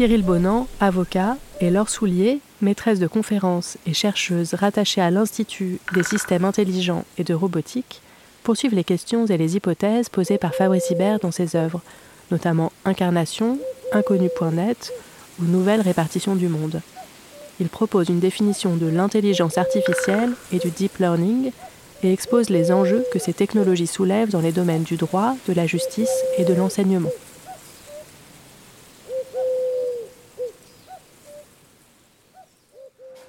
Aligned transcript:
Cyril 0.00 0.22
Bonan, 0.22 0.66
avocat, 0.80 1.36
et 1.60 1.68
Laure 1.68 1.90
Soulier, 1.90 2.40
maîtresse 2.62 3.00
de 3.00 3.06
conférences 3.06 3.76
et 3.84 3.92
chercheuse 3.92 4.54
rattachée 4.54 5.02
à 5.02 5.10
l'Institut 5.10 5.78
des 5.92 6.02
systèmes 6.02 6.46
intelligents 6.46 7.04
et 7.18 7.22
de 7.22 7.34
robotique, 7.34 8.00
poursuivent 8.42 8.74
les 8.74 8.82
questions 8.82 9.26
et 9.26 9.36
les 9.36 9.56
hypothèses 9.56 10.08
posées 10.08 10.38
par 10.38 10.54
Fabrice 10.54 10.88
Hibert 10.88 11.18
dans 11.18 11.30
ses 11.30 11.54
œuvres, 11.54 11.82
notamment 12.30 12.72
Incarnation, 12.86 13.58
Inconnu.net 13.92 14.90
ou 15.38 15.44
Nouvelle 15.44 15.82
répartition 15.82 16.34
du 16.34 16.48
monde. 16.48 16.80
Il 17.60 17.68
propose 17.68 18.08
une 18.08 18.20
définition 18.20 18.76
de 18.76 18.86
l'intelligence 18.86 19.58
artificielle 19.58 20.32
et 20.50 20.60
du 20.60 20.70
deep 20.70 20.96
learning 20.96 21.52
et 22.02 22.10
expose 22.10 22.48
les 22.48 22.72
enjeux 22.72 23.04
que 23.12 23.18
ces 23.18 23.34
technologies 23.34 23.86
soulèvent 23.86 24.30
dans 24.30 24.40
les 24.40 24.52
domaines 24.52 24.84
du 24.84 24.96
droit, 24.96 25.36
de 25.46 25.52
la 25.52 25.66
justice 25.66 26.24
et 26.38 26.46
de 26.46 26.54
l'enseignement. 26.54 27.10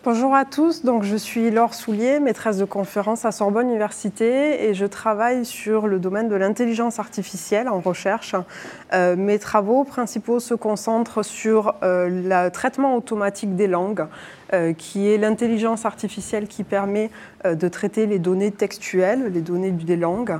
Bonjour 0.04 0.34
à 0.34 0.46
tous, 0.46 0.84
donc 0.84 1.04
je 1.04 1.16
suis 1.16 1.52
Laure 1.52 1.76
Soulier, 1.76 2.20
maîtresse 2.20 2.58
de 2.58 2.66
conférence 2.66 3.24
à 3.24 3.32
Sorbonne 3.32 3.70
Université 3.70 4.66
et 4.66 4.74
je 4.74 4.88
travaille 4.88 5.46
sur 5.46 5.86
le 5.86 6.00
domaine 6.00 6.28
de 6.28 6.34
l'intelligence 6.34 6.98
artificielle 6.98 7.70
en 7.70 7.80
recherche. 7.80 8.34
Euh, 8.94 9.16
mes 9.16 9.38
travaux 9.38 9.84
principaux 9.84 10.40
se 10.40 10.56
concentrent 10.56 11.24
sur 11.24 11.76
euh, 11.84 12.10
le 12.10 12.50
traitement 12.50 12.96
automatique 12.96 13.56
des 13.56 13.68
langues, 13.68 14.08
euh, 14.54 14.74
qui 14.74 15.08
est 15.08 15.20
l'intelligence 15.20 15.86
artificielle 15.86 16.48
qui 16.48 16.64
permet 16.64 17.12
de 17.46 17.68
traiter 17.68 18.08
les 18.08 18.18
données 18.18 18.52
textuelles, 18.52 19.32
les 19.32 19.42
données 19.42 19.70
des 19.70 19.98
langues. 19.98 20.40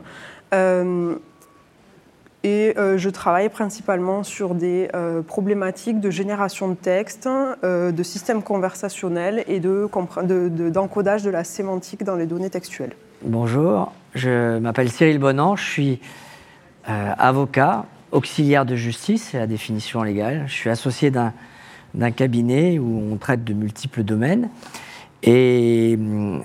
Et 2.44 2.74
euh, 2.78 2.98
je 2.98 3.10
travaille 3.10 3.50
principalement 3.50 4.24
sur 4.24 4.56
des 4.56 4.90
euh, 4.96 5.22
problématiques 5.22 6.00
de 6.00 6.10
génération 6.10 6.70
de 6.70 6.74
texte, 6.74 7.30
euh, 7.64 7.92
de 7.92 8.04
systèmes 8.04 8.42
conversationnels 8.42 9.44
et 9.48 9.60
d'encodage 9.60 11.22
de, 11.22 11.28
de, 11.28 11.32
la 11.32 11.44
sémantique 11.44 12.04
dans 12.04 12.16
les 12.16 12.26
données 12.26 12.50
textuelles. 12.50 12.94
Bonjour, 13.24 13.92
je 14.16 14.58
m'appelle 14.58 14.90
Cyril 14.90 15.20
Bonan, 15.20 15.56
je 15.56 15.64
suis 15.64 16.00
avocat, 16.88 17.86
auxiliaire 18.12 18.66
de 18.66 18.76
justice, 18.76 19.30
c'est 19.32 19.38
la 19.38 19.46
définition 19.46 20.02
légale. 20.02 20.46
Je 20.48 20.54
suis 20.54 20.70
associé 20.72 21.12
d'un 21.12 22.12
cabinet 22.12 22.80
où 22.80 23.04
on 23.12 23.18
traite 23.18 23.44
de 23.44 23.54
multiples 23.54 24.02
domaines. 24.02 24.50
Et 25.22 25.92
il 25.92 26.42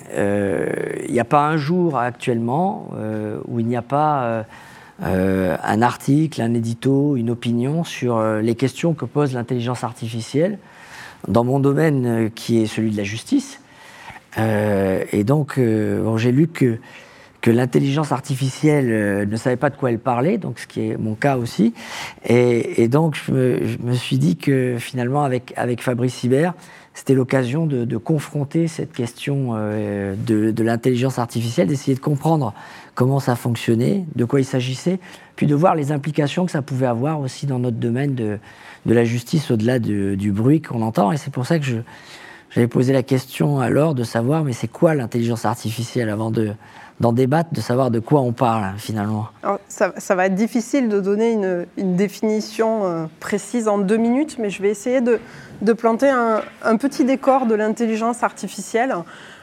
n'y 1.10 1.20
a 1.20 1.24
pas 1.24 1.46
un 1.46 1.56
jour 1.56 1.96
actuellement 1.96 2.90
où 3.48 3.58
il 3.58 3.66
n'y 3.66 3.76
a 3.76 3.82
pas 3.82 4.44
euh, 5.02 5.56
un 5.62 5.82
article, 5.82 6.40
un 6.40 6.54
édito, 6.54 7.16
une 7.16 7.30
opinion 7.30 7.84
sur 7.84 8.16
euh, 8.16 8.40
les 8.40 8.54
questions 8.54 8.94
que 8.94 9.04
pose 9.04 9.34
l'intelligence 9.34 9.84
artificielle 9.84 10.58
dans 11.28 11.44
mon 11.44 11.60
domaine 11.60 12.06
euh, 12.06 12.28
qui 12.34 12.62
est 12.62 12.66
celui 12.66 12.90
de 12.92 12.96
la 12.96 13.04
justice. 13.04 13.60
et 14.38 15.24
donc, 15.24 15.58
j'ai 16.16 16.32
lu 16.32 16.46
que, 16.48 16.78
l'intelligence 17.46 18.10
artificielle 18.10 19.28
ne 19.28 19.36
savait 19.36 19.56
pas 19.56 19.70
de 19.70 19.76
quoi 19.76 19.90
elle 19.90 20.00
parlait, 20.00 20.36
donc 20.36 20.58
ce 20.58 20.66
qui 20.66 20.80
est 20.80 20.96
mon 20.96 21.14
cas 21.14 21.36
aussi. 21.36 21.74
Et, 22.26 22.88
donc, 22.88 23.14
je 23.14 23.32
me, 23.32 23.94
suis 23.94 24.18
dit 24.18 24.36
que 24.36 24.76
finalement, 24.78 25.22
avec, 25.22 25.54
Fabrice 25.80 26.24
Hibert, 26.24 26.54
c'était 26.92 27.14
l'occasion 27.14 27.64
de, 27.64 27.96
confronter 27.96 28.66
cette 28.66 28.92
question 28.92 29.54
de 29.54 30.62
l'intelligence 30.62 31.20
artificielle, 31.20 31.68
d'essayer 31.68 31.94
de 31.94 32.02
comprendre 32.02 32.52
comment 32.96 33.20
ça 33.20 33.36
fonctionnait, 33.36 34.04
de 34.16 34.24
quoi 34.24 34.40
il 34.40 34.44
s'agissait, 34.44 34.98
puis 35.36 35.46
de 35.46 35.54
voir 35.54 35.76
les 35.76 35.92
implications 35.92 36.46
que 36.46 36.50
ça 36.50 36.62
pouvait 36.62 36.86
avoir 36.86 37.20
aussi 37.20 37.46
dans 37.46 37.60
notre 37.60 37.76
domaine 37.76 38.16
de, 38.16 38.38
de 38.86 38.94
la 38.94 39.04
justice 39.04 39.52
au-delà 39.52 39.78
du 39.78 40.32
bruit 40.32 40.60
qu'on 40.60 40.82
entend. 40.82 41.12
Et 41.12 41.16
c'est 41.16 41.32
pour 41.32 41.46
ça 41.46 41.60
que 41.60 41.64
je, 41.64 41.76
j'avais 42.50 42.68
posé 42.68 42.94
la 42.94 43.02
question 43.02 43.60
alors 43.60 43.94
de 43.94 44.02
savoir, 44.02 44.42
mais 44.42 44.54
c'est 44.54 44.66
quoi 44.66 44.94
l'intelligence 44.94 45.44
artificielle 45.44 46.08
avant 46.08 46.30
de, 46.30 46.52
d'en 47.00 47.12
débattre, 47.12 47.50
de 47.52 47.60
savoir 47.60 47.90
de 47.90 48.00
quoi 48.00 48.22
on 48.22 48.32
parle 48.32 48.72
finalement? 48.78 49.28
Ça, 49.68 49.92
ça, 49.98 50.14
va 50.14 50.24
être 50.24 50.34
difficile 50.34 50.88
de 50.88 50.98
donner 51.00 51.32
une, 51.32 51.66
une, 51.76 51.96
définition 51.96 52.86
euh, 52.86 53.04
précise 53.20 53.68
en 53.68 53.76
deux 53.76 53.98
minutes, 53.98 54.38
mais 54.38 54.48
je 54.48 54.62
vais 54.62 54.70
essayer 54.70 55.02
de, 55.02 55.20
de 55.60 55.72
planter 55.74 56.08
un, 56.08 56.40
un, 56.62 56.76
petit 56.78 57.04
décor 57.04 57.44
de 57.44 57.54
l'intelligence 57.54 58.22
artificielle. 58.22 58.94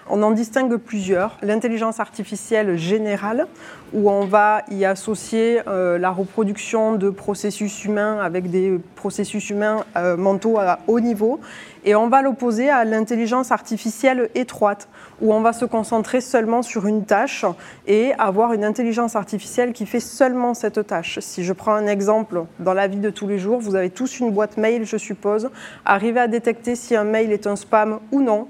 On 0.09 0.22
en 0.22 0.31
distingue 0.31 0.75
plusieurs. 0.75 1.38
L'intelligence 1.41 2.02
artificielle 2.02 2.78
générale, 2.78 3.47
où 3.94 4.09
on 4.09 4.25
va 4.25 4.64
y 4.69 4.84
associer 4.84 5.62
euh, 5.68 5.97
la 5.97 6.09
reproduction 6.09 6.96
de 6.96 7.09
processus 7.09 7.86
humains 7.86 8.19
avec 8.19 8.50
des 8.50 8.81
processus 8.96 9.50
humains 9.50 9.86
euh, 9.96 10.18
mentaux 10.18 10.59
à 10.59 10.80
haut 10.88 11.00
niveau. 11.00 11.40
Et 11.86 11.96
on 11.96 12.09
va 12.09 12.22
l'opposer 12.22 12.69
à 12.69 12.84
l'intelligence 12.84 13.52
artificielle 13.52 14.30
étroite, 14.36 14.90
où 15.22 15.34
on 15.34 15.40
va 15.40 15.53
se 15.53 15.63
concentrer 15.63 16.19
seulement 16.19 16.63
sur 16.63 16.86
une 16.86 17.06
tâche 17.06 17.46
et 17.88 18.13
avoir 18.19 18.52
une 18.52 18.66
intelligence 18.66 19.16
artificielle 19.16 19.72
qui 19.72 19.86
fait 19.86 20.02
seulement 20.02 20.53
cette 20.53 20.86
tâche. 20.86 21.19
Si 21.19 21.46
je 21.46 21.53
prends 21.53 21.74
un 21.74 21.88
exemple 21.88 22.44
dans 22.59 22.74
la 22.74 22.88
vie 22.88 22.97
de 22.97 23.09
tous 23.09 23.28
les 23.28 23.40
jours, 23.40 23.59
vous 23.59 23.75
avez 23.75 23.90
tous 23.90 24.19
une 24.19 24.31
boîte 24.31 24.58
mail, 24.58 24.86
je 24.86 24.97
suppose. 24.97 25.50
Arriver 25.86 26.19
à 26.19 26.28
détecter 26.28 26.75
si 26.75 26.94
un 26.96 27.06
mail 27.06 27.31
est 27.31 27.47
un 27.47 27.56
spam 27.56 28.00
ou 28.12 28.22
non, 28.22 28.47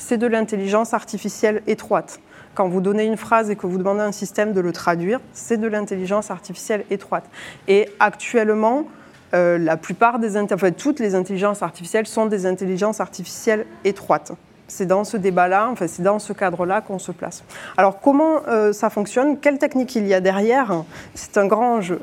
c'est 0.00 0.18
de 0.18 0.26
l'intelligence 0.26 0.94
artificielle 0.94 1.62
étroite. 1.66 2.20
Quand 2.54 2.68
vous 2.68 2.80
donnez 2.80 3.04
une 3.04 3.16
phrase 3.16 3.50
et 3.50 3.56
que 3.56 3.66
vous 3.66 3.78
demandez 3.78 4.00
à 4.00 4.06
un 4.06 4.12
système 4.12 4.52
de 4.52 4.60
le 4.60 4.72
traduire, 4.72 5.20
c'est 5.32 5.56
de 5.56 5.68
l'intelligence 5.68 6.32
artificielle 6.32 6.84
étroite. 6.90 7.24
Et 7.68 7.88
actuellement, 8.00 8.86
euh, 9.34 9.58
la 9.58 9.76
plupart 9.76 10.18
des 10.18 10.32
toutes 10.76 10.98
les 10.98 11.14
intelligences 11.14 11.62
artificielles 11.62 12.06
sont 12.06 12.26
des 12.26 12.46
intelligences 12.46 13.00
artificielles 13.00 13.66
étroites. 13.84 14.32
C'est 14.66 14.86
dans 14.86 15.04
ce 15.04 15.16
débat-là, 15.16 15.68
enfin, 15.70 15.86
c'est 15.86 16.02
dans 16.02 16.18
ce 16.18 16.32
cadre-là 16.32 16.80
qu'on 16.80 16.98
se 16.98 17.12
place. 17.12 17.44
Alors 17.76 18.00
comment 18.00 18.42
euh, 18.48 18.72
ça 18.72 18.88
fonctionne? 18.90 19.38
Quelle 19.38 19.58
technique 19.58 19.94
il 19.96 20.06
y 20.06 20.14
a 20.14 20.20
derrière? 20.20 20.84
C'est 21.14 21.38
un 21.38 21.46
grand 21.46 21.76
enjeu. 21.76 22.00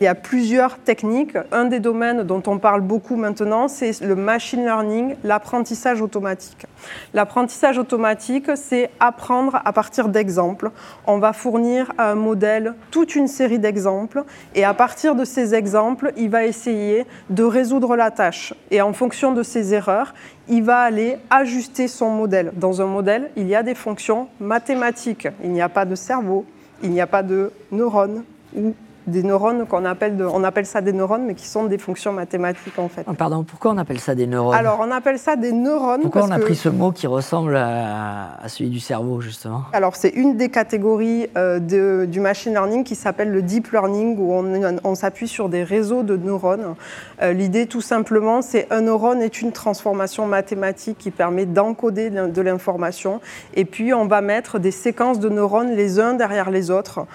Il 0.00 0.04
y 0.04 0.08
a 0.08 0.16
plusieurs 0.16 0.78
techniques. 0.78 1.36
Un 1.52 1.66
des 1.66 1.78
domaines 1.78 2.24
dont 2.24 2.42
on 2.46 2.58
parle 2.58 2.80
beaucoup 2.80 3.14
maintenant, 3.14 3.68
c'est 3.68 4.00
le 4.00 4.16
machine 4.16 4.64
learning, 4.64 5.14
l'apprentissage 5.22 6.02
automatique. 6.02 6.66
L'apprentissage 7.14 7.78
automatique, 7.78 8.50
c'est 8.56 8.90
apprendre 8.98 9.60
à 9.64 9.72
partir 9.72 10.08
d'exemples. 10.08 10.72
On 11.06 11.18
va 11.18 11.32
fournir 11.32 11.92
à 11.96 12.10
un 12.10 12.16
modèle 12.16 12.74
toute 12.90 13.14
une 13.14 13.28
série 13.28 13.60
d'exemples 13.60 14.24
et 14.56 14.64
à 14.64 14.74
partir 14.74 15.14
de 15.14 15.24
ces 15.24 15.54
exemples, 15.54 16.12
il 16.16 16.28
va 16.28 16.44
essayer 16.44 17.06
de 17.30 17.44
résoudre 17.44 17.94
la 17.94 18.10
tâche. 18.10 18.52
Et 18.72 18.82
en 18.82 18.92
fonction 18.92 19.32
de 19.32 19.44
ces 19.44 19.74
erreurs, 19.74 20.12
il 20.48 20.64
va 20.64 20.80
aller 20.80 21.18
ajuster 21.30 21.86
son 21.86 22.10
modèle. 22.10 22.50
Dans 22.56 22.82
un 22.82 22.86
modèle, 22.86 23.30
il 23.36 23.46
y 23.46 23.54
a 23.54 23.62
des 23.62 23.76
fonctions 23.76 24.28
mathématiques. 24.40 25.28
Il 25.44 25.50
n'y 25.50 25.62
a 25.62 25.68
pas 25.68 25.84
de 25.84 25.94
cerveau, 25.94 26.44
il 26.82 26.90
n'y 26.90 27.00
a 27.00 27.06
pas 27.06 27.22
de 27.22 27.52
neurones 27.70 28.24
ou 28.56 28.74
des 29.06 29.22
neurones 29.22 29.66
qu'on 29.66 29.84
appelle, 29.84 30.22
on 30.22 30.44
appelle 30.44 30.66
ça 30.66 30.80
des 30.80 30.92
neurones, 30.92 31.24
mais 31.24 31.34
qui 31.34 31.46
sont 31.46 31.64
des 31.64 31.78
fonctions 31.78 32.12
mathématiques 32.12 32.78
en 32.78 32.88
fait. 32.88 33.04
Oh, 33.06 33.12
pardon, 33.12 33.44
pourquoi 33.44 33.72
on 33.72 33.78
appelle 33.78 34.00
ça 34.00 34.14
des 34.14 34.26
neurones? 34.26 34.54
Alors 34.54 34.78
on 34.80 34.90
appelle 34.90 35.18
ça 35.18 35.36
des 35.36 35.52
neurones. 35.52 36.02
Pourquoi 36.02 36.24
on 36.24 36.30
a 36.30 36.38
pris 36.38 36.54
ce 36.54 36.68
mot 36.68 36.92
qui 36.92 37.06
ressemble 37.06 37.56
à, 37.56 38.38
celui 38.46 38.70
du 38.70 38.80
cerveau 38.80 39.20
justement? 39.20 39.62
Alors 39.72 39.96
c'est 39.96 40.10
une 40.10 40.36
des 40.36 40.48
catégories 40.48 41.28
euh, 41.36 41.58
de, 41.58 42.06
du 42.06 42.20
machine 42.20 42.52
learning 42.52 42.84
qui 42.84 42.94
s'appelle 42.94 43.30
le 43.30 43.42
deep 43.42 43.72
learning, 43.72 44.16
où 44.18 44.32
on, 44.32 44.78
on 44.84 44.94
s'appuie 44.94 45.28
sur 45.28 45.48
des 45.48 45.64
réseaux 45.64 46.02
de 46.02 46.16
neurones. 46.16 46.74
Euh, 47.22 47.32
l'idée 47.32 47.66
tout 47.66 47.80
simplement, 47.80 48.42
c'est 48.42 48.66
un 48.70 48.82
neurone 48.82 49.20
est 49.20 49.42
une 49.42 49.52
transformation 49.52 50.26
mathématique 50.26 50.98
qui 50.98 51.10
permet 51.10 51.46
d'encoder 51.46 52.10
de 52.10 52.40
l'information, 52.40 53.20
et 53.54 53.64
puis 53.64 53.92
on 53.92 54.06
va 54.06 54.20
mettre 54.20 54.58
des 54.58 54.70
séquences 54.70 55.18
de 55.18 55.28
neurones 55.28 55.74
les 55.74 56.00
uns 56.00 56.14
derrière 56.14 56.50
les 56.50 56.70
autres 56.70 57.06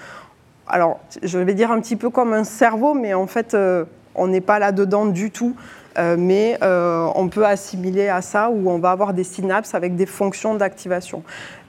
alors 0.70 1.00
je 1.22 1.38
vais 1.38 1.54
dire 1.54 1.70
un 1.70 1.80
petit 1.80 1.96
peu 1.96 2.10
comme 2.10 2.32
un 2.32 2.44
cerveau, 2.44 2.94
mais 2.94 3.14
en 3.14 3.26
fait, 3.26 3.54
euh, 3.54 3.84
on 4.14 4.28
n'est 4.28 4.40
pas 4.40 4.58
là-dedans 4.58 5.06
du 5.06 5.30
tout. 5.30 5.54
Euh, 5.98 6.14
mais 6.16 6.56
euh, 6.62 7.08
on 7.16 7.28
peut 7.28 7.44
assimiler 7.44 8.08
à 8.08 8.22
ça 8.22 8.48
où 8.48 8.70
on 8.70 8.78
va 8.78 8.92
avoir 8.92 9.12
des 9.12 9.24
synapses 9.24 9.74
avec 9.74 9.96
des 9.96 10.06
fonctions 10.06 10.54
d'activation. 10.54 11.24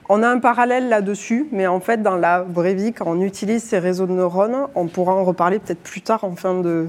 On 0.08 0.22
a 0.22 0.28
un 0.28 0.38
parallèle 0.38 0.88
là-dessus, 0.88 1.48
mais 1.50 1.66
en 1.66 1.80
fait, 1.80 2.02
dans 2.02 2.16
la 2.16 2.42
vraie 2.42 2.74
vie, 2.74 2.92
quand 2.92 3.06
on 3.08 3.20
utilise 3.20 3.64
ces 3.64 3.80
réseaux 3.80 4.06
de 4.06 4.12
neurones, 4.12 4.68
on 4.76 4.86
pourra 4.86 5.12
en 5.14 5.24
reparler 5.24 5.58
peut-être 5.58 5.82
plus 5.82 6.02
tard 6.02 6.22
en 6.22 6.36
fin 6.36 6.60
de, 6.60 6.86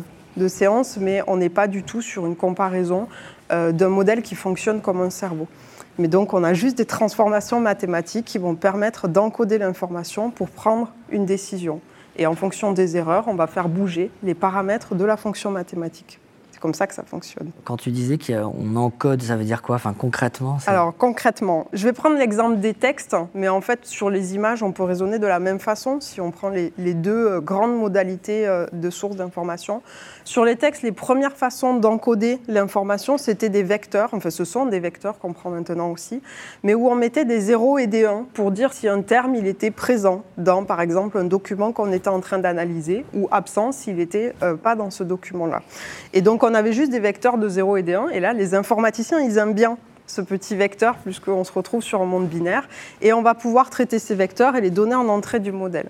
séance, 0.48 0.98
mais 1.00 1.22
on 1.26 1.38
n'est 1.38 1.50
pas 1.50 1.68
du 1.68 1.84
tout 1.84 2.02
sur 2.02 2.26
une 2.26 2.36
comparaison 2.36 3.08
d'un 3.50 3.90
modèle 3.90 4.24
qui 4.24 4.34
fonctionne 4.34 4.82
comme 4.82 5.00
un 5.00 5.12
cerveau. 5.12 5.48
Mais 6.00 6.08
donc, 6.08 6.34
on 6.34 6.44
a 6.44 6.54
juste 6.54 6.78
des 6.78 6.86
transformations 6.86 7.60
mathématiques 7.60 8.26
qui 8.26 8.40
vont 8.40 8.56
permettre 8.56 9.08
d'encoder 9.08 9.60
l'information 9.60 10.32
pour 10.32 10.50
prendre 10.50 10.92
une 11.12 11.26
décision. 11.26 11.82
Et 12.16 12.28
en 12.28 12.36
fonction 12.36 12.72
des 12.74 12.98
erreurs, 12.98 13.28
on 13.28 13.36
va 13.36 13.48
faire 13.48 13.70
bouger 13.70 14.12
les 14.24 14.34
paramètres 14.34 14.96
de 14.96 15.06
la 15.06 15.18
fonction 15.18 15.52
mathématique 15.52 16.20
comme 16.64 16.74
ça 16.74 16.88
que 16.88 16.94
ça 16.94 17.04
fonctionne. 17.04 17.52
Quand 17.66 17.76
tu 17.76 17.92
disais 17.92 18.18
qu'on 18.18 18.78
encode, 18.78 19.22
ça 19.22 19.36
veut 19.36 19.44
dire 19.44 19.62
quoi? 19.62 19.76
Enfin, 19.76 19.94
concrètement 19.94 20.60
Alors 20.66 20.96
concrètement, 20.96 21.68
je 21.74 21.84
vais 21.84 21.92
prendre 21.92 22.18
l'exemple 22.18 22.62
des 22.62 22.74
textes, 22.74 23.18
mais 23.34 23.50
en 23.50 23.60
fait 23.60 23.86
sur 23.86 24.10
les 24.10 24.34
images, 24.34 24.64
on 24.64 24.72
peut 24.72 24.84
raisonner 24.84 25.20
de 25.20 25.28
la 25.28 25.40
même 25.40 25.60
façon 25.60 26.00
si 26.00 26.22
on 26.22 26.32
prend 26.32 26.48
les, 26.48 26.72
deux 26.78 27.28
euh, 27.28 27.42
grandes 27.42 27.78
modalités 27.78 28.48
euh, 28.48 28.66
de 28.72 28.90
sources 28.90 29.18
d'information. 29.18 29.82
Sur 30.26 30.46
les 30.46 30.56
textes, 30.56 30.84
les 30.84 30.92
premières 30.92 31.36
façons 31.36 31.76
d'encoder 31.76 32.40
l'information, 32.48 33.18
c'était 33.18 33.50
des 33.50 33.64
vecteurs, 33.64 34.10
enfin 34.14 34.30
ce 34.30 34.46
sont 34.46 34.66
des 34.66 34.80
vecteurs 34.80 35.20
qu'on 35.20 35.34
prend 35.34 35.50
maintenant 35.50 35.92
aussi, 35.92 36.22
mais 36.64 36.74
où 36.74 36.88
on 36.88 36.96
mettait 36.96 37.26
des 37.26 37.40
0 37.42 37.78
et 37.78 37.88
des 37.88 38.06
1 38.06 38.28
pour 38.34 38.52
dire 38.52 38.72
si 38.74 38.88
un 38.88 39.02
terme 39.02 39.36
il 39.36 39.48
était 39.48 39.72
présent 39.72 40.24
dans 40.38 40.64
par 40.64 40.80
exemple 40.82 41.18
un 41.18 41.26
document 41.26 41.74
qu'on 41.74 41.92
était 41.92 42.08
en 42.08 42.22
train 42.22 42.40
d'analyser 42.40 43.06
ou 43.14 43.28
absent 43.32 43.74
s'il 43.74 43.98
n'était 43.98 44.34
euh, 44.44 44.56
pas 44.56 44.76
dans 44.76 44.92
ce 44.92 45.04
document-là. 45.04 45.62
Et 46.14 46.22
donc 46.22 46.44
on 46.44 46.54
avait 46.54 46.74
juste 46.74 46.92
des 46.92 47.00
vecteurs 47.00 47.38
de 47.38 47.50
0 47.50 47.78
et 47.78 47.84
des 47.84 47.94
1. 47.94 48.10
Et 48.10 48.20
là, 48.20 48.34
les 48.34 48.56
informaticiens, 48.56 49.20
ils 49.20 49.38
aiment 49.38 49.54
bien 49.54 49.78
ce 50.14 50.22
petit 50.22 50.56
vecteur, 50.56 50.96
puisqu'on 50.98 51.44
se 51.44 51.52
retrouve 51.52 51.84
sur 51.84 52.02
un 52.02 52.06
monde 52.06 52.28
binaire, 52.28 52.68
et 53.02 53.12
on 53.14 53.22
va 53.22 53.34
pouvoir 53.34 53.70
traiter 53.70 54.00
ces 54.00 54.16
vecteurs 54.16 54.56
et 54.56 54.62
les 54.62 54.70
donner 54.70 54.96
en 54.96 55.10
entrée 55.10 55.40
du 55.40 55.52
modèle. 55.52 55.90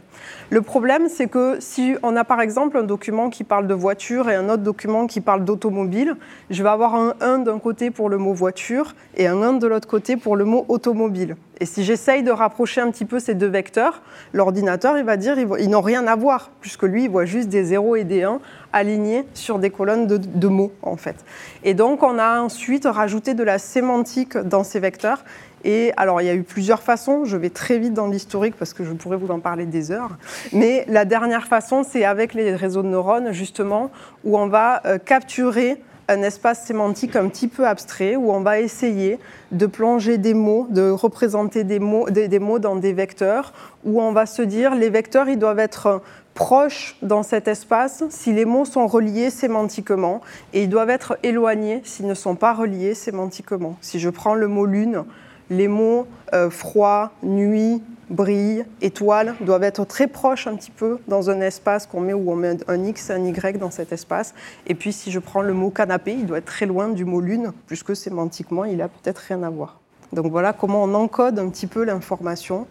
Le 0.50 0.62
problème, 0.62 1.10
c'est 1.10 1.28
que 1.28 1.58
si 1.60 1.96
on 2.04 2.16
a 2.16 2.24
par 2.24 2.42
exemple 2.42 2.78
un 2.78 2.84
document 2.84 3.30
qui 3.30 3.44
parle 3.44 3.68
de 3.68 3.74
voiture 3.74 4.30
et 4.30 4.36
un 4.36 4.50
autre 4.50 4.64
document 4.64 5.08
qui 5.08 5.22
parle 5.22 5.44
d'automobile, 5.44 6.16
je 6.50 6.64
vais 6.64 6.70
avoir 6.70 6.96
un 6.96 7.14
1 7.22 7.40
d'un 7.40 7.60
côté 7.60 7.92
pour 7.92 8.10
le 8.10 8.18
mot 8.18 8.34
voiture 8.34 8.96
et 9.16 9.28
un 9.28 9.42
1 9.42 9.54
de 9.54 9.68
l'autre 9.68 9.88
côté 9.88 10.18
pour 10.18 10.36
le 10.36 10.46
mot 10.46 10.66
automobile. 10.70 11.36
Et 11.60 11.66
si 11.66 11.84
j'essaye 11.84 12.24
de 12.24 12.32
rapprocher 12.32 12.82
un 12.82 12.92
petit 12.92 13.06
peu 13.06 13.20
ces 13.20 13.36
deux 13.36 13.48
vecteurs, 13.48 14.02
l'ordinateur, 14.34 14.98
il 14.98 15.06
va 15.06 15.18
dire 15.18 15.38
ils 15.38 15.70
n'ont 15.70 15.82
rien 15.82 16.08
à 16.08 16.16
voir, 16.16 16.52
puisque 16.62 16.84
lui, 16.84 17.04
il 17.04 17.10
voit 17.10 17.26
juste 17.26 17.50
des 17.50 17.64
0 17.64 17.96
et 17.96 18.04
des 18.04 18.24
1 18.24 18.40
alignés 18.74 19.24
sur 19.34 19.60
des 19.60 19.70
colonnes 19.70 20.08
de, 20.08 20.48
mots, 20.48 20.74
en 20.82 20.98
fait. 20.98 21.16
Et 21.64 21.74
donc, 21.74 22.04
on 22.04 22.20
a 22.20 22.42
ensuite 22.42 22.86
rajouté 22.86 23.34
de 23.34 23.44
la 23.44 23.60
sémantique 23.60 24.38
dans 24.38 24.64
ces 24.64 24.80
vecteurs. 24.80 25.24
Et 25.64 25.94
alors, 25.96 26.22
il 26.22 26.26
y 26.26 26.30
a 26.30 26.34
eu 26.34 26.44
plusieurs 26.44 26.82
façons. 26.82 27.24
Je 27.24 27.38
vais 27.38 27.50
très 27.50 27.78
vite 27.78 27.94
dans 27.94 28.08
l'historique 28.08 28.56
parce 28.58 28.74
que 28.74 28.84
je 28.84 28.92
pourrais 28.92 29.16
vous 29.16 29.32
en 29.32 29.40
parler 29.40 29.66
des 29.66 29.92
heures. 29.92 30.18
Mais 30.52 30.84
la 30.90 31.06
dernière 31.06 31.48
façon, 31.48 31.84
c'est 31.88 32.04
avec 32.04 32.34
les 32.34 32.56
réseaux 32.56 32.84
de 32.84 32.90
neurones, 32.90 33.32
justement, 33.32 33.92
où 34.26 34.38
on 34.38 34.48
va 34.48 34.82
euh, 34.86 34.98
capturer 34.98 35.80
un 36.08 36.22
espace 36.22 36.66
sémantique 36.66 37.16
un 37.16 37.30
petit 37.30 37.48
peu 37.48 37.66
abstrait 37.66 38.16
où 38.16 38.32
on 38.32 38.42
va 38.42 38.60
essayer 38.60 39.20
de 39.52 39.66
plonger 39.66 40.18
des 40.18 40.34
mots, 40.34 40.68
de 40.70 40.90
représenter 40.90 41.64
des 41.64 41.80
mots, 41.80 42.10
des, 42.10 42.40
mots 42.40 42.60
dans 42.60 42.76
des 42.76 42.94
vecteurs, 42.94 43.54
où 43.86 44.02
on 44.02 44.12
va 44.12 44.26
se 44.26 44.42
dire 44.42 44.76
les 44.76 44.90
vecteurs 44.90 45.30
ils 45.30 45.40
doivent 45.40 45.60
être 45.60 46.02
proches 46.34 46.98
dans 47.02 47.24
cet 47.24 47.48
espace 47.48 48.04
si 48.10 48.34
les 48.34 48.46
mots 48.46 48.66
sont 48.66 48.88
reliés 48.88 49.30
sémantiquement 49.30 50.22
et 50.54 50.64
ils 50.64 50.70
doivent 50.70 50.90
être 50.90 51.18
éloignés 51.24 51.82
s'ils 51.84 52.08
ne 52.08 52.14
sont 52.14 52.36
pas 52.36 52.54
reliés 52.54 52.94
sémantiquement. 52.94 53.78
Si 53.82 54.00
je 54.00 54.10
prends 54.10 54.36
le 54.36 54.48
mot 54.48 54.66
lune, 54.66 55.04
les 55.50 55.68
mots 55.68 56.08
euh, 56.34 56.50
froid, 56.50 57.12
nuit, 57.22 57.82
brille, 58.10 58.66
étoile 58.82 59.36
doivent 59.42 59.64
être 59.64 59.86
très 59.86 60.08
proches 60.08 60.48
un 60.48 60.56
petit 60.56 60.72
peu 60.72 61.00
dans 61.08 61.30
un 61.30 61.42
espace 61.42 61.86
qu'on 61.86 62.02
met 62.02 62.14
où 62.14 62.32
on 62.32 62.36
met 62.36 62.58
un 62.68 62.84
X 62.84 63.10
un 63.10 63.24
Y 63.24 63.58
dans 63.58 63.72
cet 63.72 63.92
espace. 63.92 64.34
Et 64.68 64.76
puis 64.76 64.94
si 64.94 65.12
je 65.12 65.20
prends 65.20 65.42
le 65.42 65.54
mot 65.54 65.70
canapé, 65.70 66.14
il 66.14 66.26
doit 66.26 66.38
être 66.38 66.46
très 66.46 66.66
loin 66.66 66.90
du 66.90 67.06
mot 67.06 67.22
lune, 67.22 67.52
puisque 67.68 67.96
sémantiquement, 67.96 68.66
il 68.66 68.82
a 68.82 68.88
peut-être 68.88 69.20
rien 69.20 69.44
à 69.44 69.50
voir. 69.50 69.80
Donc 70.12 70.28
voilà 70.28 70.54
comment 70.54 70.84
on 70.84 70.94
encode 70.94 71.40
un 71.40 71.50
petit 71.50 71.68
peu 71.68 71.84
l'information. 71.84 72.68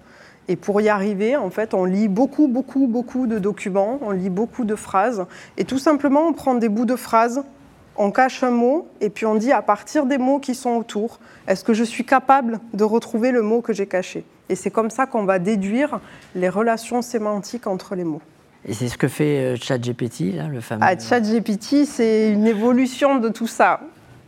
Et 0.49 0.57
pour 0.57 0.81
y 0.81 0.89
arriver, 0.89 1.37
en 1.37 1.51
fait, 1.51 1.73
on 1.75 1.85
lit 1.85 2.09
beaucoup, 2.09 2.49
beaucoup, 2.49 2.87
beaucoup 2.87 3.27
de 3.27 3.39
documents, 3.39 3.99
on 4.03 4.11
lit 4.11 4.31
beaucoup 4.31 4.65
de 4.65 4.75
phrases, 4.75 5.25
et 5.57 5.65
tout 5.65 5.79
simplement, 5.79 6.27
on 6.27 6.33
prend 6.33 6.55
des 6.55 6.69
bouts 6.69 6.85
de 6.85 6.97
phrases 6.97 7.43
on 7.97 8.11
cache 8.11 8.43
un 8.43 8.51
mot 8.51 8.89
et 9.01 9.11
puis 9.11 9.27
on 9.27 9.35
dit 9.35 9.53
à 9.53 9.63
partir 9.63 10.07
des 10.07 10.19
mots 10.19 10.39
qui 10.39 10.55
sont 10.55 10.77
autour, 10.77 11.21
est-ce 11.47 11.65
que 11.65 11.75
je 11.75 11.85
suis 11.85 12.05
capable 12.05 12.61
de 12.73 12.85
retrouver 12.85 13.33
le 13.33 13.43
mot 13.43 13.61
que 13.61 13.73
j'ai 13.73 13.87
caché? 13.87 14.25
Et 14.49 14.55
c'est 14.55 14.71
comme 14.71 14.91
ça 14.91 15.07
qu'on 15.07 15.25
va 15.25 15.39
déduire 15.39 16.01
les 16.35 16.49
relations 16.49 17.03
sémantiques 17.03 17.67
entre 17.67 17.95
les 17.95 18.05
mots. 18.05 18.23
Et 18.65 18.75
c'est 18.75 18.89
ce 18.89 18.97
que 18.97 19.09
fait 19.09 19.55
euh, 19.55 19.57
ChatGPT, 19.57 20.35
le 20.51 20.61
fameux. 20.61 20.85
Ah, 20.85 20.97
ChatGPT, 20.99 21.85
c'est 21.85 22.31
une 22.31 22.47
évolution 22.47 23.19
de 23.19 23.29
tout 23.29 23.47
ça. 23.47 23.81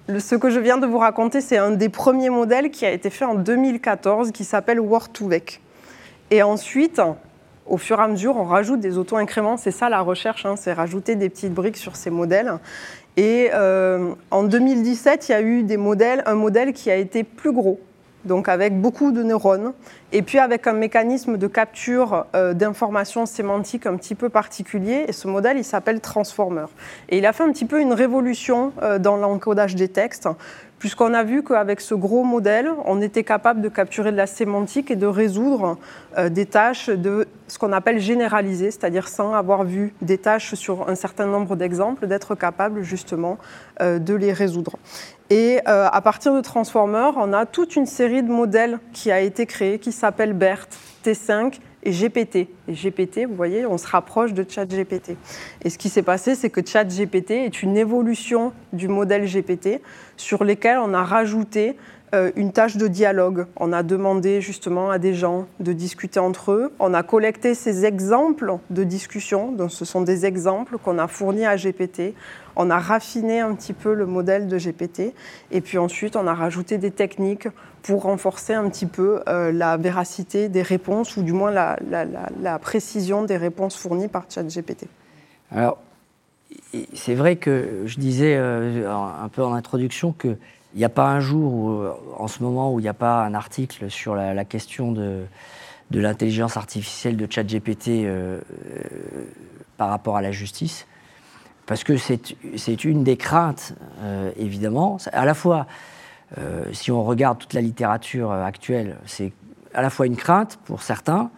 ce 0.09 0.35
que 0.35 0.51
je 0.51 0.59
viens 0.59 0.79
de 0.79 0.87
vous 0.87 0.99
raconter, 0.99 1.41
c'est 1.41 1.59
un 1.59 1.71
des 1.71 1.89
premiers 1.89 2.31
modèles 2.31 2.71
qui 2.71 2.85
a 2.85 2.91
été 2.91 3.11
fait 3.11 3.25
en 3.25 3.37
2014, 3.37 4.33
qui 4.33 4.45
s'appelle 4.45 4.81
Word2Vec. 4.81 5.61
Et 6.31 6.43
ensuite, 6.43 7.01
au 7.67 7.77
fur 7.77 7.99
et 7.99 8.03
à 8.03 8.09
mesure, 8.09 8.37
on 8.37 8.45
rajoute 8.45 8.81
des 8.81 8.99
auto-incréments. 8.99 9.57
C'est 9.57 9.71
ça 9.71 9.89
la 9.89 10.01
recherche, 10.01 10.45
hein, 10.47 10.57
c'est 10.57 10.73
rajouter 10.73 11.17
des 11.17 11.29
petites 11.29 11.55
briques 11.55 11.77
sur 11.77 11.97
ces 11.97 12.11
modèles. 12.11 12.59
Et 13.17 13.51
euh, 13.55 14.13
en 14.31 14.43
2017, 14.43 15.29
il 15.29 15.33
y 15.33 15.35
a 15.35 15.41
eu 15.41 15.63
des 15.63 15.77
modèles, 15.77 16.23
un 16.27 16.35
modèle 16.35 16.73
qui 16.73 16.91
a 16.91 16.97
été 16.97 17.23
plus 17.23 17.53
gros, 17.53 17.79
donc 18.25 18.49
avec 18.49 18.81
beaucoup 18.81 19.13
de 19.13 19.23
neurones, 19.23 19.73
et 20.13 20.23
puis 20.23 20.39
avec 20.39 20.67
un 20.67 20.73
mécanisme 20.73 21.37
de 21.37 21.47
capture 21.47 22.27
euh, 22.35 22.55
d'informations 22.55 23.25
sémantiques 23.25 23.87
un 23.87 23.97
petit 23.97 24.17
peu 24.17 24.31
particulier. 24.31 25.05
Et 25.07 25.13
ce 25.13 25.29
modèle, 25.29 25.59
il 25.59 25.65
s'appelle 25.65 26.01
Transformer. 26.01 26.67
Et 27.09 27.19
il 27.19 27.27
a 27.27 27.33
fait 27.33 27.45
un 27.45 27.53
petit 27.53 27.67
peu 27.67 27.81
une 27.81 27.93
révolution 27.93 28.73
euh, 28.83 28.99
dans 28.99 29.17
l'encodage 29.17 29.77
des 29.77 29.89
textes, 29.89 30.29
puisqu'on 30.85 31.15
a 31.15 31.25
vu 31.25 31.43
qu'avec 31.43 31.81
ce 31.81 31.95
gros 31.95 32.25
modèle, 32.25 32.71
on 32.85 33.01
était 33.01 33.25
capable 33.25 33.63
de 33.63 33.71
capturer 33.71 34.13
de 34.13 34.19
la 34.19 34.27
sémantique 34.27 34.91
et 34.91 34.97
de 34.97 35.07
résoudre 35.07 35.79
euh, 36.19 36.29
des 36.29 36.45
tâches 36.45 36.91
de 36.91 37.27
ce 37.49 37.59
qu'on 37.59 37.73
appelle 37.73 37.99
généraliser, 37.99 38.71
c'est-à-dire 38.71 39.09
sans 39.09 39.33
avoir 39.33 39.65
vu 39.65 39.95
des 40.03 40.19
tâches 40.19 40.53
sur 40.53 40.87
un 40.87 40.95
certain 40.95 41.25
nombre 41.25 41.57
d'exemples, 41.57 42.07
d'être 42.07 42.35
capable 42.35 42.83
justement 42.83 43.39
euh, 43.81 43.99
de 43.99 44.13
les 44.13 44.35
résoudre. 44.35 44.77
Et 45.31 45.59
euh, 45.67 45.89
à 45.91 46.03
partir 46.03 46.35
de 46.35 46.43
Transformer, 46.43 47.13
on 47.17 47.33
a 47.33 47.47
toute 47.47 47.77
une 47.77 47.87
série 47.87 48.23
de 48.23 48.31
modèles 48.31 48.79
qui 48.93 49.11
a 49.11 49.21
été 49.21 49.47
créée, 49.47 49.79
qui 49.79 49.91
s'appelle 49.91 50.35
BERT, 50.35 50.69
T5 51.03 51.61
et 51.85 51.91
GPT. 51.91 52.49
Et 52.69 52.73
GPT, 52.73 53.27
vous 53.27 53.35
voyez, 53.35 53.67
on 53.67 53.79
se 53.79 53.87
rapproche 53.87 54.33
de 54.33 54.45
ChatGPT. 54.49 55.17
Et 55.63 55.71
ce 55.71 55.79
qui 55.79 55.89
s'est 55.89 56.03
passé, 56.03 56.35
c'est 56.35 56.51
que 56.51 56.65
ChatGPT 56.65 57.33
est 57.33 57.63
une 57.63 57.77
évolution 57.77 58.53
du 58.73 58.89
modèle 58.89 59.27
GPT 59.27 59.81
sur 60.17 60.45
lequel 60.45 60.79
on 60.79 60.95
a 60.95 61.05
rajouté 61.05 61.77
une 62.37 62.53
tâche 62.53 62.77
de 62.77 62.89
dialogue. 62.89 63.47
On 63.57 63.73
a 63.73 63.83
demandé 63.83 64.41
justement 64.41 64.91
à 64.91 64.99
des 64.99 65.15
gens 65.15 65.47
de 65.61 65.73
discuter 65.73 66.21
entre 66.21 66.53
eux. 66.53 66.73
On 66.79 66.95
a 66.95 67.03
collecté 67.03 67.55
ces 67.55 67.85
exemples 67.85 68.59
de 68.71 68.85
discussion. 68.85 69.53
Donc, 69.53 69.71
ce 69.71 69.85
sont 69.85 70.03
des 70.03 70.27
exemples 70.27 70.79
qu'on 70.79 70.99
a 70.99 71.09
fournis 71.09 71.47
à 71.47 71.57
GPT. 71.57 72.15
On 72.57 72.71
a 72.71 72.79
raffiné 72.79 73.41
un 73.41 73.55
petit 73.55 73.73
peu 73.73 73.95
le 73.95 74.07
modèle 74.07 74.47
de 74.47 74.59
GPT. 74.59 75.15
Et 75.51 75.61
puis 75.61 75.79
ensuite, 75.79 76.17
on 76.17 76.27
a 76.27 76.35
rajouté 76.35 76.79
des 76.79 76.91
techniques 76.91 77.49
pour 77.83 78.03
renforcer 78.03 78.55
un 78.55 78.69
petit 78.71 78.87
peu 78.87 79.21
euh, 79.29 79.53
la 79.53 79.77
véracité 79.77 80.49
des 80.49 80.63
réponses, 80.63 81.17
ou 81.17 81.23
du 81.23 81.33
moins 81.33 81.51
la, 81.51 81.77
la 82.41 82.59
précision 82.59 83.25
des 83.25 83.37
réponses 83.37 83.77
fournies 83.77 84.09
par 84.09 84.25
ChatGPT. 84.29 84.87
Alors, 85.51 85.79
c'est 86.95 87.15
vrai 87.15 87.37
que 87.37 87.83
je 87.87 87.99
disais 87.99 88.37
euh, 88.37 88.91
un 88.91 89.29
peu 89.29 89.43
en 89.43 89.55
introduction 89.55 90.13
que 90.13 90.37
il 90.75 90.79
n'y 90.79 90.85
a 90.85 90.91
pas 90.91 91.07
un 91.07 91.21
jour, 91.21 91.71
euh, 91.71 91.95
en 92.19 92.27
ce 92.27 92.43
moment, 92.43 92.73
où 92.73 92.81
il 92.81 92.83
n'y 92.83 92.89
a 92.89 92.95
pas 92.95 93.25
un 93.25 93.35
article 93.35 93.91
sur 93.91 94.15
la, 94.17 94.45
question 94.45 94.93
de, 94.93 95.25
de 95.91 96.01
l'intelligence 96.01 96.57
artificielle 96.57 97.17
de 97.17 97.27
ChatGPT 97.31 97.89
euh, 97.89 98.41
euh, 98.41 98.83
par 99.77 99.89
rapport 99.89 100.17
à 100.17 100.23
la 100.23 100.33
justice. 100.33 100.87
Parce 101.67 101.85
que 101.85 101.97
c'est 101.97 102.85
une 102.85 103.05
des 103.05 103.17
craintes, 103.17 103.73
évidemment. 104.37 104.99
À 105.15 105.25
la 105.25 105.33
fois, 105.33 105.67
si 106.73 106.91
on 106.91 107.03
regarde 107.03 107.39
toute 107.39 107.55
la 107.55 107.63
littérature 107.63 108.31
actuelle, 108.33 108.99
c'est 109.07 109.33
à 109.73 109.81
la 109.81 109.89
fois 109.89 110.05
une 110.05 110.17
crainte 110.17 110.59
pour 110.67 110.83
certains, 110.83 111.31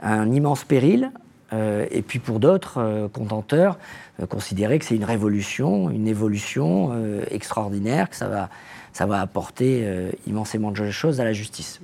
un 0.00 0.30
immense 0.30 0.62
péril, 0.62 1.10
et 1.52 2.02
puis 2.02 2.18
pour 2.18 2.40
d'autres 2.40 3.08
contenteurs, 3.12 3.78
considérer 4.28 4.78
que 4.78 4.84
c'est 4.84 4.96
une 4.96 5.04
révolution, 5.04 5.90
une 5.90 6.08
évolution 6.08 6.92
extraordinaire, 7.30 8.10
que 8.10 8.16
ça 8.16 8.28
va 8.28 8.48
ça 8.94 9.06
va 9.06 9.20
apporter 9.20 9.82
euh, 9.82 10.10
immensément 10.26 10.70
de 10.70 10.90
choses 10.90 11.20
à 11.20 11.24
la 11.24 11.34
justice. 11.34 11.80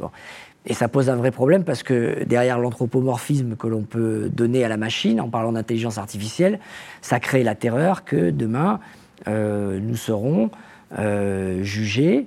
Et 0.65 0.75
ça 0.75 0.89
pose 0.89 1.11
un 1.11 1.17
vrai 1.17 1.33
problème 1.33 1.65
parce 1.65 1.83
que 1.83 2.25
derrière 2.25 2.59
l'anthropomorphisme 2.59 3.57
que 3.57 3.67
l'on 3.67 3.83
peut 3.83 4.31
donner 4.33 4.65
à 4.65 4.69
la 4.69 4.77
machine 4.77 5.21
en 5.21 5.29
parlant 5.29 5.53
d'intelligence 5.53 5.99
artificielle, 5.99 6.61
ça 7.03 7.19
crée 7.19 7.43
la 7.43 7.55
terreur 7.55 8.05
que 8.05 8.31
demain, 8.31 8.79
euh, 9.27 9.81
nous 9.81 9.97
serons 9.97 10.51
euh, 10.99 11.63
jugés, 11.63 12.27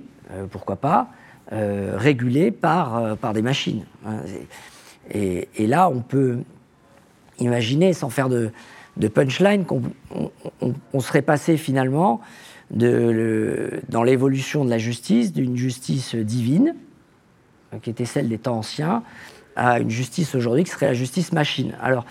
pourquoi 0.50 0.76
pas, 0.76 1.08
régulés 1.50 2.50
par, 2.50 3.16
par 3.18 3.32
des 3.32 3.42
machines. 3.42 3.84
Hein. 4.04 4.16
Et, 5.12 5.66
là, 5.66 5.88
on 5.88 6.00
peut 6.00 6.38
imaginer, 7.38 7.92
sans 7.92 8.10
faire 8.10 8.28
de, 8.28 8.50
punchline, 9.12 9.64
qu'on 9.64 9.82
on, 10.92 11.00
serait 11.00 11.22
passé 11.22 11.56
finalement 11.56 12.20
dans 12.70 14.02
l'évolution 14.02 14.64
de 14.64 14.70
la 14.70 14.78
justice, 14.78 15.32
d'une 15.32 15.56
justice 15.56 16.14
divine, 16.14 16.74
qui 17.82 17.90
était 17.90 18.04
celle 18.04 18.28
des 18.28 18.38
temps 18.38 18.58
anciens, 18.58 19.02
à 19.56 19.78
une 19.78 19.90
justice 19.90 20.34
aujourd'hui 20.34 20.64
qui 20.64 20.70
serait 20.70 20.86
la 20.86 20.94
justice 20.94 21.32
machine. 21.32 21.74
Alors, 21.80 22.04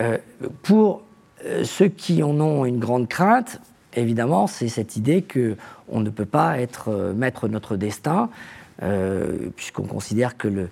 euh, 0.00 0.18
pour 0.62 1.02
euh, 1.44 1.64
ceux 1.64 1.88
qui 1.88 2.22
en 2.22 2.40
ont 2.40 2.64
une 2.64 2.78
grande 2.78 3.08
crainte, 3.08 3.60
évidemment, 3.94 4.46
c'est 4.46 4.68
cette 4.68 4.96
idée 4.96 5.22
qu'on 5.22 6.00
ne 6.00 6.10
peut 6.10 6.26
pas 6.26 6.58
être 6.58 6.88
euh, 6.88 7.12
maître 7.12 7.48
de 7.48 7.52
notre 7.52 7.76
destin, 7.76 8.30
puisqu'on 9.56 9.86
considère 9.86 10.36
que 10.36 10.48
le, 10.48 10.68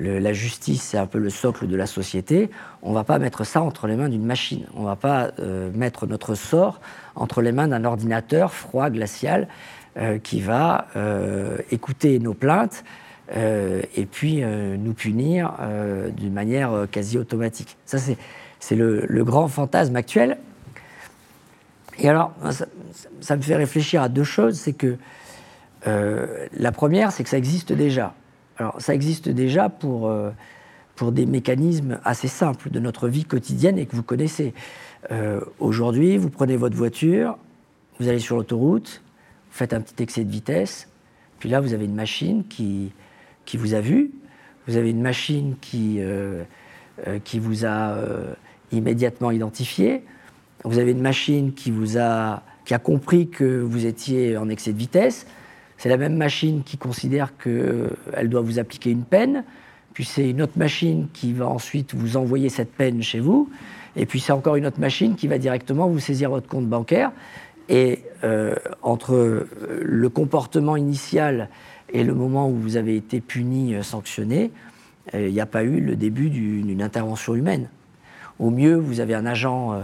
la 0.00 0.32
justice, 0.32 0.82
c'est 0.82 0.98
un 0.98 1.06
peu 1.06 1.18
le 1.18 1.30
socle 1.30 1.66
de 1.66 1.76
la 1.76 1.86
société. 1.86 2.50
On 2.82 2.90
ne 2.90 2.94
va 2.94 3.04
pas 3.04 3.18
mettre 3.18 3.44
ça 3.44 3.62
entre 3.62 3.86
les 3.86 3.96
mains 3.96 4.08
d'une 4.08 4.24
machine. 4.24 4.66
On 4.74 4.82
ne 4.82 4.86
va 4.86 4.96
pas 4.96 5.30
mettre 5.74 6.06
notre 6.06 6.34
sort 6.34 6.80
entre 7.14 7.42
les 7.42 7.52
mains 7.52 7.68
d'un 7.68 7.84
ordinateur 7.84 8.52
froid, 8.52 8.90
glacial, 8.90 9.48
qui 10.22 10.40
va 10.40 10.86
écouter 11.70 12.18
nos 12.18 12.34
plaintes 12.34 12.84
euh, 13.36 13.82
et 13.94 14.06
puis 14.06 14.42
euh, 14.42 14.76
nous 14.78 14.94
punir 14.94 15.52
euh, 15.60 16.08
d'une 16.08 16.32
manière 16.32 16.86
quasi 16.90 17.18
automatique. 17.18 17.76
Ça, 17.84 17.98
c'est 17.98 18.76
le, 18.76 19.22
grand 19.22 19.48
fantasme 19.48 19.96
actuel. 19.96 20.38
Et 21.98 22.08
alors, 22.08 22.32
ça, 23.20 23.36
me 23.36 23.42
fait 23.42 23.56
réfléchir 23.56 24.02
à 24.02 24.08
deux 24.08 24.24
choses. 24.24 24.58
C'est 24.58 24.72
que 24.72 24.96
la 25.84 26.72
première, 26.72 27.12
c'est 27.12 27.24
que 27.24 27.30
ça 27.30 27.38
existe 27.38 27.72
déjà. 27.72 28.14
Alors, 28.58 28.80
ça 28.80 28.94
existe 28.94 29.28
déjà 29.28 29.68
pour, 29.68 30.12
pour 30.96 31.12
des 31.12 31.26
mécanismes 31.26 32.00
assez 32.04 32.28
simples 32.28 32.70
de 32.70 32.80
notre 32.80 33.08
vie 33.08 33.24
quotidienne 33.24 33.78
et 33.78 33.86
que 33.86 33.94
vous 33.94 34.02
connaissez. 34.02 34.52
Aujourd'hui, 35.60 36.16
vous 36.16 36.28
prenez 36.28 36.56
votre 36.56 36.76
voiture, 36.76 37.38
vous 38.00 38.08
allez 38.08 38.18
sur 38.18 38.36
l'autoroute, 38.36 39.02
vous 39.50 39.56
faites 39.56 39.72
un 39.72 39.80
petit 39.80 40.02
excès 40.02 40.24
de 40.24 40.30
vitesse, 40.30 40.88
puis 41.38 41.48
là, 41.48 41.60
vous 41.60 41.72
avez 41.72 41.84
une 41.84 41.94
machine 41.94 42.44
qui, 42.48 42.92
qui 43.44 43.56
vous 43.56 43.74
a 43.74 43.80
vu, 43.80 44.10
vous 44.66 44.76
avez 44.76 44.90
une 44.90 45.00
machine 45.00 45.56
qui, 45.60 45.96
euh, 46.00 46.42
euh, 47.06 47.18
qui 47.22 47.38
vous 47.38 47.64
a 47.64 47.92
euh, 47.92 48.34
immédiatement 48.72 49.30
identifié, 49.30 50.04
vous 50.64 50.78
avez 50.78 50.92
une 50.92 51.00
machine 51.00 51.54
qui, 51.54 51.70
vous 51.70 51.96
a, 51.98 52.42
qui 52.64 52.74
a 52.74 52.78
compris 52.78 53.28
que 53.28 53.60
vous 53.60 53.86
étiez 53.86 54.36
en 54.36 54.48
excès 54.48 54.72
de 54.72 54.78
vitesse, 54.78 55.26
c'est 55.78 55.88
la 55.88 55.96
même 55.96 56.16
machine 56.16 56.62
qui 56.62 56.76
considère 56.76 57.32
qu'elle 57.38 58.28
doit 58.28 58.42
vous 58.42 58.58
appliquer 58.58 58.90
une 58.90 59.04
peine, 59.04 59.44
puis 59.94 60.04
c'est 60.04 60.28
une 60.28 60.42
autre 60.42 60.58
machine 60.58 61.08
qui 61.12 61.32
va 61.32 61.46
ensuite 61.46 61.94
vous 61.94 62.16
envoyer 62.16 62.50
cette 62.50 62.72
peine 62.72 63.02
chez 63.02 63.20
vous, 63.20 63.48
et 63.96 64.04
puis 64.04 64.20
c'est 64.20 64.32
encore 64.32 64.56
une 64.56 64.66
autre 64.66 64.80
machine 64.80 65.16
qui 65.16 65.26
va 65.26 65.38
directement 65.38 65.88
vous 65.88 65.98
saisir 65.98 66.28
votre 66.30 66.46
compte 66.46 66.66
bancaire. 66.66 67.10
Et 67.70 68.02
entre 68.82 69.46
le 69.82 70.08
comportement 70.08 70.76
initial 70.76 71.50
et 71.92 72.04
le 72.04 72.14
moment 72.14 72.48
où 72.48 72.54
vous 72.54 72.76
avez 72.76 72.96
été 72.96 73.20
puni, 73.20 73.74
euh, 73.74 73.82
sanctionné, 73.82 74.50
euh, 75.14 75.28
il 75.28 75.32
n'y 75.32 75.40
a 75.40 75.46
pas 75.46 75.62
eu 75.62 75.80
le 75.80 75.96
début 75.96 76.30
d'une 76.30 76.82
intervention 76.82 77.34
humaine. 77.34 77.68
Au 78.38 78.50
mieux, 78.50 78.76
vous 78.76 79.00
avez 79.00 79.14
un 79.14 79.26
agent 79.26 79.72
euh, 79.72 79.82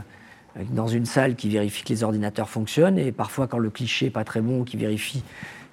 dans 0.70 0.86
une 0.86 1.06
salle 1.06 1.34
qui 1.34 1.48
vérifie 1.48 1.82
que 1.82 1.88
les 1.88 2.04
ordinateurs 2.04 2.48
fonctionnent, 2.48 2.98
et 2.98 3.10
parfois, 3.10 3.46
quand 3.46 3.58
le 3.58 3.70
cliché 3.70 4.06
n'est 4.06 4.10
pas 4.10 4.24
très 4.24 4.40
bon, 4.40 4.64
qui 4.64 4.76
vérifie 4.76 5.22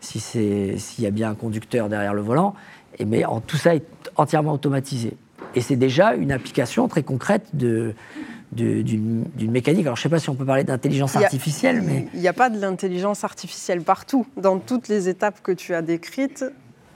s'il 0.01 1.03
y 1.03 1.05
a 1.05 1.11
bien 1.11 1.29
un 1.29 1.35
conducteur 1.35 1.87
derrière 1.87 2.13
le 2.13 2.21
volant. 2.21 2.53
Et, 2.99 3.05
mais 3.05 3.23
en, 3.23 3.39
tout 3.39 3.57
ça 3.57 3.75
est 3.75 3.85
entièrement 4.15 4.53
automatisé. 4.53 5.13
Et 5.55 5.61
c'est 5.61 5.75
déjà 5.75 6.13
une 6.15 6.31
application 6.31 6.87
très 6.87 7.03
concrète 7.03 7.47
de, 7.53 7.93
d'une 8.51 9.25
mécanique. 9.39 9.85
Alors, 9.85 9.95
je 9.95 10.01
ne 10.01 10.03
sais 10.03 10.09
pas 10.09 10.19
si 10.19 10.29
on 10.29 10.35
peut 10.35 10.45
parler 10.45 10.63
d'intelligence 10.63 11.15
artificielle, 11.15 11.81
mais... 11.81 12.07
Il 12.13 12.19
n'y 12.19 12.27
a 12.27 12.33
pas 12.33 12.49
de 12.49 12.59
l'intelligence 12.59 13.23
artificielle 13.23 13.81
partout. 13.81 14.25
Dans 14.37 14.59
toutes 14.59 14.87
les 14.87 15.09
étapes 15.09 15.41
que 15.41 15.51
tu 15.51 15.73
as 15.73 15.81
décrites, 15.81 16.45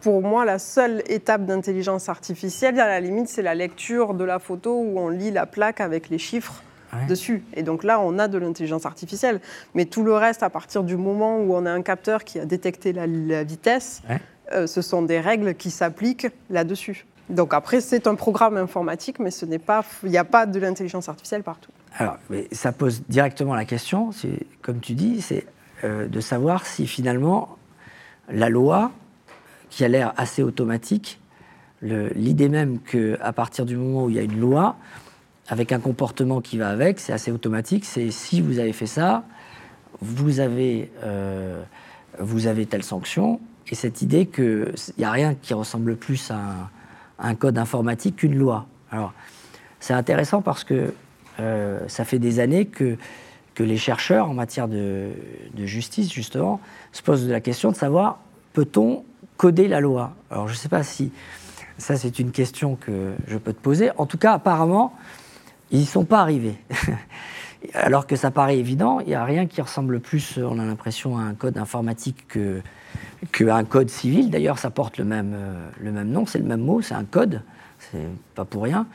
pour 0.02 0.22
moi, 0.22 0.46
la 0.46 0.60
seule 0.60 1.02
étape 1.08 1.46
d'intelligence 1.46 2.10
artificielle, 2.10 2.80
à 2.80 2.88
la 2.88 3.00
limite, 3.00 3.28
c'est 3.28 3.42
la 3.42 3.56
lecture 3.56 4.14
de 4.14 4.24
la 4.24 4.40
photo 4.40 4.80
où 4.80 5.00
on 5.00 5.10
lit 5.10 5.32
la 5.32 5.46
plaque 5.46 5.82
avec 5.82 6.10
les 6.10 6.20
chiffres 6.20 6.62
dessus. 7.08 7.44
Et 7.54 7.64
donc 7.64 7.84
là, 7.84 8.00
on 8.00 8.20
a 8.20 8.28
de 8.28 8.38
l'intelligence 8.38 8.86
artificielle. 8.86 9.40
Mais 9.74 9.86
tout 9.86 10.04
le 10.04 10.14
reste, 10.14 10.44
à 10.44 10.50
partir 10.50 10.84
du 10.84 10.98
moment 10.98 11.40
où 11.40 11.56
on 11.56 11.66
a 11.66 11.72
un 11.72 11.82
capteur 11.82 12.24
qui 12.24 12.40
a 12.40 12.46
détecté 12.46 12.94
la, 12.94 13.44
vitesse, 13.44 14.02
euh, 14.54 14.68
ce 14.68 14.82
sont 14.82 15.02
des 15.02 15.20
règles 15.20 15.56
qui 15.56 15.72
s'appliquent 15.72 16.28
là-dessus. 16.50 17.06
Donc 17.30 17.54
après, 17.54 17.82
c'est 17.82 18.08
un 18.08 18.16
programme 18.16 18.58
informatique, 18.58 19.20
mais 19.20 19.32
ce 19.32 19.46
n'est 19.46 19.60
pas, 19.60 19.84
il 20.04 20.10
n'y 20.10 20.18
a 20.18 20.24
pas 20.24 20.46
de 20.46 20.60
l'intelligence 20.60 21.10
artificielle 21.10 21.44
partout. 21.44 21.72
Alors, 21.98 22.18
ça 22.52 22.72
pose 22.72 23.04
directement 23.08 23.56
la 23.56 23.66
question, 23.66 24.12
comme 24.62 24.80
tu 24.80 24.94
dis, 24.94 25.22
c'est 25.22 25.46
euh, 25.84 26.08
de 26.08 26.20
savoir 26.20 26.66
si 26.66 26.88
finalement 26.88 27.58
la 28.30 28.50
loi, 28.50 28.92
qui 29.70 29.84
a 29.84 29.88
l'air 29.88 30.14
assez 30.18 30.44
automatique, 30.44 31.20
l'idée 31.82 32.50
même 32.50 32.80
qu'à 32.80 33.34
partir 33.34 33.66
du 33.66 33.75
moment 33.75 34.06
où 34.06 34.10
il 34.10 34.16
y 34.16 34.20
a 34.20 34.24
une 34.24 34.40
loi, 34.40 34.78
avec 35.48 35.72
un 35.72 35.80
comportement 35.80 36.42
qui 36.42 36.58
va 36.58 36.70
avec, 36.70 37.00
c'est 37.00 37.14
assez 37.14 37.32
automatique, 37.32 37.86
c'est 37.86 38.12
si 38.12 38.42
vous 38.42 38.60
avez 38.60 38.74
fait 38.74 38.88
ça, 38.88 39.24
vous 40.02 40.40
avez, 40.40 40.92
euh, 41.04 41.62
vous 42.20 42.48
avez 42.48 42.66
telle 42.66 42.84
sanction, 42.84 43.40
et 43.70 43.75
cette 43.75 44.02
idée 44.02 44.28
qu'il 44.28 44.74
n'y 44.98 45.06
a 45.06 45.12
rien 45.12 45.36
qui 45.36 45.54
ressemble 45.54 45.96
plus 45.96 46.32
à 46.32 46.70
un 47.20 47.36
code 47.36 47.58
informatique 47.58 48.18
qu'une 48.18 48.38
loi. 48.38 48.68
Alors, 48.92 49.14
c'est 49.80 49.94
intéressant 49.94 50.42
parce 50.42 50.64
que 50.64 50.94
euh, 51.40 51.80
ça 51.88 52.06
fait 52.06 52.20
des 52.20 52.40
années 52.40 52.66
que, 52.66 52.98
que 53.56 53.64
les 53.64 53.78
chercheurs 53.78 54.30
en 54.30 54.34
matière 54.34 54.68
de, 54.68 55.12
justice, 55.58 56.12
justement, 56.12 56.60
se 56.92 57.02
posent 57.02 57.28
la 57.28 57.42
question 57.42 57.72
de 57.72 57.75
savoir 57.75 58.20
peut-on 58.54 59.04
coder 59.38 59.68
la 59.68 59.80
loi? 59.80 60.14
Alors, 60.32 60.48
je 60.48 60.54
ne 60.54 60.58
sais 60.58 60.70
pas 60.70 60.84
si 60.84 61.12
ça, 61.78 61.98
c'est 61.98 62.20
une 62.20 62.32
question 62.32 62.75
que 62.75 63.14
je 63.28 63.38
peux 63.38 63.52
te 63.52 63.60
poser. 63.60 63.92
En 63.98 64.06
tout 64.06 64.18
cas, 64.18 64.34
apparemment, 64.34 64.94
ils 65.72 65.79
n'y 65.79 65.86
sont 65.86 66.05
pas 66.05 66.19
arrivés. 66.19 66.55
Alors 67.74 68.05
que 68.07 68.15
ça 68.15 68.31
paraît 68.31 68.57
évident, 68.57 69.00
il 69.00 69.07
n'y 69.07 69.15
a 69.15 69.24
rien 69.24 69.48
qui 69.48 69.62
ressemble 69.62 70.00
plus, 70.00 70.38
on 70.38 70.60
a 70.60 70.65
l'impression, 70.65 71.17
à 71.17 71.22
un 71.22 71.34
code 71.34 71.57
informatique 71.57 72.27
que, 72.27 72.62
qu'un 73.31 73.63
code 73.63 73.89
civil. 73.89 74.29
D'ailleurs, 74.29 74.60
ça 74.60 74.69
porte 74.69 74.98
le 74.98 75.05
même, 75.05 75.34
euh, 75.34 75.69
le 75.79 75.91
même 75.91 76.10
nom, 76.10 76.25
c'est 76.25 76.39
le 76.39 76.45
même 76.45 76.62
mot, 76.62 76.81
c'est 76.81 76.93
un 76.93 77.05
code, 77.05 77.41
c'est 77.79 78.07
pas 78.36 78.45
pour 78.45 78.63
rien. 78.63 78.88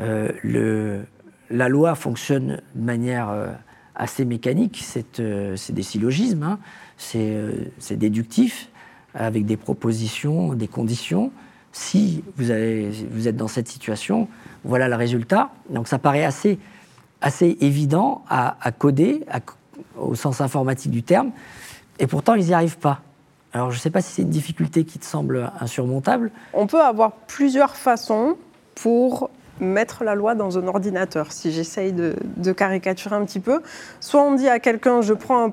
Euh, 0.00 1.02
la 1.50 1.68
loi 1.68 1.94
fonctionne 1.94 2.60
de 2.74 2.84
manière 2.84 3.30
euh, 3.30 3.48
assez 3.94 4.24
mécanique, 4.24 4.82
c'est 4.82 5.20
des 5.20 5.82
syllogismes, 5.82 6.42
hein. 6.42 6.58
c'est 6.96 7.96
déductif, 7.96 8.68
avec 9.14 9.46
des 9.46 9.56
propositions, 9.56 10.54
des 10.54 10.68
conditions. 10.68 11.32
Si 11.78 12.24
vous, 12.38 12.50
êtes 12.50 13.36
dans 13.36 13.48
cette 13.48 13.68
situation, 13.68 14.28
voilà 14.64 14.88
le 14.88 14.94
résultat. 14.94 15.50
Donc 15.68 15.88
ça 15.88 15.98
paraît 15.98 16.24
assez, 16.24 16.58
assez 17.20 17.58
évident 17.60 18.24
à, 18.30 18.72
coder, 18.72 19.26
au 19.98 20.14
sens 20.14 20.40
informatique 20.40 20.90
du 20.90 21.02
terme, 21.02 21.32
et 21.98 22.06
pourtant 22.06 22.34
ils 22.34 22.46
n'y 22.46 22.54
arrivent 22.54 22.78
pas. 22.78 23.02
Alors 23.52 23.72
je 23.72 23.76
ne 23.76 23.80
sais 23.80 23.90
pas 23.90 24.00
si 24.00 24.10
c'est 24.10 24.22
une 24.22 24.30
difficulté 24.30 24.84
qui 24.84 24.98
te 24.98 25.04
semble 25.04 25.52
insurmontable. 25.60 26.30
On 26.54 26.66
peut 26.66 26.80
avoir 26.80 27.12
plusieurs 27.12 27.76
façons 27.76 28.38
pour 28.74 29.28
mettre 29.60 30.02
la 30.02 30.14
loi 30.14 30.34
dans 30.34 30.58
un 30.58 30.66
ordinateur, 30.68 31.30
si 31.30 31.52
j'essaye 31.52 31.92
de, 31.92 32.52
caricaturer 32.52 33.16
un 33.16 33.26
petit 33.26 33.40
peu. 33.40 33.60
Soit 34.00 34.22
on 34.22 34.34
dit 34.34 34.48
à 34.48 34.60
quelqu'un, 34.60 35.02
je 35.02 35.12
prends, 35.12 35.46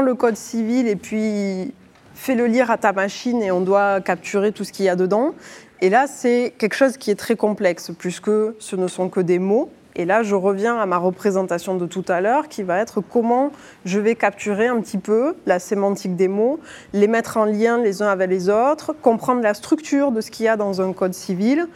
le 0.00 0.14
code 0.14 0.36
civil 0.36 0.88
et 0.88 0.96
puis 0.96 1.74
fais-le 2.20 2.44
lire 2.44 2.70
à 2.70 2.76
ta 2.76 2.92
machine 2.92 3.42
et 3.42 3.50
on 3.50 3.62
doit 3.62 4.02
capturer 4.02 4.52
tout 4.52 4.62
ce 4.62 4.72
qu'il 4.72 4.84
y 4.84 4.90
a 4.90 4.94
dedans. 4.94 5.32
Et 5.80 5.88
là, 5.88 6.06
c'est 6.06 6.52
quelque 6.58 6.74
chose 6.74 6.98
qui 6.98 7.10
est 7.10 7.14
très 7.14 7.34
complexe, 7.34 7.92
puisque 7.98 8.30
ce 8.58 8.76
ne 8.76 8.88
sont 8.88 9.08
que 9.08 9.20
des 9.20 9.38
mots. 9.38 9.70
Et 9.96 10.04
là, 10.04 10.22
je 10.22 10.34
reviens 10.34 10.76
à 10.76 10.84
ma 10.84 10.98
représentation 10.98 11.76
de 11.76 11.86
tout 11.86 12.04
à 12.08 12.20
l'heure, 12.20 12.48
qui 12.48 12.62
va 12.62 12.78
être 12.78 13.00
comment 13.00 13.52
je 13.86 13.98
vais 13.98 14.16
capturer 14.16 14.66
un 14.66 14.82
petit 14.82 14.98
peu 14.98 15.34
la 15.46 15.58
sémantique 15.58 16.14
des 16.14 16.28
mots, 16.28 16.60
les 16.92 17.08
mettre 17.08 17.38
en 17.38 17.46
lien 17.46 17.78
les 17.78 18.02
uns 18.02 18.08
avec 18.08 18.28
les 18.28 18.50
autres, 18.50 18.94
comprendre 19.00 19.40
la 19.40 19.54
structure 19.54 20.12
de 20.12 20.20
ce 20.20 20.30
qu'il 20.30 20.44
y 20.44 20.48
a 20.48 20.56
dans 20.56 20.82
un 20.82 20.92
code 20.92 21.14
civil, 21.14 21.68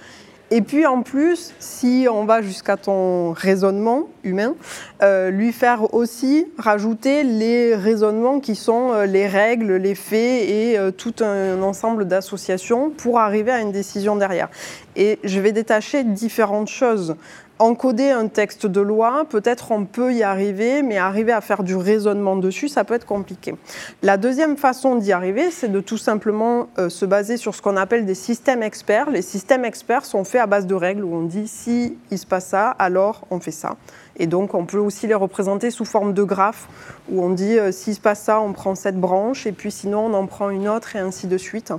et 0.55 0.63
puis 0.63 0.87
en 0.87 1.03
plus, 1.03 1.53
si 1.59 2.07
on 2.09 2.27
va 2.27 2.41
jusqu'à 2.41 2.77
ton 2.77 3.33
raisonnement 3.33 4.07
humain, 4.23 4.55
euh, 5.03 5.31
lui 5.31 5.51
faire 5.51 5.93
aussi 5.93 6.47
rajouter 6.59 7.25
les 7.25 7.75
raisonnements 7.75 8.39
qui 8.39 8.55
sont 8.55 8.93
euh, 8.93 9.05
les 9.05 9.27
règles, 9.27 9.73
les 9.73 9.97
faits 9.97 10.49
et 10.49 10.79
euh, 10.79 10.93
tout 10.93 11.15
un 11.25 11.61
ensemble 11.61 12.07
d'associations 12.07 12.91
pour 12.91 13.19
arriver 13.19 13.51
à 13.51 13.59
une 13.59 13.73
décision 13.73 14.15
derrière. 14.15 14.49
Et 14.95 15.19
je 15.25 15.41
vais 15.41 15.51
détacher 15.51 16.05
différentes 16.05 16.69
choses. 16.69 17.17
Encoder 17.59 18.11
un 18.11 18.27
texte 18.27 18.67
de 18.67 18.81
loi, 18.81 19.25
peut-être 19.29 19.71
on 19.71 19.85
peut 19.85 20.13
y 20.13 20.23
arriver, 20.23 20.83
mais 20.83 20.99
arriver 20.99 21.33
à 21.33 21.41
faire 21.41 21.63
du 21.63 21.77
raisonnement 21.77 22.37
dessus, 22.37 22.69
ça 22.69 22.85
peut 22.85 22.95
être 22.95 23.07
compliqué. 23.07 23.55
La 24.03 24.17
deuxième 24.17 24.57
façon 24.57 24.97
d'y 24.97 25.13
arriver, 25.13 25.51
c'est 25.51 25.71
de 25.71 25.81
tout 25.81 25.97
simplement 25.97 26.69
euh, 26.79 26.89
se 26.89 27.05
baser 27.05 27.37
sur 27.37 27.55
ce 27.55 27.63
qu'on 27.63 27.77
appelle 27.77 28.07
des 28.07 28.15
systèmes 28.15 28.63
experts. 28.63 29.11
Les 29.11 29.23
systèmes 29.23 29.65
experts 29.65 30.05
sont 30.05 30.25
faits 30.25 30.41
à 30.41 30.47
base 30.47 30.67
de 30.67 30.75
règles 30.75 31.05
où 31.05 31.15
on 31.15 31.23
dit 31.23 31.47
si 31.47 31.97
il 32.11 32.19
se 32.19 32.27
passe 32.27 32.47
ça, 32.47 32.71
alors 32.71 33.25
on 33.31 33.39
fait 33.39 33.53
ça. 33.53 33.77
Et 34.17 34.27
donc 34.27 34.55
on 34.55 34.65
peut 34.65 34.79
aussi 34.79 35.07
les 35.07 35.15
représenter 35.15 35.71
sous 35.71 35.85
forme 35.85 36.13
de 36.13 36.23
graphes 36.23 36.69
où 37.11 37.23
on 37.23 37.31
dit 37.31 37.59
euh, 37.59 37.73
s'il 37.73 37.95
se 37.95 38.01
passe 38.01 38.23
ça, 38.23 38.41
on 38.41 38.53
prend 38.53 38.75
cette 38.75 38.99
branche 38.99 39.47
et 39.47 39.53
puis 39.53 39.71
sinon 39.71 40.07
on 40.07 40.15
en 40.15 40.27
prend 40.27 40.51
une 40.51 40.69
autre 40.69 40.97
et 40.97 41.01
ainsi 41.01 41.27
de 41.27 41.39
suite. 41.39 41.73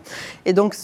Et 0.46 0.53
donc 0.53 0.75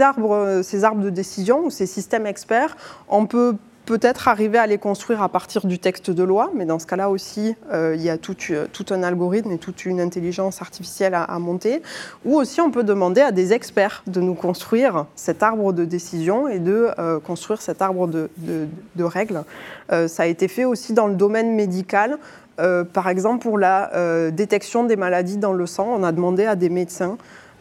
arbres, 0.00 0.34
euh, 0.34 0.62
ces 0.62 0.84
arbres 0.84 1.02
de 1.02 1.10
décision 1.10 1.64
ou 1.64 1.70
ces 1.70 1.86
systèmes 1.86 2.26
experts, 2.26 2.76
on 3.08 3.26
peut 3.26 3.56
peut-être 3.92 4.28
arriver 4.28 4.56
à 4.56 4.66
les 4.66 4.78
construire 4.78 5.20
à 5.20 5.28
partir 5.28 5.66
du 5.66 5.78
texte 5.78 6.10
de 6.10 6.22
loi, 6.22 6.50
mais 6.54 6.64
dans 6.64 6.78
ce 6.78 6.86
cas-là 6.86 7.10
aussi, 7.10 7.54
euh, 7.74 7.94
il 7.94 8.00
y 8.00 8.08
a 8.08 8.16
tout, 8.16 8.34
euh, 8.48 8.66
tout, 8.72 8.86
un 8.88 9.02
algorithme 9.02 9.52
et 9.52 9.58
toute 9.58 9.84
une 9.84 10.00
intelligence 10.00 10.62
artificielle 10.62 11.12
à, 11.14 11.38
monter. 11.38 11.82
Ou 12.24 12.36
aussi, 12.36 12.62
on 12.62 12.70
peut 12.70 12.84
demander 12.84 13.20
à 13.20 13.32
des 13.32 13.52
experts 13.52 14.02
de 14.06 14.22
nous 14.22 14.32
construire 14.32 15.04
cet 15.14 15.42
arbre 15.42 15.74
de 15.74 15.84
décision 15.84 16.48
et 16.48 16.58
de 16.58 16.88
euh, 16.98 17.20
construire 17.20 17.60
cet 17.60 17.82
arbre 17.82 18.06
de, 18.06 18.30
de, 18.38 19.04
règles. 19.04 19.44
ça 19.90 20.22
a 20.22 20.26
été 20.26 20.48
fait 20.48 20.64
aussi 20.64 20.94
dans 20.94 21.06
le 21.06 21.14
domaine 21.14 21.54
médical. 21.54 22.16
par 22.56 23.08
exemple, 23.08 23.42
pour 23.42 23.58
la 23.58 24.30
détection 24.30 24.84
des 24.84 24.96
maladies 24.96 25.36
dans 25.36 25.52
le 25.52 25.66
sang, 25.66 25.88
on 25.98 26.02
a 26.02 26.12
demandé 26.12 26.46
à 26.46 26.56
des 26.56 26.70
médecins 26.70 27.18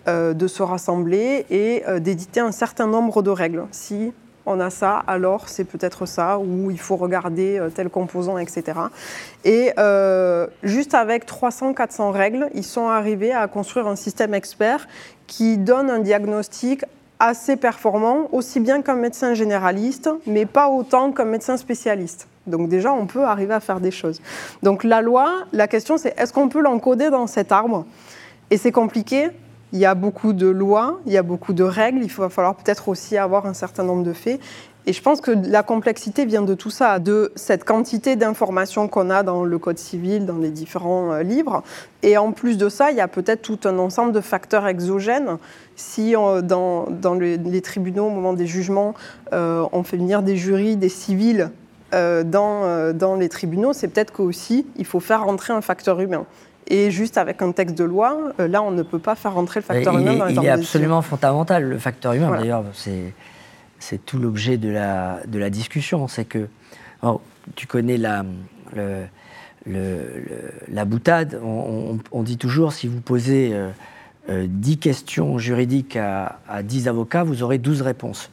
de 0.07 0.47
se 0.47 0.63
rassembler 0.63 1.45
et 1.49 1.83
d'éditer 1.99 2.39
un 2.39 2.51
certain 2.51 2.87
nombre 2.87 3.21
de 3.21 3.31
règles. 3.31 3.65
Si 3.71 4.13
on 4.45 4.59
a 4.59 4.69
ça, 4.69 5.03
alors 5.07 5.49
c'est 5.49 5.63
peut-être 5.63 6.05
ça, 6.05 6.39
ou 6.39 6.71
il 6.71 6.79
faut 6.79 6.95
regarder 6.95 7.59
euh, 7.59 7.69
tel 7.69 7.89
composant, 7.89 8.37
etc. 8.37 8.79
Et 9.45 9.71
euh, 9.77 10.47
juste 10.63 10.93
avec 10.93 11.27
300-400 11.27 12.11
règles, 12.11 12.49
ils 12.53 12.63
sont 12.63 12.87
arrivés 12.87 13.31
à 13.31 13.47
construire 13.47 13.87
un 13.87 13.95
système 13.95 14.33
expert 14.33 14.87
qui 15.27 15.57
donne 15.57 15.89
un 15.89 15.99
diagnostic 15.99 16.83
assez 17.19 17.55
performant, 17.55 18.27
aussi 18.31 18.59
bien 18.59 18.81
qu'un 18.81 18.95
médecin 18.95 19.35
généraliste, 19.35 20.09
mais 20.25 20.47
pas 20.47 20.69
autant 20.69 21.11
qu'un 21.11 21.25
médecin 21.25 21.55
spécialiste. 21.55 22.27
Donc 22.47 22.67
déjà, 22.67 22.91
on 22.91 23.05
peut 23.05 23.23
arriver 23.23 23.53
à 23.53 23.59
faire 23.59 23.79
des 23.79 23.91
choses. 23.91 24.21
Donc 24.63 24.83
la 24.83 25.01
loi, 25.01 25.31
la 25.53 25.67
question 25.67 25.97
c'est 25.97 26.19
est-ce 26.19 26.33
qu'on 26.33 26.49
peut 26.49 26.61
l'encoder 26.61 27.11
dans 27.11 27.27
cet 27.27 27.51
arbre? 27.51 27.85
Et 28.49 28.57
c'est 28.57 28.71
compliqué 28.71 29.29
il 29.73 29.79
y 29.79 29.85
a 29.85 29.95
beaucoup 29.95 30.33
de 30.33 30.47
lois, 30.47 30.99
il 31.05 31.13
y 31.13 31.17
a 31.17 31.23
beaucoup 31.23 31.53
de 31.53 31.63
règles, 31.63 32.03
il 32.03 32.11
va 32.11 32.29
falloir 32.29 32.55
peut-être 32.55 32.89
aussi 32.89 33.17
avoir 33.17 33.45
un 33.45 33.53
certain 33.53 33.83
nombre 33.83 34.03
de 34.03 34.13
faits. 34.13 34.39
Et 34.87 34.93
je 34.93 35.01
pense 35.01 35.21
que 35.21 35.31
la 35.31 35.61
complexité 35.61 36.25
vient 36.25 36.41
de 36.41 36.55
tout 36.55 36.71
ça, 36.71 36.97
de 36.97 37.31
cette 37.35 37.65
quantité 37.65 38.15
d'informations 38.15 38.87
qu'on 38.87 39.11
a 39.11 39.21
dans 39.21 39.43
le 39.43 39.59
Code 39.59 39.77
civil, 39.77 40.25
dans 40.25 40.39
les 40.39 40.49
différents 40.49 41.11
euh, 41.11 41.23
livres. 41.23 41.63
Et 42.01 42.17
en 42.17 42.31
plus 42.31 42.57
de 42.57 42.67
ça, 42.67 42.89
il 42.89 42.97
y 42.97 43.01
a 43.01 43.07
peut-être 43.07 43.43
tout 43.43 43.59
un 43.65 43.77
ensemble 43.77 44.11
de 44.11 44.21
facteurs 44.21 44.67
exogènes. 44.67 45.37
Si 45.75 46.13
dans, 46.13 46.87
les 47.19 47.61
tribunaux, 47.61 48.07
au 48.07 48.09
moment 48.09 48.33
des 48.33 48.47
jugements, 48.47 48.95
euh, 49.33 49.65
on 49.71 49.83
fait 49.83 49.97
venir 49.97 50.23
des 50.23 50.35
jurys, 50.35 50.77
des 50.77 50.89
civils 50.89 51.51
euh, 51.93 52.23
dans, 52.23 52.93
dans 52.93 53.15
les 53.15 53.29
tribunaux, 53.29 53.73
c'est 53.73 53.87
peut-être 53.87 54.11
qu'aussi, 54.11 54.65
il 54.77 54.85
faut 54.85 54.99
faire 54.99 55.25
rentrer 55.25 55.53
un 55.53 55.61
facteur 55.61 55.99
humain. 56.01 56.25
Et 56.71 56.89
juste 56.89 57.17
avec 57.17 57.41
un 57.41 57.51
texte 57.51 57.77
de 57.77 57.83
loi, 57.83 58.17
euh, 58.39 58.47
là, 58.47 58.63
on 58.63 58.71
ne 58.71 58.81
peut 58.81 58.97
pas 58.97 59.15
faire 59.15 59.33
rentrer 59.33 59.59
le 59.59 59.65
facteur 59.65 59.97
humain 59.97 60.15
dans 60.15 60.25
les 60.25 60.33
Il 60.33 60.45
est 60.45 60.49
absolument 60.49 61.01
fondamental, 61.01 61.65
le 61.65 61.77
facteur 61.77 62.13
humain. 62.13 62.31
D'ailleurs, 62.31 62.63
c'est 62.73 64.05
tout 64.05 64.17
l'objet 64.17 64.57
de 64.57 64.69
la, 64.69 65.19
de 65.27 65.37
la 65.37 65.49
discussion. 65.49 66.07
C'est 66.07 66.23
que 66.23 66.47
tu 67.55 67.67
connais 67.67 67.97
la, 67.97 68.23
le, 68.73 69.03
la 70.69 70.85
boutade. 70.85 71.41
On, 71.43 72.23
dit 72.23 72.37
toujours 72.37 72.71
si 72.71 72.87
vous 72.87 73.01
posez 73.01 73.51
euh, 74.29 74.45
10 74.47 74.73
euh, 74.73 74.75
questions 74.77 75.37
juridiques 75.37 75.97
à, 75.97 76.39
à, 76.47 76.63
10 76.63 76.87
avocats, 76.87 77.23
vous 77.23 77.43
aurez 77.43 77.57
12 77.57 77.81
réponses. 77.81 78.29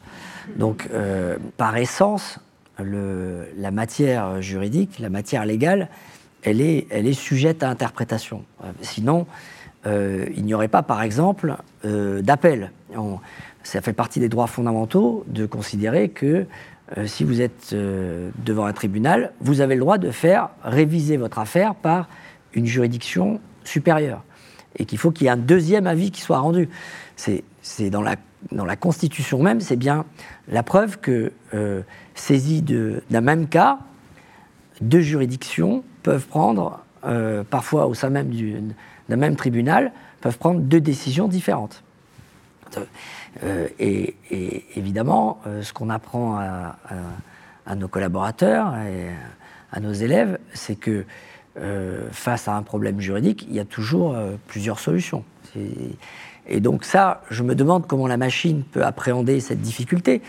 Donc, 0.55 0.87
euh, 0.93 1.37
par 1.57 1.75
essence, 1.75 2.39
le, 2.81 3.47
la 3.57 3.71
matière 3.71 4.41
juridique, 4.41 4.99
la 4.99 5.09
matière 5.09 5.45
légale, 5.45 5.89
elle 6.43 6.61
est, 6.61 6.87
elle 6.89 7.07
est 7.07 7.13
sujette 7.13 7.63
à 7.63 7.69
interprétation. 7.69 8.43
Sinon, 8.81 9.27
euh, 9.85 10.25
il 10.35 10.43
n'y 10.43 10.53
aurait 10.53 10.67
pas, 10.67 10.83
par 10.83 11.01
exemple, 11.01 11.55
euh, 11.85 12.21
d'appel. 12.21 12.71
Ça 13.63 13.81
fait 13.81 13.93
partie 13.93 14.19
des 14.19 14.29
droits 14.29 14.47
fondamentaux 14.47 15.23
de 15.27 15.45
considérer 15.45 16.09
que 16.09 16.45
euh, 16.97 17.05
si 17.05 17.23
vous 17.23 17.41
êtes 17.41 17.73
devant 17.73 18.65
un 18.65 18.73
tribunal, 18.73 19.33
vous 19.41 19.61
avez 19.61 19.75
le 19.75 19.81
droit 19.81 19.97
de 19.97 20.11
faire 20.11 20.49
réviser 20.63 21.17
votre 21.17 21.39
affaire 21.39 21.75
par 21.75 22.09
une 22.53 22.65
juridiction 22.65 23.39
supérieure. 23.63 24.23
Et 24.77 24.85
qu'il 24.85 24.97
faut 24.97 25.11
qu'il 25.11 25.25
y 25.25 25.27
ait 25.27 25.31
un 25.31 25.37
deuxième 25.37 25.87
avis 25.87 26.11
qui 26.11 26.21
soit 26.21 26.39
rendu. 26.39 26.69
C'est 27.15 27.43
dans 27.89 28.01
la, 28.01 28.15
dans 28.51 28.65
la 28.65 28.75
Constitution 28.75 29.41
même, 29.43 29.61
c'est 29.61 29.75
bien 29.75 30.05
la 30.47 30.63
preuve 30.63 30.99
que, 30.99 31.31
saisie 32.15 32.61
d'un 32.61 33.21
même 33.21 33.47
cas, 33.47 33.79
deux 34.81 35.01
juridictions 35.01 35.83
peuvent 36.03 36.27
prendre, 36.27 36.79
euh, 37.05 37.43
parfois 37.43 37.87
au 37.87 37.93
sein 37.93 38.09
même 38.09 38.31
d'un 39.09 39.15
même 39.15 39.35
tribunal, 39.35 39.91
peuvent 40.21 40.37
prendre 40.37 40.59
deux 40.59 40.81
décisions 40.81 41.27
différentes. 41.27 41.83
Euh, 43.43 43.67
et, 43.79 44.15
évidemment, 44.75 45.39
euh, 45.47 45.63
ce 45.63 45.73
qu'on 45.73 45.89
apprend 45.89 46.37
à, 46.39 46.75
nos 47.75 47.87
collaborateurs 47.87 48.75
et 48.77 49.09
à 49.71 49.79
nos 49.79 49.93
élèves, 49.93 50.39
c'est 50.53 50.75
que 50.75 51.05
face 52.11 52.47
à 52.47 52.55
un 52.55 52.63
problème 52.63 52.99
juridique, 52.99 53.45
il 53.47 53.53
y 53.53 53.59
a 53.59 53.65
toujours 53.65 54.15
plusieurs 54.47 54.79
solutions. 54.79 55.23
Et 56.47 56.61
donc 56.61 56.83
ça, 56.83 57.21
je 57.29 57.43
me 57.43 57.53
demande 57.53 57.85
comment 57.85 58.07
la 58.07 58.17
machine 58.17 58.63
peut 58.63 58.83
appréhender 58.83 59.39
cette 59.39 59.61
difficulté, 59.61 60.23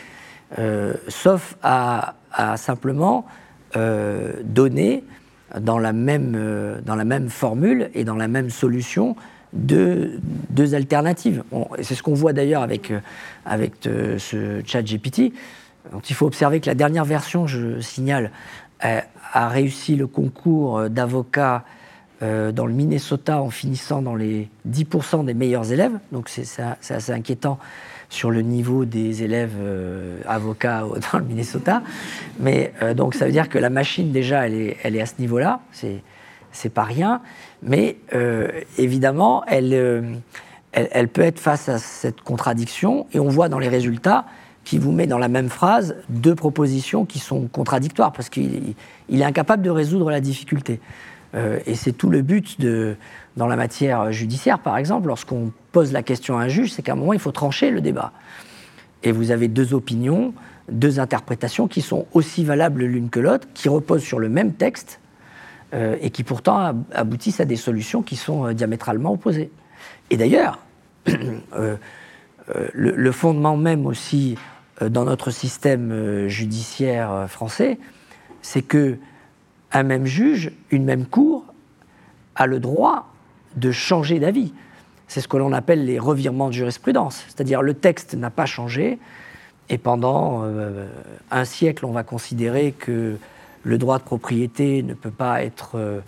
sauf 1.08 1.56
à, 1.62 2.14
à 2.32 2.58
simplement 2.58 3.24
donner 3.74 5.04
dans 5.58 5.78
la 5.78 5.92
même, 5.92 6.34
euh, 6.36 6.80
dans 6.84 6.94
la 6.94 7.04
même 7.04 7.28
formule 7.28 7.90
et 7.94 8.04
dans 8.04 8.14
la 8.14 8.28
même 8.28 8.50
solution 8.50 9.16
deux, 9.52 10.20
deux 10.50 10.74
alternatives. 10.74 11.42
C'est 11.82 11.94
ce 11.94 12.02
qu'on 12.02 12.14
voit 12.14 12.32
d'ailleurs 12.32 12.62
avec, 12.62 12.90
euh, 12.90 13.00
avec 13.44 13.86
euh, 13.86 14.18
ce 14.18 14.62
chat 14.64 14.82
GPT. 14.82 15.32
Donc, 15.92 16.08
il 16.08 16.14
faut 16.14 16.26
observer 16.26 16.60
que 16.60 16.66
la 16.66 16.74
dernière 16.74 17.04
version, 17.04 17.46
je 17.46 17.80
signale, 17.80 18.30
a, 18.80 19.48
réussi 19.48 19.96
le 19.96 20.06
concours 20.06 20.88
d'avocat 20.88 21.64
dans 22.22 22.66
le 22.66 22.72
Minnesota 22.72 23.40
en 23.40 23.50
finissant 23.50 24.02
dans 24.02 24.14
les 24.14 24.48
10% 24.68 25.24
des 25.24 25.34
meilleurs 25.34 25.72
élèves. 25.72 25.92
Donc 26.12 26.28
c'est 26.28 26.62
assez 26.62 27.12
inquiétant 27.12 27.58
sur 28.10 28.30
le 28.32 28.42
niveau 28.42 28.84
des 28.84 29.22
élèves 29.22 29.54
euh, 29.58 30.20
avocats 30.26 30.84
dans 31.12 31.18
le 31.18 31.24
Minnesota. 31.24 31.82
Mais 32.38 32.74
euh, 32.82 32.92
donc 32.92 33.14
ça 33.14 33.24
veut 33.24 33.32
dire 33.32 33.48
que 33.48 33.58
la 33.58 33.70
machine 33.70 34.12
déjà 34.12 34.46
elle 34.46 34.54
est, 34.54 35.00
à 35.00 35.06
ce 35.06 35.14
niveau-là, 35.18 35.60
c'est 35.72 36.02
c'est 36.52 36.68
pas 36.68 36.82
rien. 36.82 37.22
Mais 37.62 37.96
euh, 38.12 38.48
évidemment 38.76 39.44
elle, 39.46 40.20
elle, 40.72 41.08
peut 41.08 41.22
être 41.22 41.38
face 41.38 41.68
à 41.68 41.78
cette 41.78 42.20
contradiction 42.22 43.06
et 43.12 43.20
on 43.20 43.28
voit 43.28 43.48
dans 43.48 43.60
les 43.60 43.68
résultats 43.68 44.26
qui 44.64 44.78
vous 44.78 44.92
met 44.92 45.06
dans 45.06 45.18
la 45.18 45.28
même 45.28 45.48
phrase 45.48 45.96
deux 46.08 46.34
propositions 46.34 47.04
qui 47.06 47.20
sont 47.20 47.46
contradictoires 47.46 48.12
parce 48.12 48.28
qu'il 48.28 48.74
il 49.08 49.20
est 49.20 49.24
incapable 49.24 49.62
de 49.62 49.70
résoudre 49.70 50.10
la 50.10 50.20
difficulté. 50.20 50.80
et 51.34 51.74
c'est 51.76 51.92
tout 51.92 52.10
le 52.10 52.22
but 52.22 52.60
de, 52.60 52.96
dans 53.36 53.46
la 53.46 53.56
matière 53.56 54.10
judiciaire, 54.12 54.58
par 54.58 54.76
exemple, 54.76 55.06
lorsqu'on 55.06 55.52
pose 55.72 55.92
la 55.92 56.02
question 56.02 56.38
à 56.38 56.42
un 56.42 56.48
juge, 56.48 56.72
c'est 56.72 56.82
qu'à 56.82 56.92
un 56.92 56.96
moment, 56.96 57.12
il 57.12 57.20
faut 57.20 57.32
trancher 57.32 57.70
le 57.70 57.80
débat. 57.80 58.12
Et 59.02 59.12
vous 59.12 59.30
avez 59.30 59.48
deux 59.48 59.74
opinions, 59.74 60.34
deux 60.70 61.00
interprétations 61.00 61.68
qui 61.68 61.80
sont 61.80 62.06
aussi 62.12 62.44
valables 62.44 62.84
l'une 62.84 63.10
que 63.10 63.20
l'autre, 63.20 63.48
qui 63.54 63.68
reposent 63.68 64.02
sur 64.02 64.18
le 64.18 64.28
même 64.28 64.54
texte 64.54 65.00
euh, 65.72 65.96
et 66.00 66.10
qui 66.10 66.24
pourtant 66.24 66.84
aboutissent 66.92 67.40
à 67.40 67.44
des 67.44 67.56
solutions 67.56 68.02
qui 68.02 68.16
sont 68.16 68.46
euh, 68.46 68.52
diamétralement 68.52 69.12
opposées. 69.12 69.50
Et 70.10 70.16
d'ailleurs, 70.16 70.58
euh, 71.54 71.76
le, 72.72 73.12
fondement 73.12 73.56
même 73.56 73.86
aussi 73.86 74.36
dans 74.80 75.04
notre 75.04 75.30
système 75.30 76.26
judiciaire 76.26 77.26
français, 77.28 77.78
c'est 78.42 78.62
que 78.62 78.98
un 79.70 79.84
même 79.84 80.06
juge, 80.06 80.50
une 80.72 80.84
même 80.84 81.06
cour, 81.06 81.44
a 82.34 82.46
le 82.48 82.58
droit 82.58 83.12
de 83.54 83.70
changer 83.70 84.18
d'avis. 84.18 84.52
C'est 85.10 85.20
ce 85.20 85.26
que 85.26 85.36
l'on 85.36 85.52
appelle 85.52 85.86
les 85.86 85.98
revirements 85.98 86.46
de 86.46 86.52
jurisprudence. 86.52 87.24
C'est-à-dire 87.26 87.62
le 87.62 87.74
texte 87.74 88.14
n'a 88.14 88.30
pas 88.30 88.46
changé 88.46 89.00
et 89.68 89.76
pendant 89.76 90.42
euh, 90.44 90.86
un 91.32 91.44
siècle, 91.44 91.84
on 91.84 91.90
va 91.90 92.04
considérer 92.04 92.70
que 92.70 93.16
le 93.64 93.78
droit 93.78 93.98
de 93.98 94.04
propriété 94.04 94.84
ne 94.84 94.94
peut 94.94 95.10
pas 95.10 95.42
être, 95.42 95.72
euh, 95.74 95.98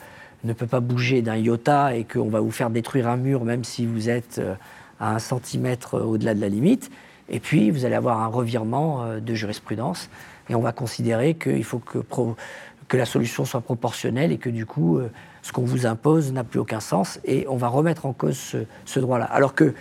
ne 0.45 0.53
peut 0.53 0.69
pas 0.69 0.79
bouger 0.79 1.21
d'un 1.21 1.35
iota 1.35 1.97
et 1.97 2.05
qu'on 2.05 2.29
va 2.29 2.39
vous 2.39 2.53
faire 2.53 2.71
détruire 2.71 3.09
un 3.09 3.17
mur 3.17 3.45
même 3.45 3.65
si 3.65 3.87
vous 3.87 4.09
êtes 4.09 4.39
euh, 4.39 4.55
à 5.01 5.17
un 5.17 5.19
centimètre 5.19 5.99
au-delà 5.99 6.33
de 6.35 6.41
la 6.41 6.49
limite. 6.49 6.89
Et 7.29 7.41
puis, 7.41 7.73
vous 7.73 7.85
allez 7.85 7.97
avoir 7.97 8.21
un 8.21 8.29
revirement 8.29 9.17
de 9.19 9.35
jurisprudence. 9.35 10.11
Et 10.49 10.55
on 10.55 10.61
va 10.61 10.71
considérer 10.71 11.35
qu'il 11.35 11.65
faut 11.65 11.81
que, 11.81 11.99
que, 11.99 12.97
la 12.97 13.05
solution 13.05 13.45
soit 13.45 13.63
proportionnelle 13.63 14.31
et 14.31 14.39
que 14.39 14.51
du 14.51 14.65
coup, 14.67 15.01
ce 15.43 15.53
qu'on 15.53 15.65
vous 15.65 15.87
impose 15.87 16.33
n'a 16.33 16.45
plus 16.45 16.61
aucun 16.61 16.81
sens. 16.81 17.21
Et 17.25 17.47
on 17.49 17.57
va 17.57 17.69
remettre 17.69 18.07
en 18.07 18.13
cause 18.13 18.57
ce, 18.85 19.01
droit-là. 19.01 19.25
Alors 19.27 19.55
que 19.55 19.75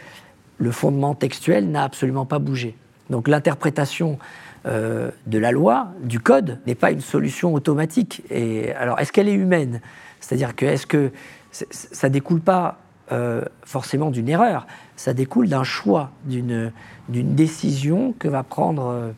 le 0.57 0.71
fondement 0.71 1.15
textuel 1.15 1.69
n'a 1.69 1.83
absolument 1.83 2.25
pas 2.25 2.39
bougé. 2.39 2.75
Donc 3.09 3.27
l'interprétation 3.27 4.19
euh, 4.65 5.11
de 5.27 5.37
la 5.37 5.51
loi, 5.51 5.91
du 6.03 6.19
code, 6.19 6.59
n'est 6.67 6.75
pas 6.75 6.91
une 6.91 7.01
solution 7.01 7.53
automatique. 7.53 8.23
Et 8.29 8.73
alors, 8.73 8.99
est-ce 8.99 9.11
qu'elle 9.11 9.29
est 9.29 9.33
humaine? 9.33 9.81
C'est-à-dire 10.19 10.55
que 10.55 10.65
est-ce 10.65 10.85
que 10.85 11.11
ça 11.51 12.09
découle 12.09 12.41
pas 12.41 12.79
euh, 13.11 13.43
forcément 13.65 14.09
d'une 14.09 14.29
erreur, 14.29 14.65
ça 14.95 15.13
découle 15.13 15.49
d'un 15.49 15.65
choix, 15.65 16.11
d'une 16.23 16.71
décision 17.09 18.13
que 18.17 18.29
va 18.29 18.43
prendre 18.43 18.87
euh, 18.87 19.11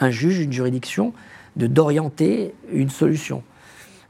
un 0.00 0.10
juge, 0.10 0.40
une 0.40 0.52
juridiction, 0.52 1.12
de 1.54 1.68
d'orienter 1.68 2.54
une 2.72 2.90
solution. 2.90 3.44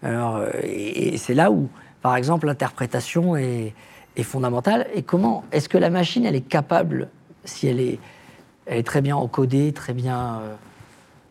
Alors, 0.05 0.43
et, 0.62 1.17
c'est 1.17 1.35
là 1.35 1.51
où, 1.51 1.69
par 2.03 2.17
exemple, 2.17 2.47
l'interprétation 2.47 3.37
est, 3.37 3.75
fondamentale. 4.23 4.87
Et 4.95 5.03
comment 5.03 5.43
est-ce 5.51 5.69
que 5.69 5.79
la 5.79 5.90
machine, 5.90 6.25
elle 6.25 6.37
est 6.37 6.49
capable, 6.49 7.09
si 7.45 7.67
elle 7.67 7.81
est 7.81 7.99
très 8.85 9.01
bien 9.01 9.17
encodée, 9.17 9.73
très 9.73 9.93
bien, 9.93 10.40
euh, 10.40 10.55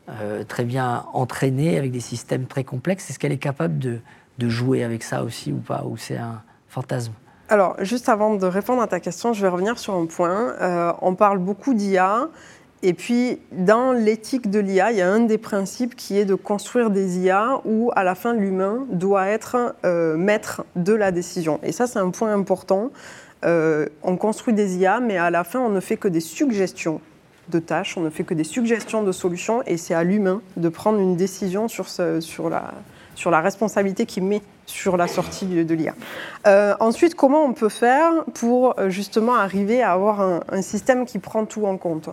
euh, 0.10 0.44
très 0.44 0.66
bien 0.66 1.06
entraînée 1.14 1.78
avec 1.78 1.92
des 1.92 2.02
systèmes 2.02 2.46
très 2.46 2.66
complexes. 2.66 3.10
Est-ce 3.10 3.20
qu'elle 3.20 3.32
est 3.32 3.38
capable 3.38 3.80
de, 3.80 4.00
jouer 4.50 4.84
avec 4.84 5.04
ça 5.04 5.24
aussi 5.24 5.54
ou 5.54 5.60
pas 5.60 5.86
Ou 5.86 5.96
c'est 5.96 6.18
un 6.18 6.42
fantasme? 6.68 7.14
Alors, 7.48 7.76
juste 7.80 8.10
avant 8.10 8.36
de 8.36 8.46
répondre 8.46 8.82
à 8.82 8.88
ta 8.88 9.00
question, 9.00 9.32
je 9.32 9.42
vais 9.42 9.48
revenir 9.48 9.80
sur 9.80 9.94
un 9.94 10.06
point. 10.06 10.54
Euh, 10.60 10.92
on 11.02 11.16
parle 11.16 11.38
beaucoup 11.38 11.74
d'IA, 11.74 12.28
et 12.84 12.94
puis 12.94 13.40
dans 13.52 13.94
l'éthique 13.94 14.52
de 14.52 14.60
l'IA, 14.60 14.92
il 14.92 14.98
y 14.98 15.02
a 15.02 15.12
un 15.12 15.22
des 15.22 15.40
principes 15.40 15.96
qui 15.96 16.20
est 16.20 16.26
de 16.26 16.36
construire 16.36 16.90
des 16.92 17.18
IA 17.18 17.62
où, 17.66 17.92
à 17.96 18.04
la 18.04 18.14
fin, 18.14 18.34
l'humain 18.34 18.86
doit 18.92 19.28
être 19.28 19.76
maître 19.84 20.66
de 20.76 20.94
la 20.94 21.12
décision. 21.12 21.60
Et 21.64 21.72
ça, 21.72 21.88
c'est 21.88 22.00
un 22.00 22.10
point 22.12 22.34
important. 22.34 22.92
on 23.44 24.18
construit 24.18 24.54
des 24.54 24.78
IA, 24.78 25.00
mais 25.00 25.18
à 25.18 25.30
la 25.30 25.44
fin, 25.44 25.60
on 25.60 25.70
ne 25.70 25.80
fait 25.80 25.98
que 25.98 26.10
des 26.10 26.20
suggestions 26.20 27.00
de 27.50 27.60
tâches, 27.60 27.98
on 27.98 28.02
ne 28.02 28.10
fait 28.10 28.24
que 28.24 28.34
des 28.34 28.44
suggestions 28.44 29.04
de 29.04 29.12
solutions 29.12 29.64
et 29.66 29.78
c'est 29.78 29.94
à 29.94 30.04
l'humain 30.04 30.42
de 30.58 30.70
prendre 30.70 31.00
une 31.00 31.16
décision 31.16 31.68
sur, 31.68 31.88
sur, 31.90 32.50
la, 32.50 32.74
sur 33.16 33.32
la 33.32 33.42
responsabilité 33.42 34.06
qu'il 34.06 34.24
met 34.24 34.42
sur 34.66 34.96
la 34.96 35.08
sortie 35.08 35.46
de, 35.46 35.74
l'IA. 35.74 35.94
Euh, 36.48 36.74
ensuite, 36.80 37.16
comment 37.16 37.44
on 37.44 37.54
peut 37.54 37.70
faire 37.70 38.12
pour 38.34 38.80
euh, 38.80 38.90
justement 38.90 39.36
arriver 39.36 39.82
à 39.84 39.92
avoir 39.92 40.22
un, 40.22 40.62
système 40.62 41.06
qui 41.06 41.20
prend 41.20 41.46
tout 41.46 41.66
en 41.66 41.78
compte? 41.78 42.10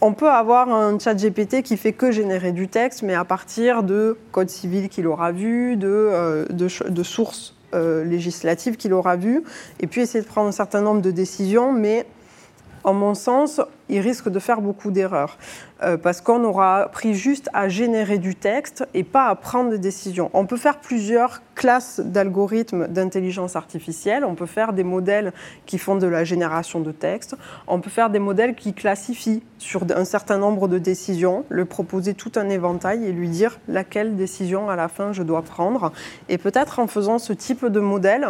On 0.00 0.12
peut 0.12 0.30
avoir 0.30 0.68
un 0.68 0.98
chat 0.98 1.14
GPT 1.14 1.62
qui 1.62 1.76
fait 1.76 1.92
que 1.92 2.12
générer 2.12 2.52
du 2.52 2.68
texte, 2.68 3.02
mais 3.02 3.14
à 3.14 3.24
partir 3.24 3.82
de 3.82 4.16
code 4.32 4.50
civil 4.50 4.88
qu'il 4.88 5.06
aura 5.06 5.32
vu, 5.32 5.76
de, 5.76 5.88
euh, 5.88 6.44
de, 6.48 7.02
sources 7.02 7.54
législatives 7.72 8.76
qu'il 8.76 8.92
aura 8.92 9.16
vues, 9.16 9.42
et 9.80 9.86
puis 9.86 10.00
essayer 10.00 10.22
de 10.22 10.28
prendre 10.28 10.48
un 10.48 10.52
certain 10.52 10.80
nombre 10.80 11.02
de 11.02 11.10
décisions, 11.10 11.72
mais 11.72 12.06
en 12.84 12.94
mon 12.94 13.14
sens, 13.14 13.60
il 13.88 14.00
risque 14.00 14.28
de 14.28 14.38
faire 14.38 14.60
beaucoup 14.60 14.90
d'erreurs. 14.90 15.38
Euh, 15.80 15.96
parce 15.96 16.20
qu'on 16.20 16.42
aura 16.42 16.78
appris 16.82 17.14
juste 17.14 17.48
à 17.52 17.68
générer 17.68 18.18
du 18.18 18.34
texte 18.34 18.84
et 18.94 19.04
pas 19.04 19.28
à 19.28 19.36
prendre 19.36 19.70
des 19.70 19.78
décisions. 19.78 20.28
On 20.32 20.44
peut 20.44 20.56
faire 20.56 20.78
plusieurs 20.78 21.40
classes 21.54 22.00
d'algorithmes 22.00 22.88
d'intelligence 22.88 23.54
artificielle. 23.54 24.24
On 24.24 24.34
peut 24.34 24.46
faire 24.46 24.72
des 24.72 24.82
modèles 24.82 25.32
qui 25.66 25.78
font 25.78 25.94
de 25.94 26.06
la 26.08 26.24
génération 26.24 26.80
de 26.80 26.90
texte. 26.90 27.36
On 27.68 27.80
peut 27.80 27.90
faire 27.90 28.10
des 28.10 28.18
modèles 28.18 28.56
qui 28.56 28.74
classifient 28.74 29.42
sur 29.58 29.84
un 29.94 30.04
certain 30.04 30.38
nombre 30.38 30.66
de 30.66 30.78
décisions, 30.78 31.44
le 31.48 31.64
proposer 31.64 32.14
tout 32.14 32.32
un 32.34 32.48
éventail 32.48 33.04
et 33.04 33.12
lui 33.12 33.28
dire 33.28 33.60
laquelle 33.68 34.16
décision 34.16 34.70
à 34.70 34.76
la 34.76 34.88
fin 34.88 35.12
je 35.12 35.22
dois 35.22 35.42
prendre. 35.42 35.92
Et 36.28 36.38
peut-être 36.38 36.80
en 36.80 36.88
faisant 36.88 37.18
ce 37.18 37.32
type 37.32 37.66
de 37.66 37.80
modèle, 37.80 38.26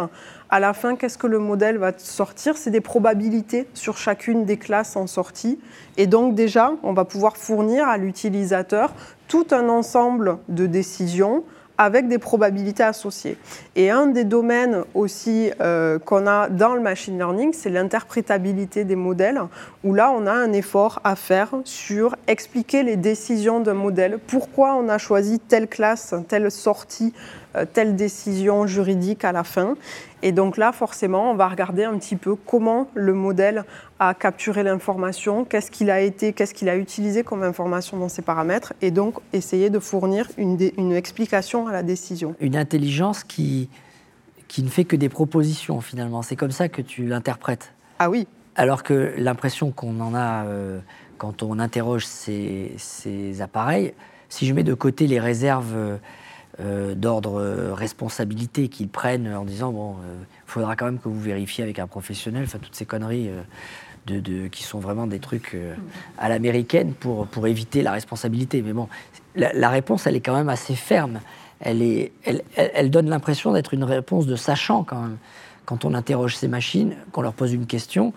à 0.51 0.59
la 0.59 0.73
fin, 0.73 0.95
qu'est-ce 0.95 1.17
que 1.17 1.27
le 1.27 1.37
modèle 1.37 1.77
va 1.77 1.91
sortir? 1.97 2.57
C'est 2.57 2.71
des 2.71 2.81
probabilités 2.81 3.67
sur 3.75 3.97
chacune 3.97 4.45
des 4.45 4.57
classes 4.57 4.95
en 4.95 5.05
sortie. 5.05 5.48
Et 5.97 6.05
donc 6.05 6.35
déjà, 6.35 6.73
on 6.83 6.93
va 6.93 7.05
pouvoir 7.05 7.37
fournir 7.37 7.87
à 7.87 7.97
l'utilisateur 7.97 8.93
tout 9.27 9.47
un 9.51 9.69
ensemble 9.69 10.37
de 10.49 10.65
décisions 10.65 11.43
avec 11.79 12.09
des 12.09 12.17
probabilités 12.17 12.83
associées. 12.83 13.37
Et 13.77 13.89
un 13.89 14.07
des 14.07 14.25
domaines 14.25 14.83
aussi 14.93 15.49
euh, 15.61 15.97
qu'on 15.97 16.27
a 16.27 16.49
dans 16.49 16.75
le 16.75 16.81
machine 16.81 17.17
learning, 17.17 17.53
c'est 17.53 17.69
l'interprétabilité 17.69 18.83
des 18.83 18.97
modèles, 18.97 19.41
où 19.85 19.93
là, 19.93 20.11
on 20.13 20.27
a 20.27 20.33
un 20.33 20.51
effort 20.51 20.99
à 21.05 21.15
faire 21.15 21.51
sur 21.63 22.17
expliquer 22.27 22.83
les 22.83 22.97
décisions 22.97 23.61
d'un 23.61 23.75
modèle, 23.75 24.19
pourquoi 24.27 24.75
on 24.75 24.89
a 24.89 24.97
choisi 24.97 25.39
telle 25.39 25.69
classe, 25.69 26.13
telle 26.27 26.51
sortie, 26.51 27.13
telle 27.73 27.95
décision 27.95 28.67
juridique 28.67 29.23
à 29.23 29.31
la 29.31 29.43
fin. 29.43 29.75
Et 30.21 30.31
donc 30.31 30.57
là, 30.57 30.71
forcément, 30.71 31.31
on 31.31 31.35
va 31.35 31.47
regarder 31.47 31.83
un 31.83 31.97
petit 31.97 32.15
peu 32.15 32.35
comment 32.35 32.89
le 32.93 33.13
modèle 33.13 33.63
a 33.99 34.13
capturé 34.13 34.63
l'information, 34.63 35.45
qu'est-ce 35.45 35.71
qu'il 35.71 35.89
a 35.89 36.01
été, 36.01 36.33
qu'est-ce 36.33 36.53
qu'il 36.53 36.69
a 36.69 36.75
utilisé 36.75 37.23
comme 37.23 37.43
information 37.43 37.97
dans 37.97 38.09
ses 38.09 38.21
paramètres, 38.21 38.73
et 38.81 38.91
donc 38.91 39.15
essayer 39.33 39.69
de 39.69 39.79
fournir 39.79 40.27
une, 40.37 40.57
une 40.77 40.93
explication 40.93 41.67
à 41.67 41.71
la 41.71 41.83
décision. 41.83 42.35
Une 42.39 42.55
intelligence 42.55 43.23
qui, 43.23 43.69
qui 44.49 44.63
ne 44.63 44.67
fait 44.67 44.83
que 44.83 44.97
des 44.97 45.07
propositions 45.07 45.79
finalement. 45.79 46.21
C'est 46.21 46.35
comme 46.35 46.51
ça 46.51 46.67
que 46.67 46.81
tu 46.81 47.05
l'interprètes. 47.05 47.71
Ah 47.99 48.09
oui. 48.09 48.27
Alors 48.55 48.83
que 48.83 49.13
l'impression 49.17 49.71
qu'on 49.71 50.01
en 50.01 50.13
a 50.13 50.43
euh, 50.45 50.79
quand 51.17 51.43
on 51.43 51.59
interroge 51.59 52.05
ces, 52.05 52.73
ces, 52.77 53.41
appareils, 53.41 53.93
si 54.27 54.45
je 54.45 54.53
mets 54.53 54.63
de 54.63 54.73
côté 54.73 55.07
les 55.07 55.19
réserves 55.19 55.73
euh, 55.75 55.97
euh, 56.61 56.93
d'ordre 56.93 57.39
euh, 57.39 57.73
responsabilité 57.73 58.67
qu'ils 58.67 58.89
prennent 58.89 59.33
en 59.33 59.45
disant 59.45 59.71
bon, 59.71 59.95
il 60.01 60.09
euh, 60.09 60.23
faudra 60.45 60.75
quand 60.75 60.85
même 60.85 60.99
que 60.99 61.07
vous 61.07 61.19
vérifiez 61.19 61.63
avec 61.63 61.79
un 61.79 61.87
professionnel, 61.87 62.43
enfin 62.43 62.59
toutes 62.61 62.75
ces 62.75 62.85
conneries 62.85 63.29
de, 64.07 64.47
qui 64.47 64.63
sont 64.63 64.79
vraiment 64.79 65.07
des 65.07 65.19
trucs 65.19 65.55
à 66.17 66.27
l'américaine 66.27 66.93
pour, 66.93 67.27
pour 67.27 67.47
éviter 67.47 67.81
la 67.81 67.93
responsabilité. 67.93 68.61
Mais 68.61 68.73
bon, 68.73 68.89
la, 69.35 69.69
réponse, 69.69 70.05
elle 70.05 70.17
est 70.17 70.21
quand 70.21 70.35
même 70.35 70.49
assez 70.49 70.75
ferme. 70.75 71.21
Elle, 71.61 71.81
est, 71.81 72.11
elle, 72.55 72.89
donne 72.89 73.09
l'impression 73.09 73.53
d'être 73.53 73.73
une 73.73 73.85
réponse 73.85 74.25
de 74.25 74.35
sachant 74.35 74.83
quand 74.83 75.01
même. 75.01 75.17
Quand 75.65 75.85
on 75.85 75.93
interroge 75.93 76.35
ces 76.35 76.47
machines, 76.47 76.95
qu'on 77.11 77.21
leur 77.21 77.33
pose 77.33 77.53
une 77.53 77.67
question, 77.67 78.11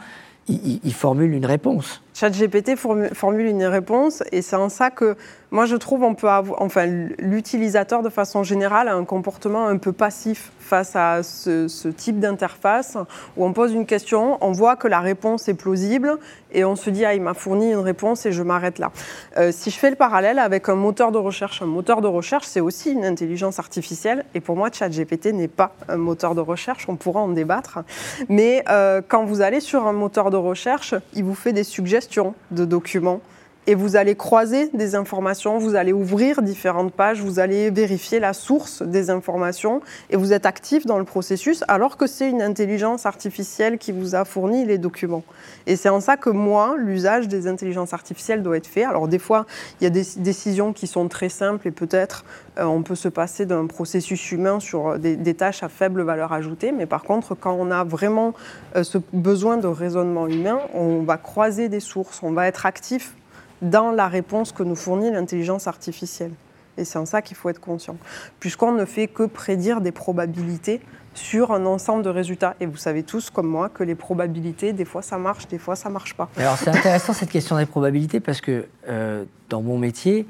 ils 0.49 0.95
formulent 0.95 1.35
une 1.35 1.47
réponse. 1.47 2.03
ChatGPT 2.23 2.77
formule 2.77 3.47
une 3.47 3.65
réponse 3.65 4.23
et 4.31 4.43
c'est 4.43 4.55
en 4.55 4.69
ça 4.69 4.91
que 4.91 5.17
moi 5.51 5.67
je 5.67 5.75
trouve 5.75 6.05
on 6.05 6.15
peut 6.15 6.29
avoir, 6.29 6.63
enfin 6.63 6.87
l'utilisateur 7.19 8.01
de 8.01 8.11
façon 8.11 8.45
générale 8.45 8.87
a 8.87 8.95
un 8.95 9.05
comportement 9.05 9.67
un 9.67 9.77
peu 9.77 9.91
passif 9.91 10.53
face 10.61 10.95
à 10.95 11.25
ce, 11.25 11.89
type 11.89 12.21
d'interface 12.21 12.97
où 13.37 13.45
on 13.45 13.53
pose 13.53 13.73
une 13.73 13.87
question, 13.87 14.39
on 14.41 14.53
voit 14.53 14.77
que 14.77 14.87
la 14.87 15.01
réponse 15.01 15.49
est 15.49 15.55
plausible 15.55 16.17
et 16.53 16.65
on 16.65 16.77
se 16.77 16.91
dit 16.91 17.05
ah 17.05 17.15
il 17.15 17.23
m'a 17.23 17.35
fourni 17.35 17.73
une 17.73 17.81
réponse 17.81 18.25
et 18.25 18.31
je 18.31 18.45
m'arrête 18.45 18.79
là. 18.79 18.93
Euh, 19.37 19.51
si 19.51 19.71
je 19.71 19.79
fais 19.79 19.91
le 19.91 19.97
parallèle 19.97 20.39
avec 20.39 20.69
un 20.69 20.77
moteur 20.77 21.11
de 21.11 21.19
recherche, 21.19 21.61
un 21.61 21.67
moteur 21.67 22.03
de 22.03 22.07
recherche 22.07 22.47
c'est 22.47 22.61
aussi 22.61 22.93
une 22.93 23.05
intelligence 23.05 23.59
artificielle 23.59 24.25
et 24.37 24.41
pour 24.41 24.55
moi 24.55 24.71
ChatGPT 24.73 25.33
n'est 25.33 25.49
pas 25.49 25.75
un 25.89 25.97
moteur 25.97 26.37
de 26.37 26.41
recherche, 26.41 26.89
on 26.89 26.95
pourra 26.95 27.21
en 27.21 27.31
débattre, 27.31 27.81
mais 28.29 28.63
euh, 28.69 29.03
quand 29.07 29.25
vous 29.25 29.41
allez 29.41 29.59
sur 29.59 29.89
un 29.89 29.93
moteur 29.93 30.31
de 30.31 30.37
recherche, 30.37 30.95
il 31.15 31.25
vous 31.25 31.35
fait 31.35 31.53
des 31.53 31.65
suggestions 31.65 32.12
de 32.51 32.65
documents 32.65 33.21
et 33.67 33.75
vous 33.75 33.97
allez 33.97 34.17
croiser 34.17 34.69
des 34.75 34.95
informations, 34.95 35.59
vous 35.59 35.77
allez 35.77 35.93
ouvrir 35.93 36.43
différentes 36.43 36.93
pages, 36.93 37.21
vous 37.21 37.39
allez 37.39 37.71
vérifier 37.71 38.19
la 38.19 38.33
source 38.33 38.83
des 38.83 39.11
informations 39.11 39.81
et 40.11 40.17
vous 40.17 40.33
êtes 40.33 40.47
actif 40.47 40.85
dans 40.85 40.99
le 40.99 41.05
processus 41.05 41.63
alors 41.69 41.97
que 41.97 42.07
c'est 42.07 42.29
une 42.29 42.43
intelligence 42.43 43.07
artificielle 43.07 43.79
qui 43.79 43.93
vous 43.93 44.15
a 44.15 44.25
fourni 44.25 44.65
les 44.65 44.79
documents. 44.79 45.23
Et 45.67 45.77
c'est 45.77 45.89
en 45.89 46.01
ça 46.01 46.17
que 46.17 46.31
moi, 46.31 46.75
l'usage 46.77 47.29
des 47.29 47.47
intelligences 47.47 47.93
artificielles 47.93 48.43
doit 48.43 48.57
être 48.57 48.67
fait. 48.67 48.85
Alors 48.85 49.07
des 49.07 49.21
fois, 49.21 49.47
il 49.81 49.85
y 49.85 49.87
a 49.87 49.91
des 49.91 50.05
décisions 50.17 50.73
qui 50.73 50.89
sont 50.89 51.07
très 51.07 51.29
simples 51.29 51.69
et 51.69 51.71
peut-être 51.71 52.25
euh, 52.59 52.65
on 52.65 52.83
peut 52.83 52.97
se 52.97 53.09
passer 53.09 53.47
d'un 53.47 53.67
processus 53.67 54.33
humain 54.33 54.59
sur 54.59 54.99
des, 54.99 55.17
des, 55.17 55.35
tâches 55.35 55.63
à 55.63 55.69
faible 55.69 56.03
valeur 56.03 56.33
ajoutée, 56.33 56.73
mais 56.73 56.87
par 56.87 57.05
contre, 57.05 57.35
quand 57.35 57.57
on 57.59 57.71
a 57.71 57.85
vraiment 57.85 58.35
euh, 58.77 58.83
ce 58.83 58.99
besoin 59.13 59.57
de 59.57 59.67
raisonnement 59.67 60.27
humain, 60.27 60.59
on 60.75 61.03
va 61.03 61.17
croiser 61.17 61.69
des 61.69 61.81
sources, 61.81 62.23
on 62.23 62.33
va 62.33 62.47
être 62.47 62.67
actif 62.67 63.15
dans 63.63 63.93
la 63.93 64.09
réponse 64.09 64.53
que 64.53 64.63
nous 64.63 64.77
fournit 64.77 65.11
l'intelligence 65.11 65.67
artificielle. 65.67 66.33
Et 66.77 66.85
c'est 66.85 66.99
en 66.99 67.07
ça 67.07 67.23
qu'il 67.23 67.37
faut 67.37 67.49
être 67.49 67.61
conscient. 67.61 67.97
Puisqu'on 68.41 68.73
ne 68.73 68.85
fait 68.85 69.07
que 69.07 69.25
prédire 69.25 69.81
des 69.81 69.93
probabilités 69.93 70.81
sur 71.15 71.53
un 71.53 71.67
ensemble 71.67 72.03
de 72.03 72.09
résultats. 72.09 72.57
Et 72.61 72.67
vous 72.67 72.77
savez 72.77 73.03
tous, 73.03 73.31
comme 73.31 73.47
moi, 73.47 73.69
que 73.69 73.85
les 73.85 73.95
probabilités, 73.95 74.73
des 74.73 74.85
fois 74.85 75.03
ça 75.03 75.19
marche, 75.19 75.47
des 75.49 75.59
fois 75.59 75.77
ça 75.77 75.91
marche 75.91 76.15
pas. 76.15 76.29
Alors 76.37 76.57
c'est 76.57 76.71
intéressant 76.71 77.13
cette 77.13 77.31
question 77.31 77.57
des 77.57 77.67
probabilités 77.67 78.21
parce 78.21 78.41
que 78.41 78.67
euh, 78.89 79.25
dans 79.51 79.63
mon 79.63 79.79
métier, 79.79 80.27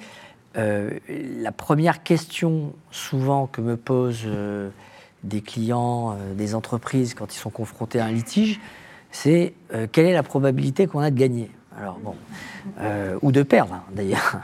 euh, 0.56 0.90
la 1.08 1.52
première 1.52 2.02
question 2.02 2.72
souvent 2.90 3.46
que 3.46 3.60
me 3.60 3.76
posent 3.76 4.24
euh, 4.26 4.70
des 5.22 5.40
clients, 5.40 6.16
des 6.34 6.54
entreprises 6.56 7.14
quand 7.14 7.32
ils 7.34 7.38
sont 7.38 7.50
confrontés 7.50 8.00
à 8.00 8.06
un 8.06 8.12
litige, 8.12 8.60
c'est 9.12 9.54
quelle 9.92 10.06
est 10.06 10.14
la 10.14 10.24
probabilité 10.24 10.88
qu'on 10.88 10.98
a 10.98 11.10
de 11.10 11.18
gagner? 11.18 11.48
Alors 11.78 11.98
bon, 11.98 12.14
euh, 12.80 13.18
ou 13.22 13.32
de 13.32 13.42
perdre 13.42 13.74
hein, 13.74 13.82
d'ailleurs. 13.94 14.40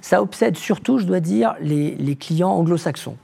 Ça 0.00 0.22
obsède 0.22 0.56
surtout, 0.56 0.98
je 0.98 1.04
dois 1.04 1.20
dire, 1.20 1.54
les, 1.60 2.16
clients 2.18 2.50
anglo-saxons. 2.50 3.16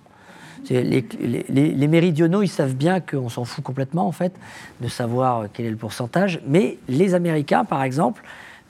Les, 0.68 1.06
les, 1.48 1.88
méridionaux, 1.88 2.42
ils 2.42 2.48
savent 2.48 2.74
bien 2.74 3.00
qu'on 3.00 3.28
s'en 3.28 3.44
fout 3.44 3.64
complètement, 3.64 4.06
en 4.06 4.12
fait, 4.12 4.34
de 4.82 4.88
savoir 4.88 5.46
quel 5.52 5.66
est 5.66 5.70
le 5.70 5.76
pourcentage. 5.76 6.40
Mais 6.46 6.76
les 6.88 7.14
Américains, 7.14 7.64
par 7.64 7.82
exemple, 7.82 8.22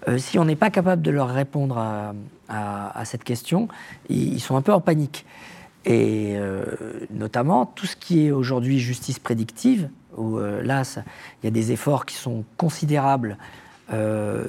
euh, 0.06 0.18
si 0.18 0.38
on 0.38 0.44
n'est 0.44 0.56
pas 0.56 0.70
capable 0.70 1.02
de 1.02 1.10
leur 1.10 1.28
répondre 1.28 1.78
à, 2.48 3.04
cette 3.04 3.24
question, 3.24 3.66
ils, 4.08 4.40
sont 4.40 4.56
un 4.56 4.62
peu 4.62 4.72
en 4.72 4.80
panique. 4.80 5.26
Et 5.84 6.34
euh, 6.36 6.64
notamment, 7.10 7.66
tout 7.66 7.86
ce 7.86 7.96
qui 7.96 8.26
est 8.26 8.30
aujourd'hui 8.30 8.78
justice 8.78 9.18
prédictive, 9.18 9.88
où 10.16 10.38
là, 10.38 10.82
il 11.42 11.46
y 11.46 11.48
a 11.48 11.50
des 11.50 11.72
efforts 11.72 12.06
qui 12.06 12.14
sont 12.14 12.44
considérables 12.56 13.36
euh, 13.92 14.44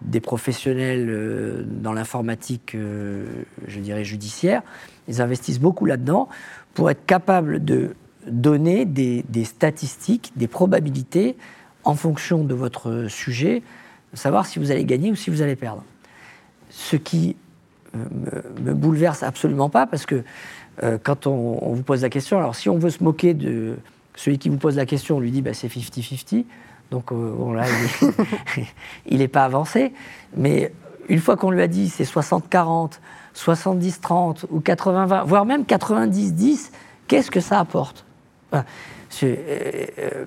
des 0.00 0.20
professionnels 0.20 1.08
euh, 1.10 1.62
dans 1.66 1.92
l'informatique, 1.92 2.74
euh, 2.74 3.26
je 3.66 3.80
dirais 3.80 4.02
judiciaire, 4.02 4.62
ils 5.08 5.20
investissent 5.20 5.60
beaucoup 5.60 5.84
là-dedans 5.84 6.26
pour 6.72 6.90
être 6.90 7.04
capables 7.04 7.62
de 7.62 7.90
donner 8.26 8.86
des, 8.86 9.24
statistiques, 9.44 10.32
des 10.36 10.46
probabilités 10.46 11.36
en 11.84 11.94
fonction 11.94 12.44
de 12.44 12.54
votre 12.54 13.08
sujet, 13.08 13.62
savoir 14.14 14.46
si 14.46 14.58
vous 14.58 14.70
allez 14.70 14.86
gagner 14.86 15.10
ou 15.10 15.16
si 15.16 15.28
vous 15.28 15.42
allez 15.42 15.56
perdre. 15.56 15.84
Ce 16.70 16.96
qui 16.96 17.36
me, 17.92 18.62
me 18.62 18.72
bouleverse 18.72 19.22
absolument 19.22 19.68
pas 19.68 19.86
parce 19.86 20.06
que 20.06 20.24
quand 21.02 21.26
on, 21.26 21.74
vous 21.74 21.82
pose 21.82 22.02
la 22.02 22.10
question, 22.10 22.38
alors 22.38 22.54
si 22.54 22.68
on 22.68 22.78
veut 22.78 22.90
se 22.90 23.02
moquer 23.02 23.34
de 23.34 23.76
celui 24.14 24.38
qui 24.38 24.48
vous 24.48 24.56
pose 24.56 24.76
la 24.76 24.86
question, 24.86 25.16
on 25.16 25.20
lui 25.20 25.30
dit 25.30 25.42
bah, 25.42 25.52
c'est 25.52 25.68
50-50. 25.68 26.44
Donc 26.90 27.12
euh, 27.12 27.32
bon, 27.36 27.52
là, 27.52 27.64
il 29.06 29.18
n'est 29.18 29.28
pas 29.28 29.44
avancé. 29.44 29.92
Mais 30.36 30.72
une 31.08 31.20
fois 31.20 31.36
qu'on 31.36 31.50
lui 31.50 31.62
a 31.62 31.68
dit 31.68 31.88
c'est 31.88 32.04
60-40, 32.04 32.98
70-30 33.34 34.44
ou 34.50 34.60
80-20, 34.60 35.24
voire 35.26 35.44
même 35.44 35.62
90-10, 35.62 36.70
qu'est-ce 37.06 37.30
que 37.30 37.40
ça 37.40 37.60
apporte? 37.60 38.04
Euh, 38.54 38.62
euh, 39.22 40.24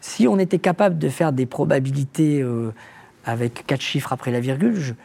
Si 0.00 0.26
on 0.28 0.38
était 0.38 0.58
capable 0.58 0.98
de 0.98 1.08
faire 1.08 1.32
des 1.32 1.46
probabilités 1.46 2.44
avec 3.24 3.66
quatre 3.66 3.82
chiffres 3.82 4.12
après 4.12 4.30
la 4.30 4.40
virgule, 4.40 4.96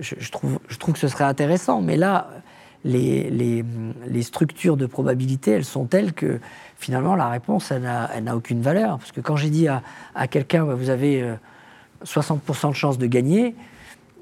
je, 0.00 0.30
trouve, 0.30 0.58
que 0.92 0.98
ce 0.98 1.08
serait 1.08 1.24
intéressant. 1.24 1.80
Mais 1.80 1.96
là, 1.96 2.28
les, 2.84 3.64
structures 4.22 4.76
de 4.76 4.86
probabilité, 4.86 5.52
elles 5.52 5.64
sont 5.64 5.86
telles 5.86 6.12
que 6.12 6.40
finalement, 6.76 7.16
la 7.16 7.28
réponse, 7.28 7.70
elle 7.70 7.82
n'a 7.82 8.36
aucune 8.36 8.60
valeur. 8.60 8.98
Parce 8.98 9.12
que 9.12 9.20
quand 9.20 9.36
j'ai 9.36 9.50
dit 9.50 9.68
à, 9.68 9.82
quelqu'un, 10.28 10.64
bah, 10.64 10.74
vous 10.74 10.90
avez 10.90 11.24
60% 12.04 12.66
euh, 12.66 12.68
de 12.70 12.74
chance 12.74 12.98
de 12.98 13.06
gagner, 13.06 13.54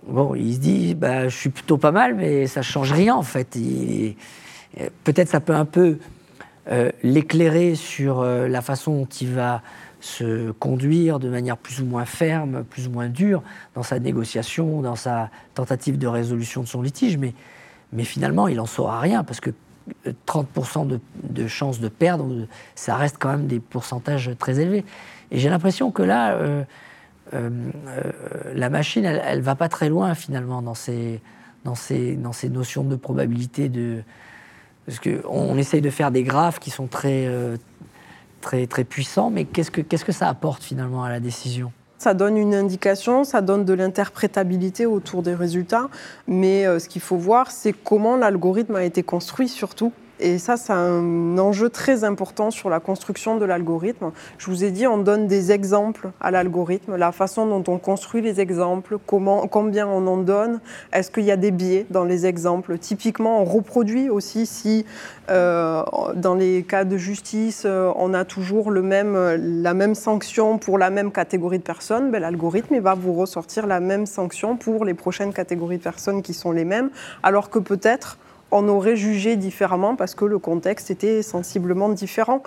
bon, 0.06 0.34
il 0.34 0.54
se 0.54 0.58
dit, 0.60 0.94
bah, 0.94 1.28
je 1.28 1.36
suis 1.36 1.50
plutôt 1.50 1.78
pas 1.78 1.92
mal, 1.92 2.14
mais 2.14 2.46
ça 2.46 2.60
ne 2.60 2.64
change 2.64 2.92
rien 2.92 3.14
en 3.14 3.22
fait. 3.22 3.58
Peut-être 5.04 5.28
ça 5.28 5.40
peut 5.40 5.54
un 5.54 5.64
peu 5.64 5.98
euh, 6.70 6.90
l'éclairer 7.02 7.74
sur 7.74 8.20
euh, 8.20 8.48
la 8.48 8.62
façon 8.62 9.00
dont 9.00 9.08
il 9.20 9.30
va 9.32 9.60
se 10.00 10.50
conduire 10.52 11.18
de 11.18 11.28
manière 11.28 11.58
plus 11.58 11.82
ou 11.82 11.84
moins 11.84 12.06
ferme, 12.06 12.64
plus 12.64 12.88
ou 12.88 12.90
moins 12.90 13.08
dure 13.08 13.42
dans 13.74 13.82
sa 13.82 13.98
négociation, 13.98 14.80
dans 14.80 14.96
sa 14.96 15.28
tentative 15.54 15.98
de 15.98 16.06
résolution 16.06 16.62
de 16.62 16.66
son 16.66 16.80
litige, 16.80 17.18
mais, 17.18 17.34
mais 17.92 18.04
finalement, 18.04 18.48
il 18.48 18.56
n'en 18.56 18.66
saura 18.66 18.98
rien, 19.00 19.24
parce 19.24 19.40
que 19.40 19.50
30% 20.26 20.86
de, 20.86 21.00
de 21.22 21.46
chances 21.46 21.80
de 21.80 21.88
perdre, 21.88 22.46
ça 22.74 22.96
reste 22.96 23.16
quand 23.18 23.30
même 23.30 23.46
des 23.46 23.60
pourcentages 23.60 24.30
très 24.38 24.60
élevés. 24.60 24.84
Et 25.30 25.38
j'ai 25.38 25.48
l'impression 25.48 25.90
que 25.90 26.02
là, 26.02 26.34
euh, 26.34 26.64
euh, 27.34 27.50
euh, 27.88 28.12
la 28.54 28.70
machine, 28.70 29.04
elle 29.04 29.38
ne 29.38 29.42
va 29.44 29.54
pas 29.54 29.68
très 29.68 29.88
loin 29.88 30.14
finalement 30.14 30.62
dans 30.62 30.74
ces, 30.74 31.20
dans 31.64 31.74
ces, 31.74 32.16
dans 32.16 32.32
ces 32.32 32.48
notions 32.48 32.84
de 32.84 32.96
probabilité. 32.96 33.68
De... 33.68 34.02
Parce 34.86 35.00
qu'on 35.00 35.56
essaye 35.56 35.80
de 35.80 35.90
faire 35.90 36.10
des 36.10 36.22
graphes 36.22 36.58
qui 36.58 36.70
sont 36.70 36.86
très, 36.86 37.28
très, 38.40 38.66
très 38.66 38.84
puissants, 38.84 39.30
mais 39.30 39.44
qu'est-ce 39.44 39.70
que, 39.70 39.80
qu'est-ce 39.80 40.04
que 40.04 40.12
ça 40.12 40.28
apporte 40.28 40.62
finalement 40.62 41.04
à 41.04 41.08
la 41.08 41.20
décision? 41.20 41.72
Ça 41.98 42.14
donne 42.14 42.36
une 42.36 42.54
indication, 42.54 43.24
ça 43.24 43.40
donne 43.40 43.64
de 43.64 43.72
l'interprétabilité 43.72 44.86
autour 44.86 45.22
des 45.22 45.34
résultats, 45.34 45.88
mais 46.26 46.66
euh, 46.66 46.78
ce 46.78 46.88
qu'il 46.88 47.02
faut 47.02 47.16
voir, 47.16 47.50
c'est 47.50 47.72
comment 47.72 48.16
l'algorithme 48.16 48.76
a 48.76 48.84
été 48.84 49.02
construit 49.02 49.48
surtout. 49.48 49.92
Et 50.20 50.38
ça, 50.38 50.56
c'est 50.56 50.72
un 50.72 51.38
enjeu 51.38 51.68
très 51.68 52.04
important 52.04 52.52
sur 52.52 52.70
la 52.70 52.78
construction 52.78 53.36
de 53.36 53.44
l'algorithme. 53.44 54.12
Je 54.38 54.46
vous 54.46 54.62
ai 54.62 54.70
dit, 54.70 54.86
on 54.86 54.98
donne 54.98 55.26
des 55.26 55.50
exemples 55.50 56.10
à 56.20 56.30
l'algorithme, 56.30 56.96
la 56.96 57.10
façon 57.10 57.46
dont 57.46 57.64
on 57.72 57.78
construit 57.78 58.22
les 58.22 58.40
exemples, 58.40 58.98
comment, 59.06 59.48
combien 59.48 59.88
on 59.88 60.06
en 60.06 60.18
donne, 60.18 60.60
est-ce 60.92 61.10
qu'il 61.10 61.24
y 61.24 61.32
a 61.32 61.36
des 61.36 61.50
biais 61.50 61.86
dans 61.90 62.04
les 62.04 62.26
exemples? 62.26 62.78
Typiquement, 62.78 63.42
on 63.42 63.44
reproduit 63.44 64.08
aussi 64.08 64.46
si, 64.46 64.86
euh, 65.30 65.82
dans 66.14 66.34
les 66.36 66.62
cas 66.62 66.84
de 66.84 66.96
justice, 66.96 67.64
euh, 67.66 67.92
on 67.96 68.14
a 68.14 68.24
toujours 68.24 68.70
la 68.70 69.74
même 69.74 69.94
sanction 69.96 70.58
pour 70.58 70.78
la 70.78 70.90
même 70.90 71.10
catégorie 71.10 71.58
de 71.58 71.64
personnes, 71.64 72.12
ben, 72.12 72.20
l'algorithme 72.20 72.78
va 72.78 72.94
vous 72.94 73.14
ressortir 73.14 73.66
la 73.66 73.80
même 73.80 74.06
sanction 74.06 74.56
pour 74.56 74.84
les 74.84 74.94
prochaines 74.94 75.32
catégories 75.32 75.78
de 75.78 75.82
personnes 75.82 76.22
qui 76.22 76.34
sont 76.34 76.52
les 76.52 76.64
mêmes, 76.64 76.90
alors 77.22 77.50
que 77.50 77.58
peut-être 77.58 78.18
on 78.54 78.68
aurait 78.68 78.96
jugé 78.96 79.36
différemment 79.36 79.96
parce 79.96 80.14
que 80.14 80.24
le 80.24 80.38
contexte 80.38 80.90
était 80.90 81.22
sensiblement 81.22 81.88
différent. 81.88 82.42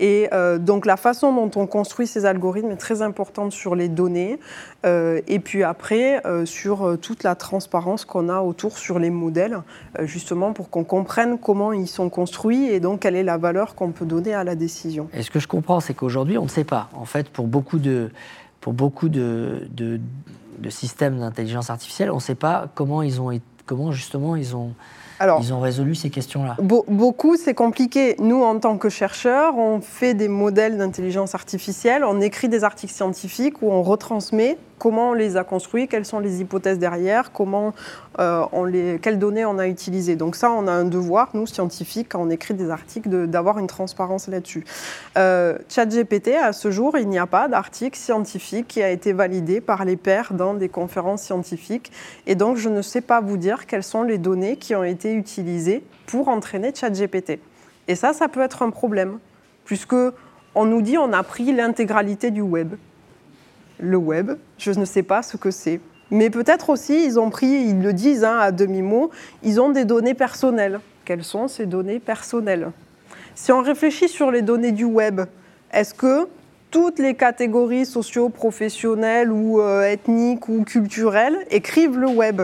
Et 0.00 0.28
euh, 0.32 0.58
donc 0.58 0.86
la 0.86 0.96
façon 0.96 1.32
dont 1.32 1.50
on 1.54 1.66
construit 1.66 2.08
ces 2.08 2.26
algorithmes 2.26 2.72
est 2.72 2.76
très 2.76 3.00
importante 3.00 3.52
sur 3.52 3.76
les 3.76 3.88
données 3.88 4.40
euh, 4.84 5.20
et 5.28 5.38
puis 5.38 5.62
après 5.62 6.20
euh, 6.26 6.44
sur 6.44 6.98
toute 7.00 7.22
la 7.22 7.36
transparence 7.36 8.04
qu'on 8.04 8.28
a 8.28 8.40
autour 8.40 8.76
sur 8.76 8.98
les 8.98 9.10
modèles, 9.10 9.62
justement 10.00 10.52
pour 10.52 10.68
qu'on 10.68 10.82
comprenne 10.82 11.38
comment 11.38 11.72
ils 11.72 11.86
sont 11.86 12.08
construits 12.08 12.66
et 12.66 12.80
donc 12.80 13.00
quelle 13.00 13.14
est 13.14 13.22
la 13.22 13.38
valeur 13.38 13.76
qu'on 13.76 13.92
peut 13.92 14.04
donner 14.04 14.34
à 14.34 14.42
la 14.42 14.56
décision. 14.56 15.08
Et 15.14 15.22
ce 15.22 15.30
que 15.30 15.38
je 15.38 15.46
comprends, 15.46 15.78
c'est 15.78 15.94
qu'aujourd'hui, 15.94 16.38
on 16.38 16.44
ne 16.44 16.48
sait 16.48 16.64
pas. 16.64 16.88
En 16.94 17.04
fait, 17.04 17.28
pour 17.28 17.46
beaucoup 17.46 17.78
de, 17.78 18.10
pour 18.60 18.72
beaucoup 18.72 19.08
de, 19.08 19.68
de, 19.70 20.00
de 20.58 20.70
systèmes 20.70 21.20
d'intelligence 21.20 21.70
artificielle, 21.70 22.10
on 22.10 22.16
ne 22.16 22.20
sait 22.20 22.34
pas 22.34 22.66
comment 22.74 23.02
ils 23.02 23.20
ont, 23.20 23.30
comment 23.66 23.92
justement 23.92 24.34
ils 24.34 24.56
ont 24.56 24.74
ils 25.40 25.52
ont 25.52 25.60
résolu 25.60 25.94
ces 25.94 26.10
questions-là 26.10 26.56
Beaucoup, 26.60 27.36
c'est 27.36 27.54
compliqué. 27.54 28.16
Nous, 28.18 28.42
en 28.42 28.58
tant 28.58 28.78
que 28.78 28.88
chercheurs, 28.88 29.56
on 29.56 29.80
fait 29.80 30.14
des 30.14 30.28
modèles 30.28 30.78
d'intelligence 30.78 31.34
artificielle, 31.34 32.04
on 32.04 32.20
écrit 32.20 32.48
des 32.48 32.64
articles 32.64 32.92
scientifiques 32.92 33.62
où 33.62 33.70
on 33.70 33.82
retransmet 33.82 34.58
comment 34.82 35.10
on 35.10 35.12
les 35.12 35.36
a 35.36 35.44
construits, 35.44 35.86
quelles 35.86 36.04
sont 36.04 36.18
les 36.18 36.40
hypothèses 36.40 36.80
derrière, 36.80 37.30
comment 37.30 37.72
euh, 38.18 38.44
on 38.50 38.64
les, 38.64 38.98
quelles 39.00 39.20
données 39.20 39.44
on 39.44 39.56
a 39.60 39.68
utilisées. 39.68 40.16
Donc 40.16 40.34
ça, 40.34 40.50
on 40.50 40.66
a 40.66 40.72
un 40.72 40.84
devoir, 40.84 41.28
nous, 41.34 41.46
scientifiques, 41.46 42.08
quand 42.10 42.20
on 42.20 42.30
écrit 42.30 42.54
des 42.54 42.68
articles, 42.68 43.28
d'avoir 43.28 43.60
une 43.60 43.68
transparence 43.68 44.26
là-dessus. 44.26 44.64
Euh, 45.16 45.56
ChatGPT, 45.68 46.34
à 46.34 46.52
ce 46.52 46.72
jour, 46.72 46.98
il 46.98 47.08
n'y 47.08 47.20
a 47.20 47.28
pas 47.28 47.46
d'article 47.46 47.96
scientifique 47.96 48.66
qui 48.66 48.82
a 48.82 48.90
été 48.90 49.12
validé 49.12 49.60
par 49.60 49.84
les 49.84 49.96
pairs 49.96 50.34
dans 50.34 50.54
des 50.54 50.68
conférences 50.68 51.22
scientifiques. 51.22 51.92
Et 52.26 52.34
donc, 52.34 52.56
je 52.56 52.68
ne 52.68 52.82
sais 52.82 53.02
pas 53.02 53.20
vous 53.20 53.36
dire 53.36 53.66
quelles 53.66 53.84
sont 53.84 54.02
les 54.02 54.18
données 54.18 54.56
qui 54.56 54.74
ont 54.74 54.82
été 54.82 55.14
utilisées 55.14 55.84
pour 56.06 56.26
entraîner 56.26 56.72
ChatGPT. 56.74 57.38
Et 57.86 57.94
ça, 57.94 58.12
ça 58.12 58.26
peut 58.26 58.40
être 58.40 58.64
un 58.64 58.70
problème, 58.70 59.20
puisque 59.64 59.94
on 60.56 60.64
nous 60.64 60.82
dit 60.82 60.98
on 60.98 61.12
a 61.12 61.22
pris 61.22 61.52
l'intégralité 61.52 62.32
du 62.32 62.40
web 62.40 62.74
le 63.82 63.96
web. 63.98 64.32
Je 64.56 64.70
ne 64.70 64.84
sais 64.84 65.02
pas 65.02 65.22
ce 65.22 65.36
que 65.36 65.50
c'est. 65.50 65.80
Mais 66.10 66.30
peut-être 66.30 66.70
aussi, 66.70 67.04
ils 67.04 67.18
ont 67.18 67.30
pris, 67.30 67.46
ils 67.46 67.82
le 67.82 67.92
disent 67.92 68.24
hein, 68.24 68.38
à 68.38 68.52
demi-mot, 68.52 69.10
ils 69.42 69.60
ont 69.60 69.70
des 69.70 69.84
données 69.84 70.14
personnelles. 70.14 70.80
Quelles 71.04 71.24
sont 71.24 71.48
ces 71.48 71.66
données 71.66 71.98
personnelles? 71.98 72.70
Si 73.34 73.50
on 73.50 73.62
réfléchit 73.62 74.08
sur 74.08 74.30
les 74.30 74.42
données 74.42 74.72
du 74.72 74.84
web, 74.84 75.22
est-ce 75.72 75.94
que 75.94 76.28
toutes 76.70 76.98
les 76.98 77.14
catégories 77.14 77.86
socio-professionnelles 77.86 79.32
ou 79.32 79.60
euh, 79.60 79.82
ethniques 79.82 80.48
ou 80.48 80.64
culturelles 80.64 81.38
écrivent 81.50 81.98
le 81.98 82.08
web? 82.08 82.42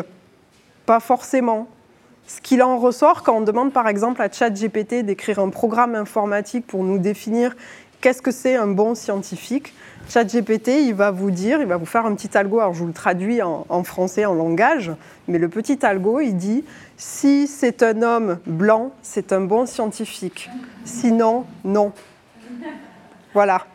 Pas 0.87 1.01
forcément. 1.01 1.69
Ce 2.27 2.41
qu'il 2.41 2.63
en 2.63 2.79
ressort 2.79 3.23
quand 3.23 3.37
on 3.37 3.41
demande 3.41 3.73
par 3.73 3.89
exemple 3.89 4.21
à 4.21 4.31
ChatGPT 4.31 5.03
d'écrire 5.03 5.39
un 5.39 5.49
programme 5.51 5.95
informatique 5.95 6.67
pour 6.67 6.85
nous 6.85 6.99
définir 6.99 7.55
qu'est-ce 8.01 8.23
que 8.23 8.31
c'est 8.31 8.57
un 8.57 8.69
bon 8.69 8.95
scientifique, 8.95 9.75
ChatGPT, 10.09 10.69
il 10.87 10.95
va 10.95 11.11
vous 11.11 11.31
dire, 11.31 11.61
il 11.61 11.67
va 11.67 11.77
vous 11.77 11.87
faire 11.87 12.07
un 12.07 12.15
petit 12.15 12.37
algo, 12.37 12.61
alors 12.61 12.73
je 12.73 12.81
vous 12.81 12.87
le 12.87 12.93
traduis 12.93 13.43
en, 13.43 13.85
français, 13.85 14.25
en 14.25 14.35
langage, 14.35 14.93
mais 15.27 15.39
le 15.39 15.49
petit 15.49 15.85
algo, 15.85 16.21
il 16.21 16.37
dit, 16.37 16.65
si 16.97 17.47
c'est 17.47 17.83
un 17.83 18.03
homme 18.03 18.39
blanc, 18.47 18.93
c'est 19.03 19.33
un 19.33 19.43
bon 19.43 19.67
scientifique. 19.67 20.51
Sinon, 20.85 21.45
non. 21.65 21.93
Voilà. 23.35 23.67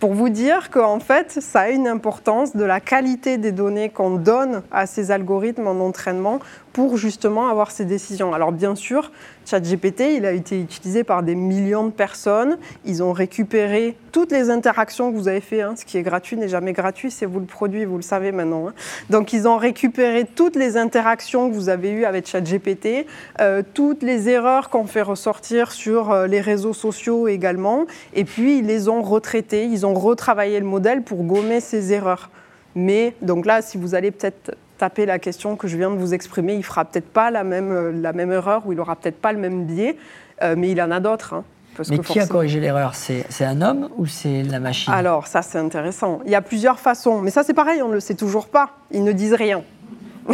pour 0.00 0.14
vous 0.14 0.30
dire 0.30 0.70
qu'en 0.70 1.00
fait, 1.00 1.40
ça 1.40 1.60
a 1.60 1.68
une 1.68 1.86
importance 1.86 2.56
de 2.56 2.64
la 2.64 2.80
qualité 2.80 3.36
des 3.36 3.52
données 3.52 3.90
qu'on 3.90 4.16
donne 4.16 4.62
à 4.70 4.86
ces 4.86 5.10
algorithmes 5.10 5.66
en 5.66 5.80
entraînement 5.80 6.40
pour 6.76 6.98
justement 6.98 7.48
avoir 7.48 7.70
ces 7.70 7.86
décisions. 7.86 8.34
Alors 8.34 8.52
bien 8.52 8.74
sûr, 8.74 9.10
ChatGPT, 9.46 10.16
il 10.16 10.26
a 10.26 10.32
été 10.32 10.60
utilisé 10.60 11.04
par 11.04 11.22
des 11.22 11.34
millions 11.34 11.86
de 11.86 11.90
personnes. 11.90 12.58
Ils 12.84 13.02
ont 13.02 13.14
récupéré 13.14 13.96
toutes 14.12 14.30
les 14.30 14.50
interactions 14.50 15.10
que 15.10 15.16
vous 15.16 15.26
avez 15.26 15.40
faites. 15.40 15.62
Hein. 15.62 15.72
Ce 15.74 15.86
qui 15.86 15.96
est 15.96 16.02
gratuit 16.02 16.36
n'est 16.36 16.50
jamais 16.50 16.74
gratuit, 16.74 17.10
c'est 17.10 17.24
vous 17.24 17.40
le 17.40 17.46
produit, 17.46 17.86
vous 17.86 17.96
le 17.96 18.02
savez 18.02 18.30
maintenant. 18.30 18.68
Hein. 18.68 18.74
Donc 19.08 19.32
ils 19.32 19.48
ont 19.48 19.56
récupéré 19.56 20.26
toutes 20.26 20.54
les 20.54 20.76
interactions 20.76 21.48
que 21.48 21.54
vous 21.54 21.70
avez 21.70 21.90
eues 21.92 22.04
avec 22.04 22.26
ChatGPT, 22.26 23.06
euh, 23.40 23.62
toutes 23.72 24.02
les 24.02 24.28
erreurs 24.28 24.68
qu'on 24.68 24.84
fait 24.84 25.00
ressortir 25.00 25.72
sur 25.72 26.10
euh, 26.10 26.26
les 26.26 26.42
réseaux 26.42 26.74
sociaux 26.74 27.26
également, 27.26 27.86
et 28.12 28.26
puis 28.26 28.58
ils 28.58 28.66
les 28.66 28.90
ont 28.90 29.00
retraitées, 29.00 29.64
ils 29.64 29.86
ont 29.86 29.94
retravaillé 29.94 30.60
le 30.60 30.66
modèle 30.66 31.00
pour 31.00 31.24
gommer 31.24 31.60
ces 31.60 31.94
erreurs. 31.94 32.28
Mais 32.74 33.14
donc 33.22 33.46
là, 33.46 33.62
si 33.62 33.78
vous 33.78 33.94
allez 33.94 34.10
peut-être 34.10 34.54
taper 34.76 35.06
la 35.06 35.18
question 35.18 35.56
que 35.56 35.68
je 35.68 35.76
viens 35.76 35.90
de 35.90 35.96
vous 35.96 36.14
exprimer, 36.14 36.54
il 36.54 36.64
fera 36.64 36.84
peut-être 36.84 37.08
pas 37.08 37.30
la 37.30 37.44
même, 37.44 37.72
euh, 37.72 37.92
la 37.92 38.12
même 38.12 38.32
erreur 38.32 38.66
ou 38.66 38.72
il 38.72 38.80
aura 38.80 38.96
peut-être 38.96 39.20
pas 39.20 39.32
le 39.32 39.38
même 39.38 39.64
biais, 39.64 39.96
euh, 40.42 40.54
mais 40.56 40.70
il 40.70 40.80
en 40.80 40.90
a 40.90 41.00
d'autres. 41.00 41.34
Hein, 41.34 41.44
mais 41.90 41.98
qui 41.98 42.20
a 42.20 42.26
corrigé 42.26 42.60
l'erreur? 42.60 42.94
C'est 42.94 43.44
un 43.44 43.60
homme 43.60 43.90
ou 43.96 44.06
c'est 44.06 44.42
la 44.42 44.60
machine? 44.60 44.92
Alors, 44.92 45.26
ça, 45.26 45.42
c'est 45.42 45.58
intéressant. 45.58 46.20
Il 46.24 46.30
y 46.30 46.34
a 46.34 46.40
plusieurs 46.40 46.78
façons, 46.78 47.20
mais 47.20 47.30
ça, 47.30 47.42
c'est 47.42 47.54
pareil, 47.54 47.82
on 47.82 47.88
ne 47.88 47.94
le 47.94 48.00
sait 48.00 48.14
toujours 48.14 48.48
pas. 48.48 48.70
Ils 48.92 49.04
ne 49.04 49.12
disent 49.12 49.34
rien. 49.34 49.62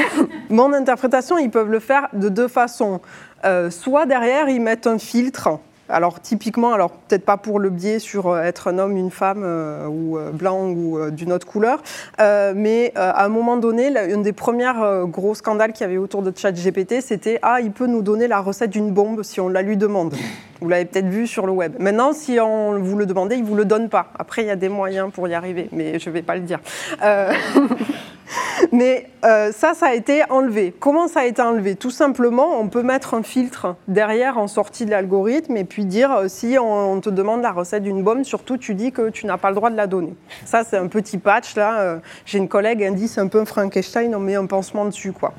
Mon 0.50 0.72
interprétation, 0.72 1.38
ils 1.38 1.50
peuvent 1.50 1.70
le 1.70 1.80
faire 1.80 2.08
de 2.12 2.28
deux 2.28 2.48
façons. 2.48 3.00
Euh, 3.44 3.70
soit 3.70 4.06
derrière, 4.06 4.48
ils 4.48 4.60
mettent 4.60 4.86
un 4.86 4.98
filtre 4.98 5.58
alors 5.92 6.20
typiquement, 6.20 6.72
alors 6.72 6.90
peut-être 6.90 7.24
pas 7.24 7.36
pour 7.36 7.60
le 7.60 7.70
biais 7.70 7.98
sur 7.98 8.28
euh, 8.28 8.42
être 8.42 8.68
un 8.68 8.78
homme, 8.78 8.96
une 8.96 9.10
femme 9.10 9.42
euh, 9.44 9.86
ou 9.86 10.18
euh, 10.18 10.30
blanc 10.30 10.70
ou 10.70 11.10
d'une 11.10 11.32
autre 11.32 11.46
couleur, 11.46 11.82
mais 12.18 12.92
à 12.96 13.24
un 13.24 13.28
moment 13.28 13.56
donné, 13.56 13.88
une 14.10 14.22
des 14.22 14.32
premières 14.32 15.06
gros 15.06 15.34
scandales 15.34 15.72
qu'il 15.72 15.86
y 15.86 15.90
avait 15.90 15.98
autour 15.98 16.22
de 16.22 16.32
ChatGPT, 16.34 17.00
c'était 17.00 17.38
ah 17.42 17.60
il 17.60 17.72
peut 17.72 17.86
nous 17.86 18.02
donner 18.02 18.28
la 18.28 18.40
recette 18.40 18.70
d'une 18.70 18.90
bombe 18.90 19.22
si 19.22 19.40
on 19.40 19.48
la 19.48 19.62
lui 19.62 19.76
demande. 19.76 20.14
Vous 20.62 20.68
l'avez 20.68 20.84
peut-être 20.84 21.08
vu 21.08 21.26
sur 21.26 21.44
le 21.44 21.52
web. 21.52 21.74
Maintenant, 21.80 22.12
si 22.12 22.38
on 22.40 22.78
vous 22.78 22.96
le 22.96 23.04
demandez, 23.04 23.36
il 23.36 23.44
vous 23.44 23.56
le 23.56 23.64
donne 23.64 23.88
pas. 23.88 24.12
Après, 24.16 24.42
il 24.42 24.46
y 24.46 24.50
a 24.50 24.56
des 24.56 24.68
moyens 24.68 25.10
pour 25.12 25.26
y 25.26 25.34
arriver, 25.34 25.68
mais 25.72 25.98
je 25.98 26.08
vais 26.08 26.22
pas 26.22 26.36
le 26.36 26.42
dire. 26.42 26.60
Mais 28.72 29.08
euh, 29.24 29.52
ça, 29.52 29.74
ça 29.74 29.86
a 29.86 29.94
été 29.94 30.22
enlevé. 30.30 30.74
Comment 30.78 31.08
ça 31.08 31.20
a 31.20 31.24
été 31.24 31.42
enlevé? 31.42 31.74
Tout 31.76 31.90
simplement, 31.90 32.60
on 32.60 32.68
peut 32.68 32.82
mettre 32.82 33.14
un 33.14 33.22
filtre 33.22 33.76
derrière 33.88 34.38
en 34.38 34.46
sortie 34.46 34.84
de 34.84 34.90
l'algorithme 34.90 35.56
et 35.56 35.64
puis 35.64 35.84
dire 35.84 36.12
euh, 36.12 36.28
si 36.28 36.56
on, 36.58 37.00
te 37.00 37.10
demande 37.10 37.42
la 37.42 37.52
recette 37.52 37.82
d'une 37.82 38.02
bombe, 38.02 38.24
surtout 38.24 38.56
tu 38.56 38.74
dis 38.74 38.92
que 38.92 39.10
tu 39.10 39.26
n'as 39.26 39.38
pas 39.38 39.50
le 39.50 39.56
droit 39.56 39.70
de 39.70 39.76
la 39.76 39.86
donner. 39.86 40.14
Ça, 40.44 40.62
c'est 40.64 40.76
un 40.76 40.86
petit 40.86 41.18
patch 41.18 41.56
là. 41.56 41.80
Euh, 41.80 41.96
j'ai 42.24 42.38
une 42.38 42.48
collègue, 42.48 42.80
elle 42.80 42.94
dit 42.94 43.08
c'est 43.08 43.20
un 43.20 43.26
peu 43.26 43.40
un 43.40 43.44
Frankenstein, 43.44 44.14
on 44.14 44.20
met 44.20 44.34
un 44.34 44.46
pansement 44.46 44.84
dessus 44.84 45.12
quoi. 45.12 45.32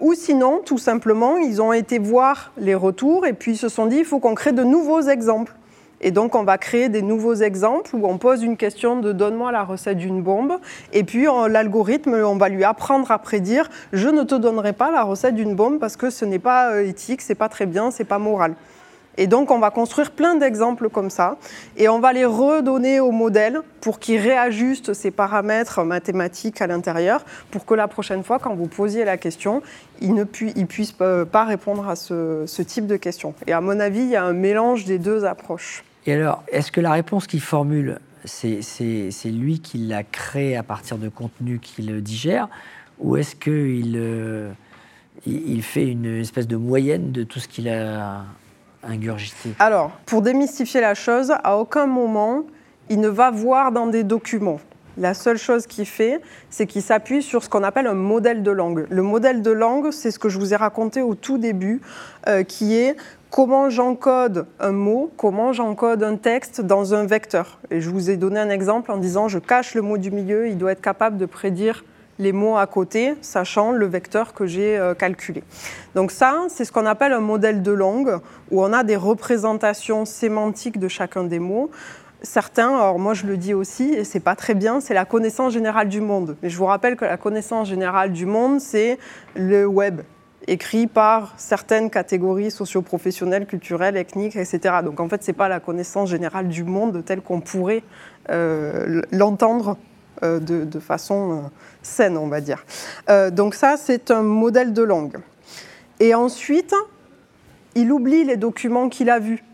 ou 0.00 0.14
sinon, 0.14 0.60
tout 0.64 0.78
simplement, 0.78 1.36
ils 1.36 1.62
ont 1.62 1.72
été 1.72 1.98
voir 1.98 2.52
les 2.58 2.74
retours 2.74 3.26
et 3.26 3.32
puis 3.32 3.52
ils 3.52 3.58
se 3.58 3.68
sont 3.68 3.86
dit 3.86 3.98
il 3.98 4.04
faut 4.04 4.18
qu'on 4.18 4.33
crée 4.34 4.52
de 4.52 4.64
nouveaux 4.64 5.02
exemples. 5.02 5.54
Et 6.00 6.10
donc, 6.10 6.34
on 6.34 6.44
va 6.44 6.58
créer 6.58 6.90
des 6.90 7.00
nouveaux 7.00 7.34
exemples 7.34 7.96
où 7.96 8.06
on 8.06 8.18
pose 8.18 8.42
une 8.42 8.58
question 8.58 9.00
de 9.00 9.12
donne-moi 9.12 9.52
la 9.52 9.64
recette 9.64 9.96
d'une 9.96 10.22
bombe. 10.22 10.58
Et 10.92 11.02
puis, 11.02 11.26
l'algorithme, 11.48 12.12
on 12.12 12.36
va 12.36 12.50
lui 12.50 12.62
apprendre 12.62 13.10
à 13.10 13.18
prédire 13.18 13.70
je 13.92 14.08
ne 14.08 14.22
te 14.22 14.34
donnerai 14.34 14.74
pas 14.74 14.90
la 14.90 15.02
recette 15.02 15.34
d'une 15.34 15.54
bombe 15.54 15.78
parce 15.78 15.96
que 15.96 16.10
ce 16.10 16.24
n'est 16.24 16.38
pas 16.38 16.72
euh, 16.72 16.86
éthique, 16.86 17.22
c'est 17.22 17.34
pas 17.34 17.48
très 17.48 17.64
bien, 17.64 17.90
c'est 17.90 18.04
pas 18.04 18.18
moral. 18.18 18.54
Et 19.16 19.26
donc, 19.26 19.50
on 19.50 19.58
va 19.58 19.70
construire 19.70 20.10
plein 20.10 20.34
d'exemples 20.34 20.88
comme 20.88 21.10
ça, 21.10 21.38
et 21.76 21.88
on 21.88 22.00
va 22.00 22.12
les 22.12 22.24
redonner 22.24 23.00
au 23.00 23.12
modèle 23.12 23.60
pour 23.80 23.98
qu'il 23.98 24.20
réajuste 24.20 24.92
ses 24.92 25.10
paramètres 25.10 25.84
mathématiques 25.84 26.60
à 26.60 26.66
l'intérieur, 26.66 27.24
pour 27.50 27.64
que 27.64 27.74
la 27.74 27.86
prochaine 27.86 28.24
fois, 28.24 28.38
quand 28.38 28.54
vous 28.54 28.66
posiez 28.66 29.04
la 29.04 29.16
question, 29.16 29.62
il 30.00 30.14
ne 30.14 30.24
puisse 30.24 30.92
pas 30.92 31.44
répondre 31.44 31.88
à 31.88 31.96
ce, 31.96 32.62
type 32.62 32.86
de 32.86 32.96
question. 32.96 33.34
Et 33.46 33.52
à 33.52 33.60
mon 33.60 33.78
avis, 33.78 34.00
il 34.00 34.08
y 34.08 34.16
a 34.16 34.24
un 34.24 34.32
mélange 34.32 34.84
des 34.84 34.98
deux 34.98 35.24
approches. 35.24 35.84
Et 36.06 36.14
alors, 36.14 36.42
est-ce 36.48 36.72
que 36.72 36.80
la 36.80 36.92
réponse 36.92 37.26
qu'il 37.26 37.40
formule, 37.40 37.98
c'est 38.24 38.60
lui 39.26 39.60
qui 39.60 39.78
l'a 39.78 40.02
créée 40.02 40.56
à 40.56 40.62
partir 40.62 40.98
de 40.98 41.08
contenu 41.08 41.60
qu'il 41.60 42.02
digère, 42.02 42.48
ou 42.98 43.16
est-ce 43.16 43.34
qu'il 43.36 43.94
euh, 43.96 44.52
fait 45.62 45.86
une 45.86 46.20
espèce 46.20 46.46
de 46.46 46.56
moyenne 46.56 47.12
de 47.12 47.22
tout 47.22 47.38
ce 47.38 47.48
qu'il 47.48 47.68
a 47.68 48.24
Alors, 49.58 49.92
pour 50.06 50.22
démystifier 50.22 50.80
la 50.80 50.94
chose, 50.94 51.32
à 51.42 51.56
aucun 51.56 51.86
moment, 51.86 52.44
il 52.88 53.00
ne 53.00 53.08
va 53.08 53.30
voir 53.30 53.72
dans 53.72 53.86
des 53.86 54.04
documents. 54.04 54.60
La 54.96 55.12
seule 55.12 55.38
chose 55.38 55.66
qu'il 55.66 55.86
fait, 55.86 56.20
c'est 56.50 56.66
qu'il 56.66 56.82
s'appuie 56.82 57.22
sur 57.22 57.42
ce 57.42 57.48
qu'on 57.48 57.64
appelle 57.64 57.88
un 57.88 57.94
modèle 57.94 58.44
de 58.44 58.50
langue. 58.52 58.86
Le 58.88 59.02
modèle 59.02 59.42
de 59.42 59.50
langue, 59.50 59.90
c'est 59.90 60.12
ce 60.12 60.20
que 60.20 60.28
je 60.28 60.38
vous 60.38 60.54
ai 60.54 60.56
raconté 60.56 61.02
au 61.02 61.16
tout 61.16 61.36
début, 61.36 61.80
euh, 62.28 62.44
qui 62.44 62.76
est 62.76 62.96
comment 63.30 63.70
j'encode 63.70 64.46
un 64.60 64.70
mot, 64.70 65.10
comment 65.16 65.52
j'encode 65.52 66.04
un 66.04 66.14
texte 66.14 66.60
dans 66.60 66.94
un 66.94 67.06
vecteur. 67.06 67.58
Et 67.72 67.80
je 67.80 67.90
vous 67.90 68.08
ai 68.08 68.16
donné 68.16 68.38
un 68.38 68.50
exemple 68.50 68.92
en 68.92 68.96
disant 68.96 69.26
je 69.26 69.40
cache 69.40 69.74
le 69.74 69.82
mot 69.82 69.98
du 69.98 70.12
milieu, 70.12 70.46
il 70.46 70.56
doit 70.56 70.70
être 70.70 70.80
capable 70.80 71.16
de 71.16 71.26
prédire 71.26 71.84
les 72.18 72.32
mots 72.32 72.56
à 72.56 72.66
côté, 72.66 73.14
sachant 73.20 73.72
le 73.72 73.86
vecteur 73.86 74.34
que 74.34 74.46
j'ai 74.46 74.78
euh, 74.78 74.94
calculé. 74.94 75.42
Donc 75.94 76.10
ça, 76.10 76.46
c'est 76.48 76.64
ce 76.64 76.72
qu'on 76.72 76.86
appelle 76.86 77.12
un 77.12 77.20
modèle 77.20 77.62
de 77.62 77.72
langue, 77.72 78.18
où 78.50 78.62
on 78.62 78.72
a 78.72 78.84
des 78.84 78.96
représentations 78.96 80.04
sémantiques 80.04 80.78
de 80.78 80.88
chacun 80.88 81.24
des 81.24 81.38
mots. 81.38 81.70
Certains, 82.22 82.74
alors 82.74 82.98
moi 82.98 83.12
je 83.12 83.26
le 83.26 83.36
dis 83.36 83.52
aussi, 83.52 83.92
et 83.92 84.04
c'est 84.04 84.20
pas 84.20 84.34
très 84.34 84.54
bien, 84.54 84.80
c'est 84.80 84.94
la 84.94 85.04
connaissance 85.04 85.52
générale 85.52 85.88
du 85.88 86.00
monde. 86.00 86.36
Mais 86.42 86.48
je 86.48 86.56
vous 86.56 86.64
rappelle 86.64 86.96
que 86.96 87.04
la 87.04 87.16
connaissance 87.16 87.68
générale 87.68 88.12
du 88.12 88.24
monde, 88.24 88.60
c'est 88.60 88.98
le 89.34 89.66
web, 89.66 90.00
écrit 90.46 90.86
par 90.86 91.34
certaines 91.36 91.90
catégories 91.90 92.50
socio-professionnelles, 92.50 93.46
culturelles, 93.46 93.96
ethniques, 93.96 94.36
etc. 94.36 94.76
Donc 94.82 95.00
en 95.00 95.08
fait, 95.08 95.22
ce 95.22 95.30
n'est 95.30 95.36
pas 95.36 95.48
la 95.48 95.60
connaissance 95.60 96.08
générale 96.08 96.48
du 96.48 96.64
monde 96.64 97.04
telle 97.04 97.20
qu'on 97.20 97.40
pourrait 97.40 97.82
euh, 98.30 99.02
l'entendre 99.10 99.76
euh, 100.22 100.38
de, 100.38 100.78
façon 100.78 101.32
euh, 101.32 101.48
saine, 101.82 102.16
on 102.16 102.28
va 102.28 102.40
dire. 102.40 102.64
donc 103.32 103.54
ça, 103.54 103.76
c'est 103.76 104.10
un 104.10 104.22
modèle 104.22 104.72
de 104.72 104.82
langue. 104.82 105.18
Et 106.00 106.14
ensuite, 106.14 106.74
il 107.74 107.92
oublie 107.92 108.24
les 108.24 108.36
documents 108.36 108.88
qu'il 108.88 109.10
a 109.10 109.18
vus. 109.18 109.44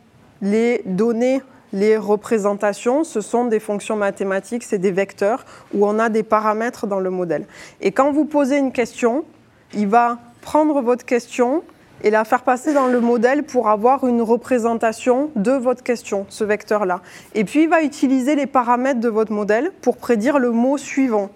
Les 0.42 0.82
données, 0.86 1.42
les 1.72 1.96
représentations, 1.96 3.04
ce 3.04 3.20
sont 3.20 3.44
des 3.44 3.60
fonctions 3.60 3.96
mathématiques, 3.96 4.62
c'est 4.62 4.78
des 4.78 4.90
vecteurs 4.90 5.44
où 5.74 5.86
on 5.86 5.98
a 5.98 6.08
des 6.08 6.22
paramètres 6.22 6.86
dans 6.86 7.00
le 7.00 7.10
modèle. 7.10 7.46
Et 7.80 7.92
quand 7.92 8.12
vous 8.12 8.24
posez 8.24 8.58
une 8.58 8.72
question, 8.72 9.24
il 9.74 9.86
va 9.86 10.18
prendre 10.40 10.80
votre 10.80 11.04
question 11.04 11.62
et 12.02 12.10
la 12.10 12.24
faire 12.24 12.42
passer 12.42 12.72
dans 12.72 12.86
le 12.86 13.00
modèle 13.00 13.42
pour 13.42 13.68
avoir 13.68 14.06
une 14.06 14.22
représentation 14.22 15.30
de 15.36 15.52
votre 15.52 15.82
question, 15.82 16.26
ce 16.28 16.44
vecteur-là. 16.44 17.00
Et 17.34 17.44
puis, 17.44 17.64
il 17.64 17.68
va 17.68 17.82
utiliser 17.82 18.34
les 18.34 18.46
paramètres 18.46 19.00
de 19.00 19.08
votre 19.08 19.32
modèle 19.32 19.70
pour 19.82 19.96
prédire 19.96 20.38
le 20.38 20.50
mot 20.50 20.78
suivant. 20.78 21.30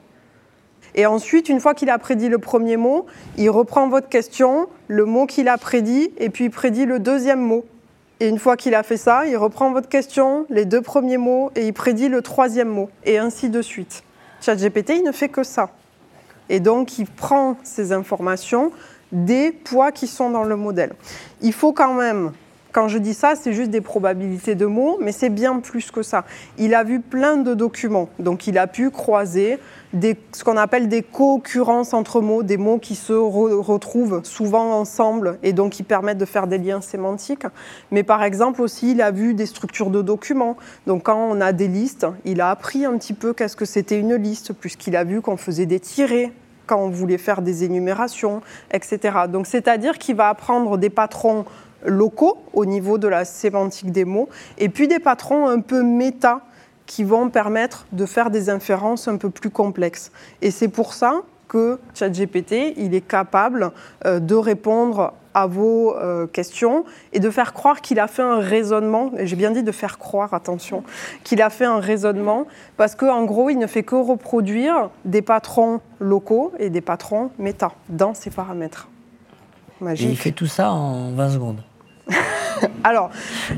Et 0.95 1.07
ensuite, 1.07 1.49
une 1.49 1.61
fois 1.61 1.75
qu'il 1.75 1.91
a 1.91 1.99
prédit 1.99 2.29
le 2.29 2.39
premier 2.39 2.77
mot, 2.77 3.07
il 3.37 3.51
reprend 3.51 3.89
votre 3.89 4.09
question, 4.09 4.69
le 4.87 5.05
mot 5.05 5.27
qu'il 5.27 5.49
a 5.49 5.59
prédit, 5.59 6.13
et 6.19 6.31
puis 6.31 6.45
il 6.45 6.51
prédit 6.51 6.87
le 6.87 7.01
deuxième 7.01 7.41
mot. 7.41 7.65
Et 8.21 8.29
une 8.29 8.39
fois 8.39 8.57
qu'il 8.57 8.77
a 8.77 8.85
fait 8.85 8.97
ça, 8.97 9.27
il 9.27 9.37
reprend 9.37 9.73
votre 9.73 9.89
question, 9.89 10.47
les 10.51 10.65
deux 10.65 10.83
premiers 10.83 11.19
mots, 11.19 11.51
et 11.57 11.67
il 11.67 11.73
prédit 11.73 12.09
le 12.09 12.23
troisième 12.23 12.69
mot, 12.69 12.91
et 13.05 13.19
ainsi 13.19 13.51
de 13.51 13.61
suite. 13.61 14.05
ChatGPT, 14.41 14.91
il 14.97 15.03
ne 15.03 15.11
fait 15.11 15.29
que 15.29 15.43
ça. 15.43 15.71
Et 16.49 16.61
donc, 16.61 16.99
il 16.99 17.07
prend 17.07 17.57
ces 17.65 17.93
informations, 17.93 18.71
des 19.15 19.53
poids 19.53 19.93
qui 19.93 20.07
sont 20.07 20.29
dans 20.29 20.45
le 20.45 20.57
modèle. 20.57 20.93
Il 21.41 21.53
faut 21.53 21.73
quand 21.73 21.95
même, 21.95 22.33
quand 22.73 22.89
je 22.89 22.99
dis 22.99 23.15
ça, 23.15 23.37
c'est 23.37 23.53
juste 23.53 23.71
des 23.71 23.81
probabilités 23.81 24.57
de 24.57 24.67
mots, 24.67 24.99
mais 25.01 25.13
c'est 25.13 25.31
bien 25.31 25.61
plus 25.61 25.93
que 25.93 26.03
ça. 26.03 26.25
Il 26.59 26.75
a 26.75 26.83
vu 26.83 27.01
plein 27.01 27.37
de 27.37 27.55
documents, 27.55 28.09
donc 28.19 28.49
il 28.49 28.59
a 28.59 28.67
pu 28.67 28.91
croiser 28.91 29.59
ce 30.33 30.43
qu'on 30.43 30.57
appelle 30.57 30.89
des 30.89 31.03
co-occurrences 31.05 31.95
entre 31.95 32.21
mots, 32.21 32.43
des 32.43 32.57
mots 32.57 32.79
qui 32.79 32.97
se 32.97 33.13
retrouvent 33.13 34.23
souvent 34.25 34.73
ensemble 34.73 35.39
et 35.45 35.53
donc 35.53 35.71
qui 35.71 35.85
permettent 35.85 36.19
de 36.19 36.25
faire 36.25 36.49
des 36.49 36.59
liens 36.59 36.81
sémantiques. 36.81 37.47
Mais 37.93 38.03
par 38.03 38.25
exemple 38.25 38.61
aussi, 38.61 38.91
il 38.91 39.01
a 39.01 39.13
vu 39.13 39.35
des 39.35 39.47
structures 39.47 39.91
de 39.91 40.03
documents. 40.03 40.57
Donc 40.89 41.05
quand 41.05 41.29
on 41.31 41.41
a 41.41 41.53
des 41.53 41.69
listes, 41.69 42.09
il 42.25 42.41
a 42.41 42.51
appris 42.51 42.85
un 42.85 42.99
petit 42.99 43.15
peu 43.15 43.33
qu'est-ce 43.33 43.55
que 43.55 43.65
c'était 43.65 44.01
une 44.01 44.17
liste, 44.17 44.53
puisqu'il 44.53 44.97
a 44.97 45.05
vu 45.05 45.21
qu'on 45.21 45.37
faisait 45.37 45.67
des 45.67 45.79
tirés 45.79 46.33
quand 46.67 46.79
on 46.79 46.89
voulait 46.89 47.19
faire 47.19 47.43
des 47.43 47.65
énumérations, 47.65 48.43
etc. 48.71 48.99
Donc 49.29 49.47
c'est-à-dire 49.47 49.99
qu'il 49.99 50.17
va 50.17 50.29
apprendre 50.29 50.79
des 50.79 50.91
patrons 50.91 51.45
locaux 51.85 52.39
au 52.53 52.65
niveau 52.65 52.99
de 52.99 53.09
la 53.09 53.25
sémantique 53.25 53.93
des 53.93 54.05
mots, 54.05 54.29
et 54.59 54.69
puis 54.69 54.89
des 54.89 54.99
patrons 54.99 55.47
un 55.49 55.61
peu 55.61 55.83
méta 55.83 56.41
qui 56.87 57.05
vont 57.05 57.31
permettre 57.31 57.87
de 57.93 58.07
faire 58.07 58.31
des 58.31 58.51
inférences 58.51 59.09
un 59.09 59.17
peu 59.17 59.31
plus 59.31 59.51
complexes. 59.51 60.13
Et 60.43 60.51
c'est 60.51 60.69
pour 60.69 60.95
ça 60.95 61.23
que 61.49 61.79
ChatGPT, 61.95 62.75
il 62.77 62.95
est 62.95 63.07
capable 63.07 63.73
euh, 64.05 64.21
de 64.21 64.35
répondre 64.35 65.13
à 65.35 65.47
vos 65.47 65.97
euh, 65.97 66.27
questions 66.27 66.85
et 67.13 67.19
de 67.21 67.29
faire 67.29 67.53
croire 67.53 67.81
qu'il 67.81 67.99
a 67.99 68.07
fait 68.07 68.23
un 68.23 68.39
raisonnement, 68.39 69.11
et 69.19 69.27
j'ai 69.27 69.37
bien 69.37 69.51
dit 69.51 69.63
de 69.63 69.73
faire 69.73 69.99
croire, 69.99 70.33
attention, 70.33 70.85
qu'il 71.25 71.43
a 71.43 71.51
fait 71.51 71.65
un 71.65 71.81
raisonnement, 71.81 72.47
parce 72.77 72.95
qu'en 72.95 73.25
gros, 73.25 73.51
il 73.51 73.59
ne 73.59 73.67
fait 73.67 73.83
que 73.83 73.97
reproduire 73.97 74.91
des 75.05 75.23
patrons 75.23 75.81
locaux 75.99 76.53
et 76.59 76.71
des 76.71 76.81
patrons 76.81 77.31
méta 77.39 77.73
dans 77.89 78.15
ses 78.15 78.31
paramètres. 78.31 78.89
Magique. 79.81 80.09
Et 80.09 80.11
il 80.13 80.17
fait 80.17 80.31
tout 80.31 80.47
ça 80.47 80.71
en 80.71 81.11
20 81.13 81.31
secondes. 81.31 81.63
Alors, 82.85 83.11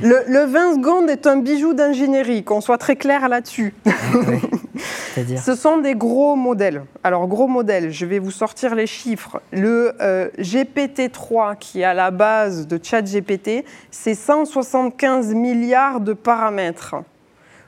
le, 0.03 0.47
20 0.47 0.77
secondes 0.77 1.11
est 1.11 1.27
un 1.27 1.37
bijou 1.37 1.75
d'ingénierie, 1.75 2.43
qu'on 2.43 2.61
soit 2.61 2.79
très 2.79 2.97
clair 2.97 3.29
là-dessus. 3.29 3.75
Ce 4.77 5.55
sont 5.55 5.79
des 5.79 5.95
gros 5.95 6.37
modèles. 6.37 6.85
Alors, 7.05 7.27
gros 7.27 7.47
modèles, 7.47 7.91
je 7.91 8.07
vais 8.07 8.19
vous 8.19 8.31
sortir 8.31 8.75
les 8.75 8.87
chiffres. 8.87 9.41
Le 9.53 9.95
euh, 10.01 10.29
GPT-3, 10.39 11.57
qui 11.59 11.81
est 11.81 11.85
à 11.85 11.95
la 11.95 12.11
base 12.11 12.67
de 12.67 12.79
ChatGPT, 12.83 13.65
c'est 13.91 14.15
175 14.15 15.35
milliards 15.35 16.01
de 16.01 16.13
paramètres. 16.13 16.97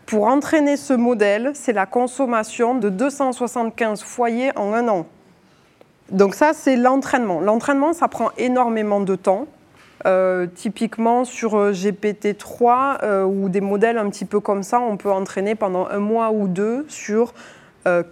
Pour 0.07 0.27
entraîner 0.27 0.77
ce 0.77 0.95
modèle, 0.95 1.51
c'est 1.55 1.75
la 1.75 1.87
consommation 1.87 2.75
de 2.75 2.89
275 2.89 4.03
foyers 4.03 4.57
en 4.57 4.73
un 4.73 4.89
an. 4.89 5.07
Donc 6.11 6.35
ça, 6.35 6.53
c'est 6.55 6.77
l'entraînement. 6.77 7.41
L'entraînement, 7.41 7.93
ça 7.93 8.09
prend 8.09 8.31
énormément 8.39 9.01
de 9.01 9.15
temps. 9.17 9.47
Euh, 10.07 10.47
typiquement 10.55 11.25
sur 11.25 11.57
euh, 11.57 11.73
GPT-3 11.73 12.99
euh, 13.03 13.25
ou 13.25 13.49
des 13.49 13.61
modèles 13.61 13.99
un 13.99 14.09
petit 14.09 14.25
peu 14.25 14.39
comme 14.39 14.63
ça, 14.63 14.79
on 14.79 14.97
peut 14.97 15.11
entraîner 15.11 15.57
pendant 15.57 15.89
un 15.89 15.99
mois 15.99 16.31
ou 16.31 16.47
deux 16.49 16.87
sur 16.89 17.35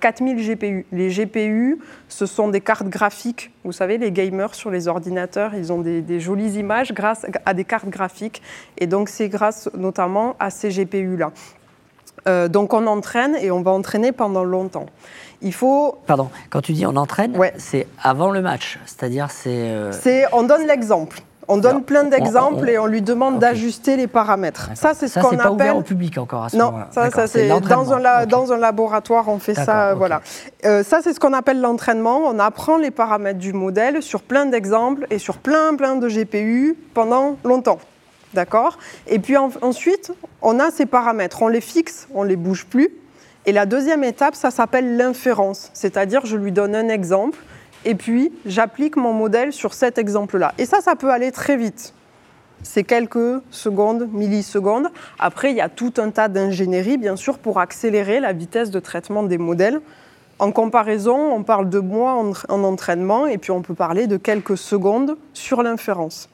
4000 0.00 0.38
GPU. 0.38 0.86
Les 0.90 1.10
GPU, 1.10 1.78
ce 2.08 2.24
sont 2.24 2.48
des 2.48 2.62
cartes 2.62 2.88
graphiques. 2.88 3.50
Vous 3.62 3.72
savez, 3.72 3.98
les 3.98 4.10
gamers 4.10 4.54
sur 4.54 4.70
les 4.70 4.88
ordinateurs, 4.88 5.54
ils 5.54 5.70
ont 5.70 5.82
des, 5.82 6.18
jolies 6.18 6.52
images 6.52 6.94
grâce 6.94 7.26
à 7.44 7.52
des 7.52 7.64
cartes 7.64 7.90
graphiques. 7.90 8.40
Et 8.78 8.86
donc, 8.86 9.10
c'est 9.10 9.28
grâce 9.28 9.68
notamment 9.76 10.34
à 10.38 10.48
ces 10.48 10.70
GPU-là. 10.70 11.30
donc, 12.48 12.72
on 12.72 12.86
entraîne 12.86 13.36
et 13.36 13.50
on 13.50 13.60
va 13.60 13.72
entraîner 13.72 14.12
pendant 14.12 14.44
longtemps. 14.44 14.86
Il 15.42 15.52
faut. 15.52 15.98
Pardon, 16.06 16.30
quand 16.48 16.62
tu 16.62 16.72
dis 16.72 16.86
on 16.86 16.96
entraîne, 16.96 17.38
c'est 17.58 17.86
avant 18.02 18.30
le 18.30 18.40
match. 18.40 18.78
C'est-à-dire, 18.86 19.30
c'est. 19.30 19.92
C'est, 19.92 20.24
on 20.32 20.44
donne 20.44 20.66
l'exemple. 20.66 21.20
On 21.48 21.58
donne 21.58 21.82
plein 21.82 22.04
d'exemples 22.04 22.68
et 22.68 22.78
on 22.78 22.86
lui 22.86 23.02
demande 23.02 23.38
d'ajuster 23.38 23.96
les 23.96 24.06
paramètres. 24.06 24.70
Ça, 24.74 24.94
c'est 24.94 25.08
ce 25.08 25.20
qu'on 25.20 25.28
appelle. 25.28 25.38
pas 25.38 25.52
ouvert 25.52 25.76
au 25.76 25.82
public 25.82 26.18
encore 26.18 26.44
à 26.44 26.48
ce 26.48 26.56
Non, 26.56 26.74
ça, 26.90 27.10
ça 27.10 27.26
c'est 27.26 27.48
dans, 27.48 27.92
un 27.92 28.26
dans 28.26 28.52
un 28.52 28.56
laboratoire, 28.56 29.28
on 29.28 29.38
fait 29.38 29.54
ça. 29.54 29.94
Voilà. 29.94 30.22
Euh, 30.64 30.82
ça, 30.82 31.00
c'est 31.02 31.12
ce 31.12 31.20
qu'on 31.20 31.32
appelle 31.32 31.60
l'entraînement. 31.60 32.22
On 32.24 32.38
apprend 32.38 32.78
les 32.78 32.90
paramètres 32.90 33.38
du 33.38 33.52
modèle 33.52 34.02
sur 34.02 34.22
plein 34.22 34.46
d'exemples 34.46 35.06
et 35.10 35.18
sur 35.18 35.38
plein, 35.38 35.76
plein 35.76 35.96
de 35.96 36.08
GPU 36.08 36.76
pendant 36.94 37.36
longtemps. 37.44 37.78
D'accord? 38.34 38.78
Et 39.06 39.18
puis 39.18 39.36
ensuite, 39.36 40.12
on 40.42 40.58
a 40.58 40.70
ces 40.70 40.86
paramètres. 40.86 41.42
On 41.42 41.48
les 41.48 41.60
fixe, 41.60 42.08
on 42.14 42.22
les 42.22 42.36
bouge 42.36 42.66
plus. 42.66 42.90
Et 43.46 43.52
la 43.52 43.64
deuxième 43.64 44.02
étape, 44.02 44.34
ça 44.34 44.50
s'appelle 44.50 44.96
l'inférence. 44.96 45.70
C'est-à-dire, 45.72 46.26
je 46.26 46.36
lui 46.36 46.50
donne 46.50 46.74
un 46.74 46.88
exemple 46.88 47.38
et 47.86 47.94
puis 47.94 48.32
j'applique 48.44 48.96
mon 48.96 49.12
modèle 49.12 49.52
sur 49.52 49.72
cet 49.72 49.96
exemple-là. 49.96 50.52
Et 50.58 50.66
ça, 50.66 50.80
ça 50.80 50.96
peut 50.96 51.10
aller 51.10 51.30
très 51.30 51.56
vite. 51.56 51.94
C'est 52.62 52.82
quelques 52.82 53.40
secondes, 53.50 54.08
millisecondes. 54.12 54.88
Après, 55.20 55.52
il 55.52 55.56
y 55.56 55.60
a 55.60 55.68
tout 55.68 55.94
un 55.98 56.10
tas 56.10 56.28
d'ingénierie, 56.28 56.98
bien 56.98 57.14
sûr, 57.14 57.38
pour 57.38 57.60
accélérer 57.60 58.18
la 58.18 58.32
vitesse 58.32 58.70
de 58.70 58.80
traitement 58.80 59.22
des 59.22 59.38
modèles. 59.38 59.80
En 60.40 60.50
comparaison, 60.50 61.32
on 61.32 61.44
parle 61.44 61.70
de 61.70 61.78
mois 61.78 62.20
en, 62.48 62.64
entraînement, 62.64 63.26
et 63.26 63.38
puis 63.38 63.52
on 63.52 63.62
peut 63.62 63.74
parler 63.74 64.08
de 64.08 64.16
quelques 64.16 64.58
secondes 64.58 65.16
sur 65.32 65.62
l'inférence. 65.62 66.28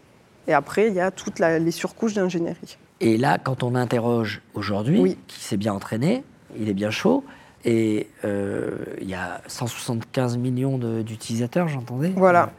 Et 0.48 0.55
après, 0.55 0.88
il 0.88 0.94
y 0.94 1.00
a 1.00 1.11
toutes 1.11 1.38
les 1.38 1.70
surcouches 1.70 2.14
d'ingénierie. 2.14 2.78
Et 3.00 3.18
là, 3.18 3.36
quand 3.38 3.62
on 3.62 3.74
interroge 3.74 4.40
aujourd'hui, 4.55 5.18
qui 5.28 5.40
s'est 5.40 5.59
bien 5.59 5.74
entraîné, 5.74 6.24
il 6.59 6.68
est 6.70 6.74
bien 6.74 6.90
chaud, 6.90 7.24
et 7.65 8.09
euh, 8.25 8.71
il 9.01 9.09
y 9.09 9.15
a 9.15 9.41
175 9.47 10.37
millions 10.37 10.79
d'utilisateurs, 10.79 11.69
j'entendais. 11.69 12.13
Voilà. 12.17 12.51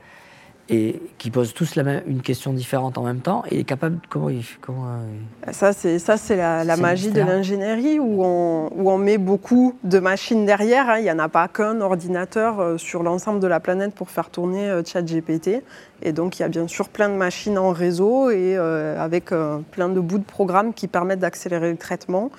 Et 0.69 1.01
qui 1.17 1.29
posent 1.29 1.53
tous 1.53 1.75
la 1.75 1.83
même, 1.83 2.03
une 2.07 2.21
question 2.21 2.53
différente 2.53 2.97
en 2.97 3.03
même 3.03 3.19
temps. 3.19 3.43
Et 3.51 3.59
est 3.59 3.63
capable. 3.65 3.99
Comment 4.09 4.29
il. 4.29 4.45
Comment, 4.61 4.85
euh, 4.87 5.51
ça, 5.51 5.73
c'est, 5.73 5.99
ça, 5.99 6.15
c'est 6.15 6.37
la, 6.37 6.77
magie 6.77 7.11
de 7.11 7.19
l'ingénierie 7.19 7.99
où 7.99 8.23
on, 8.23 8.69
où 8.73 8.89
on 8.89 8.97
met 8.97 9.17
beaucoup 9.17 9.75
de 9.83 9.99
machines 9.99 10.45
derrière. 10.45 10.89
Hein. 10.89 10.99
Il 10.99 11.03
n'y 11.03 11.11
en 11.11 11.19
a 11.19 11.27
pas 11.27 11.49
qu'un 11.49 11.81
ordinateur 11.81 12.61
euh, 12.61 12.77
sur 12.77 13.03
l'ensemble 13.03 13.41
de 13.41 13.47
la 13.47 13.59
planète 13.59 13.93
pour 13.93 14.09
faire 14.09 14.29
tourner 14.29 14.81
ChatGPT. 14.85 15.63
Et 16.01 16.13
donc, 16.13 16.39
il 16.39 16.43
y 16.43 16.45
a 16.45 16.49
bien 16.49 16.69
sûr 16.69 16.87
plein 16.87 17.09
de 17.09 17.15
machines 17.15 17.57
en 17.57 17.71
réseau 17.71 18.29
et 18.29 18.55
avec 18.55 19.31
plein 19.71 19.89
de 19.89 19.99
bouts 19.99 20.17
de 20.17 20.23
programmes 20.23 20.73
qui 20.73 20.87
permettent 20.87 21.19
d'accélérer 21.19 21.71
le 21.71 21.77
traitement. 21.77 22.31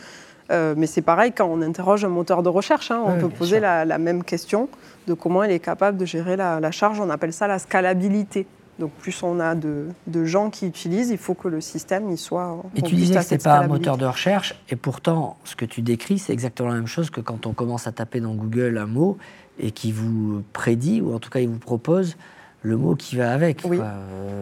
Euh, 0.55 0.75
mais 0.77 0.87
c'est 0.87 1.03
pareil 1.03 1.33
quand 1.33 1.47
on 1.47 1.61
interroge 1.63 2.05
un 2.05 2.09
moteur 2.09 2.43
de 2.43 2.49
recherche, 2.49 2.91
hein, 2.91 3.03
on 3.05 3.19
peut 3.19 3.29
poser 3.29 3.61
la, 3.61 3.99
même 3.99 4.23
question 4.23 4.69
de 5.07 5.15
comment 5.15 5.43
il 5.45 5.51
est 5.51 5.59
capable 5.59 5.99
de 5.99 6.05
gérer 6.05 6.37
la, 6.37 6.71
charge. 6.71 7.01
On 7.01 7.11
appelle 7.11 7.33
ça 7.33 7.47
la 7.47 7.59
scalabilité. 7.59 8.47
Donc 8.79 8.91
plus 8.91 9.23
on 9.23 9.39
a 9.39 9.55
de, 9.55 10.25
gens 10.25 10.51
qui 10.51 10.67
utilisent, 10.67 11.11
il 11.11 11.19
faut 11.19 11.35
que 11.35 11.49
le 11.49 11.61
système 11.61 12.11
y 12.11 12.17
soit. 12.17 12.63
Et 12.75 12.83
tu 12.83 12.95
disais 12.95 13.15
que 13.15 13.23
ce 13.23 13.35
n'est 13.35 13.39
pas 13.39 13.59
un 13.59 13.69
moteur 13.69 13.97
de 13.97 14.07
recherche, 14.07 14.55
et 14.69 14.77
pourtant 14.77 15.37
ce 15.45 15.55
que 15.55 15.65
tu 15.65 15.83
décris, 15.83 16.19
c'est 16.19 16.33
exactement 16.33 16.71
la 16.71 16.77
même 16.77 16.87
chose 16.87 17.11
que 17.11 17.21
quand 17.21 17.47
on 17.47 17.53
commence 17.53 17.87
à 17.87 17.93
taper 17.93 18.21
dans 18.21 18.35
Google 18.35 18.79
un 18.79 18.87
mot 18.87 19.17
et 19.61 19.71
qui 19.71 19.93
vous 19.93 20.43
prédit, 20.53 21.01
ou 21.01 21.15
en 21.15 21.21
tout 21.21 21.31
cas 21.31 21.39
il 21.39 21.49
vous 21.49 21.59
propose 21.59 22.17
le 22.65 22.79
mot 22.79 22.95
qui 22.95 23.17
va 23.17 23.33
avec. 23.33 23.61
Oui. 23.65 23.79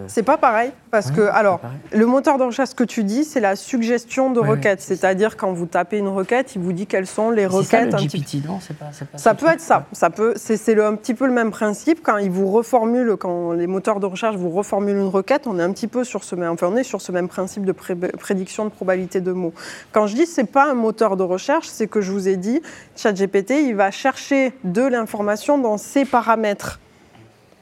C'est 0.06 0.22
pas 0.22 0.36
pareil 0.36 0.70
parce 0.90 1.10
que 1.10 1.22
alors 1.22 1.60
le 1.92 2.06
moteur 2.06 2.38
de 2.38 2.44
recherche 2.44 2.74
que 2.74 2.84
tu 2.84 3.04
dis, 3.04 3.24
c'est 3.24 3.40
la 3.40 3.56
suggestion 3.56 4.30
de 4.30 4.40
requêtes, 4.40 4.80
c'est-à-dire 4.80 5.36
quand 5.36 5.52
vous 5.52 5.66
tapez 5.66 5.98
une 5.98 6.08
requête, 6.08 6.54
il 6.54 6.62
vous 6.62 6.72
dit 6.72 6.86
quelles 6.86 7.06
sont 7.06 7.30
les 7.30 7.46
requêtes. 7.46 7.90
Ça, 7.90 7.98
le 7.98 8.04
GPT, 8.04 8.46
non 8.46 8.58
pas, 8.78 8.86
pas, 8.86 9.18
Ça 9.18 9.34
peut 9.34 9.48
être 9.48 9.60
ça. 9.60 9.86
Ça 9.92 10.10
peut. 10.10 10.34
C'est 10.36 10.80
un 10.80 10.94
petit 10.94 11.14
peu 11.14 11.26
le 11.26 11.32
même 11.32 11.50
principe 11.50 12.00
quand 12.02 12.16
il 12.18 12.30
vous 12.30 12.48
reformule, 12.50 13.16
quand 13.16 13.52
les 13.52 13.66
moteurs 13.66 14.00
de 14.00 14.06
recherche 14.06 14.36
vous 14.36 14.50
reformulent 14.50 14.96
une 14.96 15.08
requête, 15.08 15.46
on 15.46 15.58
est 15.58 15.62
un 15.62 15.72
petit 15.72 15.88
peu 15.88 16.04
sur 16.04 16.22
ce 16.22 16.36
même, 16.36 16.52
enfin 16.52 16.68
on 16.72 16.76
est 16.76 16.84
sur 16.84 17.00
ce 17.00 17.10
même 17.10 17.28
principe 17.28 17.64
de 17.64 17.72
prédiction 17.72 18.64
de 18.64 18.70
probabilité 18.70 19.20
de 19.20 19.32
mots. 19.32 19.52
Quand 19.90 20.06
je 20.06 20.14
dis 20.14 20.26
c'est 20.26 20.44
pas 20.44 20.70
un 20.70 20.74
moteur 20.74 21.16
de 21.16 21.24
recherche, 21.24 21.66
c'est 21.66 21.88
que 21.88 22.00
je 22.00 22.12
vous 22.12 22.28
ai 22.28 22.36
dit, 22.36 22.62
ChatGPT, 22.96 23.50
il 23.66 23.74
va 23.74 23.90
chercher 23.90 24.52
de 24.62 24.82
l'information 24.82 25.58
dans 25.58 25.76
ses 25.76 26.04
paramètres 26.04 26.78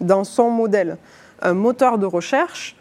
dans 0.01 0.24
son 0.24 0.51
modèle. 0.51 0.96
Un 1.42 1.55
moteur 1.55 1.98
de 1.98 2.07
recherche, 2.07 2.76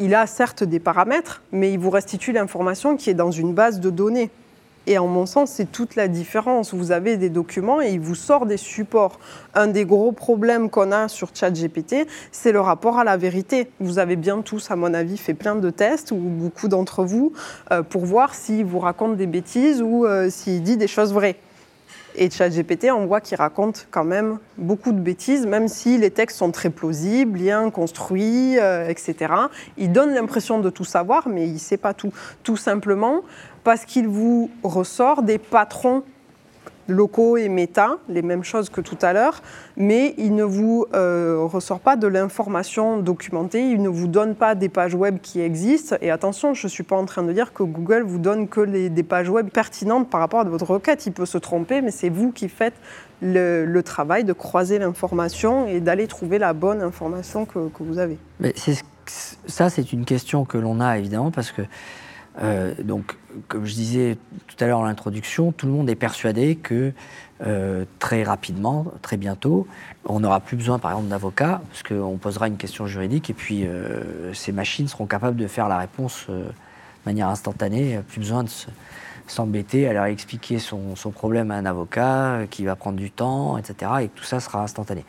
il 0.00 0.14
a 0.14 0.26
certes 0.26 0.64
des 0.64 0.80
paramètres, 0.80 1.42
mais 1.52 1.72
il 1.72 1.78
vous 1.78 1.90
restitue 1.90 2.32
l'information 2.32 2.96
qui 2.96 3.10
est 3.10 3.14
dans 3.14 3.30
une 3.30 3.54
base 3.54 3.80
de 3.80 3.90
données. 3.90 4.30
Et 4.86 4.98
en 4.98 5.06
mon 5.06 5.24
sens, 5.24 5.50
c'est 5.50 5.70
toute 5.70 5.96
la 5.96 6.08
différence. 6.08 6.74
Vous 6.74 6.92
avez 6.92 7.16
des 7.16 7.30
documents 7.30 7.80
et 7.80 7.92
il 7.92 8.00
vous 8.00 8.14
sort 8.14 8.44
des 8.44 8.58
supports. 8.58 9.18
Un 9.54 9.66
des 9.66 9.86
gros 9.86 10.12
problèmes 10.12 10.68
qu'on 10.68 10.92
a 10.92 11.08
sur 11.08 11.30
ChatGPT, 11.34 12.06
c'est 12.32 12.52
le 12.52 12.60
rapport 12.60 12.98
à 12.98 13.04
la 13.04 13.16
vérité. 13.16 13.70
Vous 13.80 13.98
avez 13.98 14.16
bien 14.16 14.42
tous, 14.42 14.70
à 14.70 14.76
mon 14.76 14.92
avis, 14.92 15.16
fait 15.16 15.32
plein 15.32 15.56
de 15.56 15.70
tests, 15.70 16.10
ou 16.10 16.16
beaucoup 16.16 16.68
d'entre 16.68 17.02
vous, 17.02 17.32
euh, 17.70 17.82
pour 17.82 18.04
voir 18.04 18.34
s'il 18.34 18.66
vous 18.66 18.78
raconte 18.78 19.16
des 19.16 19.26
bêtises 19.26 19.80
ou 19.80 20.04
euh, 20.04 20.28
s'il 20.28 20.62
dit 20.62 20.76
des 20.76 20.88
choses 20.88 21.14
vraies. 21.14 21.36
Et 22.16 22.30
ChatGPT, 22.30 22.92
on 22.92 23.06
voit 23.06 23.20
qu'il 23.20 23.36
raconte 23.36 23.88
quand 23.90 24.04
même 24.04 24.38
beaucoup 24.56 24.92
de 24.92 25.00
bêtises, 25.00 25.46
même 25.46 25.66
si 25.66 25.98
les 25.98 26.10
textes 26.10 26.38
sont 26.38 26.52
très 26.52 26.70
plausibles, 26.70 27.32
bien 27.32 27.70
construits, 27.70 28.58
euh, 28.58 28.88
etc. 28.88 29.34
Il 29.76 29.90
donne 29.90 30.14
l'impression 30.14 30.60
de 30.60 30.70
tout 30.70 30.84
savoir, 30.84 31.28
mais 31.28 31.46
il 31.46 31.54
ne 31.54 31.58
sait 31.58 31.76
pas 31.76 31.92
tout. 31.92 32.12
Tout 32.44 32.56
simplement 32.56 33.22
parce 33.64 33.84
qu'il 33.84 34.06
vous 34.06 34.50
ressort 34.62 35.22
des 35.22 35.38
patrons 35.38 36.04
locaux 36.88 37.36
et 37.36 37.48
méta, 37.48 37.98
les 38.08 38.22
mêmes 38.22 38.44
choses 38.44 38.68
que 38.68 38.80
tout 38.80 38.98
à 39.02 39.12
l'heure, 39.12 39.42
mais 39.76 40.14
il 40.18 40.34
ne 40.34 40.44
vous 40.44 40.86
euh, 40.94 41.38
ressort 41.42 41.80
pas 41.80 41.96
de 41.96 42.06
l'information 42.06 42.98
documentée, 42.98 43.70
il 43.70 43.82
ne 43.82 43.88
vous 43.88 44.08
donne 44.08 44.34
pas 44.34 44.54
des 44.54 44.68
pages 44.68 44.94
web 44.94 45.18
qui 45.20 45.40
existent. 45.40 45.96
Et 46.00 46.10
attention, 46.10 46.54
je 46.54 46.66
ne 46.66 46.70
suis 46.70 46.82
pas 46.82 46.96
en 46.96 47.04
train 47.04 47.22
de 47.22 47.32
dire 47.32 47.52
que 47.52 47.62
Google 47.62 48.02
vous 48.02 48.18
donne 48.18 48.48
que 48.48 48.60
des 48.64 49.02
pages 49.02 49.30
web 49.30 49.48
pertinentes 49.50 50.10
par 50.10 50.20
rapport 50.20 50.40
à 50.40 50.44
votre 50.44 50.70
requête. 50.70 51.06
Il 51.06 51.12
peut 51.12 51.26
se 51.26 51.38
tromper, 51.38 51.80
mais 51.80 51.90
c'est 51.90 52.10
vous 52.10 52.32
qui 52.32 52.48
faites 52.48 52.74
le, 53.22 53.82
travail 53.82 54.24
de 54.24 54.32
croiser 54.32 54.78
l'information 54.78 55.66
et 55.66 55.80
d'aller 55.80 56.06
trouver 56.06 56.38
la 56.38 56.52
bonne 56.52 56.82
information 56.82 57.44
que, 57.44 57.68
que 57.68 57.82
vous 57.82 57.98
avez. 57.98 58.18
Mais 58.40 58.54
ça, 59.06 59.70
c'est 59.70 59.92
une 59.92 60.04
question 60.04 60.44
que 60.44 60.58
l'on 60.58 60.80
a 60.80 60.98
évidemment 60.98 61.30
parce 61.30 61.52
que 61.52 61.62
euh, 62.42 62.74
donc, 62.82 63.16
comme 63.48 63.64
je 63.64 63.74
disais 63.74 64.18
tout 64.46 64.62
à 64.62 64.66
l'heure 64.66 64.78
en 64.78 64.84
introduction, 64.84 65.52
tout 65.52 65.66
le 65.66 65.72
monde 65.72 65.88
est 65.90 65.94
persuadé 65.94 66.56
que 66.56 66.92
euh, 67.44 67.84
très 67.98 68.22
rapidement, 68.22 68.86
très 69.02 69.16
bientôt, 69.16 69.66
on 70.04 70.20
n'aura 70.20 70.40
plus 70.40 70.56
besoin, 70.56 70.78
par 70.78 70.92
exemple, 70.92 71.08
d'avocats, 71.08 71.60
parce 71.68 71.82
qu'on 71.82 72.16
posera 72.16 72.48
une 72.48 72.56
question 72.56 72.86
juridique 72.86 73.30
et 73.30 73.34
puis 73.34 73.66
euh, 73.66 74.32
ces 74.34 74.52
machines 74.52 74.88
seront 74.88 75.06
capables 75.06 75.36
de 75.36 75.46
faire 75.46 75.68
la 75.68 75.78
réponse 75.78 76.26
de 76.28 76.44
manière 77.06 77.28
instantanée. 77.28 78.00
Plus 78.08 78.20
besoin 78.20 78.44
de 78.44 78.50
s'embêter 79.26 79.88
à 79.88 79.92
leur 79.92 80.04
expliquer 80.04 80.58
son, 80.58 80.94
problème 81.12 81.50
à 81.50 81.56
un 81.56 81.66
avocat 81.66 82.40
qui 82.50 82.64
va 82.64 82.76
prendre 82.76 82.98
du 82.98 83.10
temps, 83.10 83.58
etc. 83.58 83.90
Et 84.02 84.08
tout 84.08 84.24
ça 84.24 84.40
sera 84.40 84.62
instantané. 84.62 85.04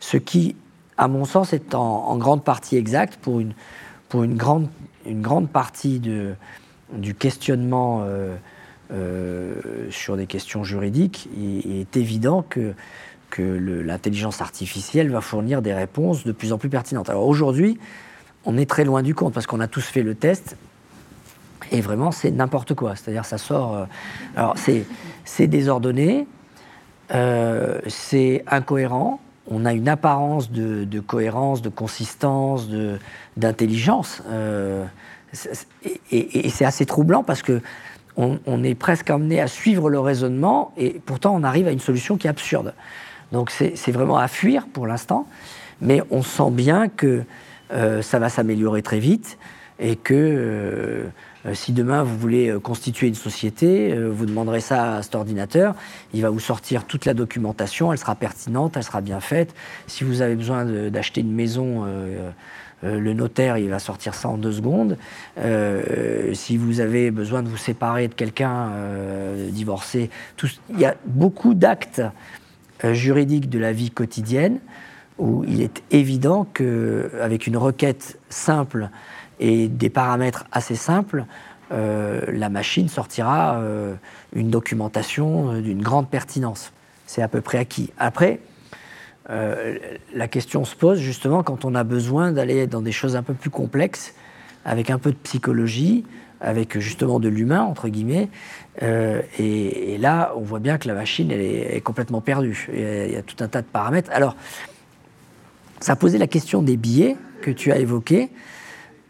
Ce 0.00 0.16
qui, 0.16 0.56
à 0.96 1.08
mon 1.08 1.24
sens, 1.24 1.52
est 1.52 1.74
en, 1.74 2.16
grande 2.16 2.44
partie 2.44 2.76
exact 2.76 3.18
pour 3.20 3.40
une 3.40 3.54
grande 4.36 5.48
partie 5.50 6.00
de, 6.00 6.34
du 6.92 7.14
questionnement 7.14 8.02
euh, 8.04 8.34
euh, 8.92 9.54
sur 9.90 10.16
des 10.16 10.26
questions 10.26 10.64
juridiques. 10.64 11.28
Il, 11.36 11.80
est 11.80 11.96
évident 11.96 12.42
que, 12.48 12.74
que 13.30 13.42
l'intelligence 13.42 14.40
artificielle 14.40 15.10
va 15.10 15.20
fournir 15.20 15.62
des 15.62 15.74
réponses 15.74 16.24
de 16.24 16.32
plus 16.32 16.52
en 16.52 16.58
plus 16.58 16.68
pertinentes. 16.68 17.10
Alors 17.10 17.26
aujourd'hui, 17.26 17.78
on 18.44 18.56
est 18.56 18.68
très 18.68 18.84
loin 18.84 19.02
du 19.02 19.14
compte 19.14 19.34
parce 19.34 19.46
qu'on 19.46 19.60
a 19.60 19.68
tous 19.68 19.84
fait 19.84 20.02
le 20.02 20.14
test 20.14 20.56
et 21.70 21.82
vraiment, 21.82 22.12
c'est 22.12 22.30
n'importe 22.30 22.74
quoi. 22.74 22.96
C'est-à-dire, 22.96 23.26
ça 23.26 23.36
sort. 23.36 23.76
Euh, 23.76 23.84
alors, 24.36 24.54
c'est 25.24 25.46
désordonné, 25.46 26.26
c'est 27.10 28.44
incohérent. 28.46 29.20
On 29.50 29.66
a 29.66 29.74
une 29.74 29.88
apparence 29.88 30.50
de, 30.50 31.00
cohérence, 31.00 31.60
de 31.60 31.68
consistance, 31.68 32.68
d'intelligence. 33.36 34.22
Et, 36.12 36.48
c'est 36.50 36.64
assez 36.64 36.86
troublant 36.86 37.22
parce 37.22 37.42
que 37.42 37.60
on, 38.16 38.64
est 38.64 38.74
presque 38.74 39.10
amené 39.10 39.40
à 39.40 39.46
suivre 39.46 39.88
le 39.88 40.00
raisonnement 40.00 40.72
et 40.76 41.00
pourtant 41.06 41.36
on 41.36 41.44
arrive 41.44 41.68
à 41.68 41.70
une 41.70 41.78
solution 41.78 42.16
qui 42.16 42.26
est 42.26 42.30
absurde. 42.30 42.74
Donc 43.30 43.50
c'est 43.50 43.92
vraiment 43.92 44.18
à 44.18 44.26
fuir 44.26 44.66
pour 44.72 44.88
l'instant, 44.88 45.28
mais 45.80 46.02
on 46.10 46.22
sent 46.22 46.50
bien 46.50 46.88
que 46.88 47.22
ça 47.70 48.18
va 48.18 48.28
s'améliorer 48.28 48.82
très 48.82 48.98
vite 48.98 49.38
et 49.78 49.94
que 49.94 51.06
euh, 51.46 51.54
si 51.54 51.72
demain 51.72 52.02
vous 52.02 52.16
voulez 52.16 52.48
euh, 52.48 52.58
constituer 52.58 53.06
une 53.06 53.14
société, 53.14 53.92
euh, 53.92 54.10
vous 54.10 54.26
demanderez 54.26 54.60
ça 54.60 54.96
à 54.96 55.02
cet 55.02 55.14
ordinateur, 55.14 55.74
il 56.12 56.22
va 56.22 56.30
vous 56.30 56.40
sortir 56.40 56.84
toute 56.84 57.04
la 57.04 57.14
documentation, 57.14 57.92
elle 57.92 57.98
sera 57.98 58.14
pertinente, 58.14 58.76
elle 58.76 58.82
sera 58.82 59.00
bien 59.00 59.20
faite. 59.20 59.54
Si 59.86 60.04
vous 60.04 60.20
avez 60.20 60.34
besoin 60.34 60.64
d'acheter 60.64 61.20
une 61.20 61.32
maison, 61.32 61.86
le 62.82 63.12
notaire, 63.12 63.58
il 63.58 63.68
va 63.70 63.78
sortir 63.78 64.14
ça 64.14 64.28
en 64.28 64.38
deux 64.38 64.52
secondes. 64.52 64.96
si 66.32 66.56
vous 66.56 66.80
avez 66.80 67.10
besoin 67.10 67.42
de 67.42 67.48
vous 67.48 67.56
séparer 67.56 68.08
de 68.08 68.14
quelqu'un, 68.14 68.70
divorcer, 69.50 70.10
il 70.70 70.78
y 70.78 70.84
a 70.84 70.94
beaucoup 71.06 71.54
d'actes 71.54 72.02
juridiques 72.84 73.50
de 73.50 73.58
la 73.58 73.72
vie 73.72 73.90
quotidienne 73.90 74.60
où 75.18 75.44
il 75.48 75.60
est 75.62 75.82
évident 75.90 76.44
qu'avec 76.44 77.46
une 77.46 77.56
requête 77.56 78.18
simple, 78.30 78.88
et 79.40 79.68
des 79.68 79.90
paramètres 79.90 80.44
assez 80.52 80.74
simples, 80.74 81.24
euh, 81.70 82.22
la 82.28 82.48
machine 82.48 82.88
sortira 82.88 83.56
euh, 83.56 83.94
une 84.34 84.50
documentation 84.50 85.52
euh, 85.52 85.60
d'une 85.60 85.82
grande 85.82 86.08
pertinence. 86.08 86.72
C'est 87.06 87.22
à 87.22 87.28
peu 87.28 87.40
près 87.40 87.58
acquis. 87.58 87.90
Après, 87.98 88.40
la 89.28 90.28
question 90.28 90.64
se 90.64 90.74
pose 90.74 90.98
justement 90.98 91.42
quand 91.42 91.64
on 91.64 91.74
a 91.74 91.84
besoin 91.84 92.32
d'aller 92.32 92.66
dans 92.66 92.82
des 92.82 92.92
choses 92.92 93.16
un 93.16 93.22
peu 93.22 93.34
plus 93.34 93.50
complexes, 93.50 94.14
avec 94.64 94.90
un 94.90 94.98
peu 94.98 95.10
de 95.10 95.16
psychologie, 95.16 96.04
avec 96.40 96.78
justement 96.78 97.20
de 97.20 97.28
l'humain, 97.28 97.62
entre 97.62 97.88
guillemets. 97.88 98.28
Et, 98.80 99.98
là, 99.98 100.32
on 100.36 100.40
voit 100.40 100.60
bien 100.60 100.78
que 100.78 100.88
la 100.88 100.94
machine, 100.94 101.30
elle 101.30 101.40
est, 101.40 101.82
complètement 101.82 102.20
perdue. 102.20 102.68
Il 102.72 103.12
y, 103.12 103.16
a, 103.16 103.22
tout 103.22 103.42
un 103.44 103.48
tas 103.48 103.60
de 103.60 103.66
paramètres. 103.66 104.10
Alors, 104.12 104.36
ça 105.80 105.96
posé 105.96 106.18
la 106.18 106.26
question 106.26 106.62
des 106.62 106.76
billets 106.76 107.16
que 107.40 107.50
tu 107.50 107.72
as 107.72 107.78
évoqués. 107.78 108.30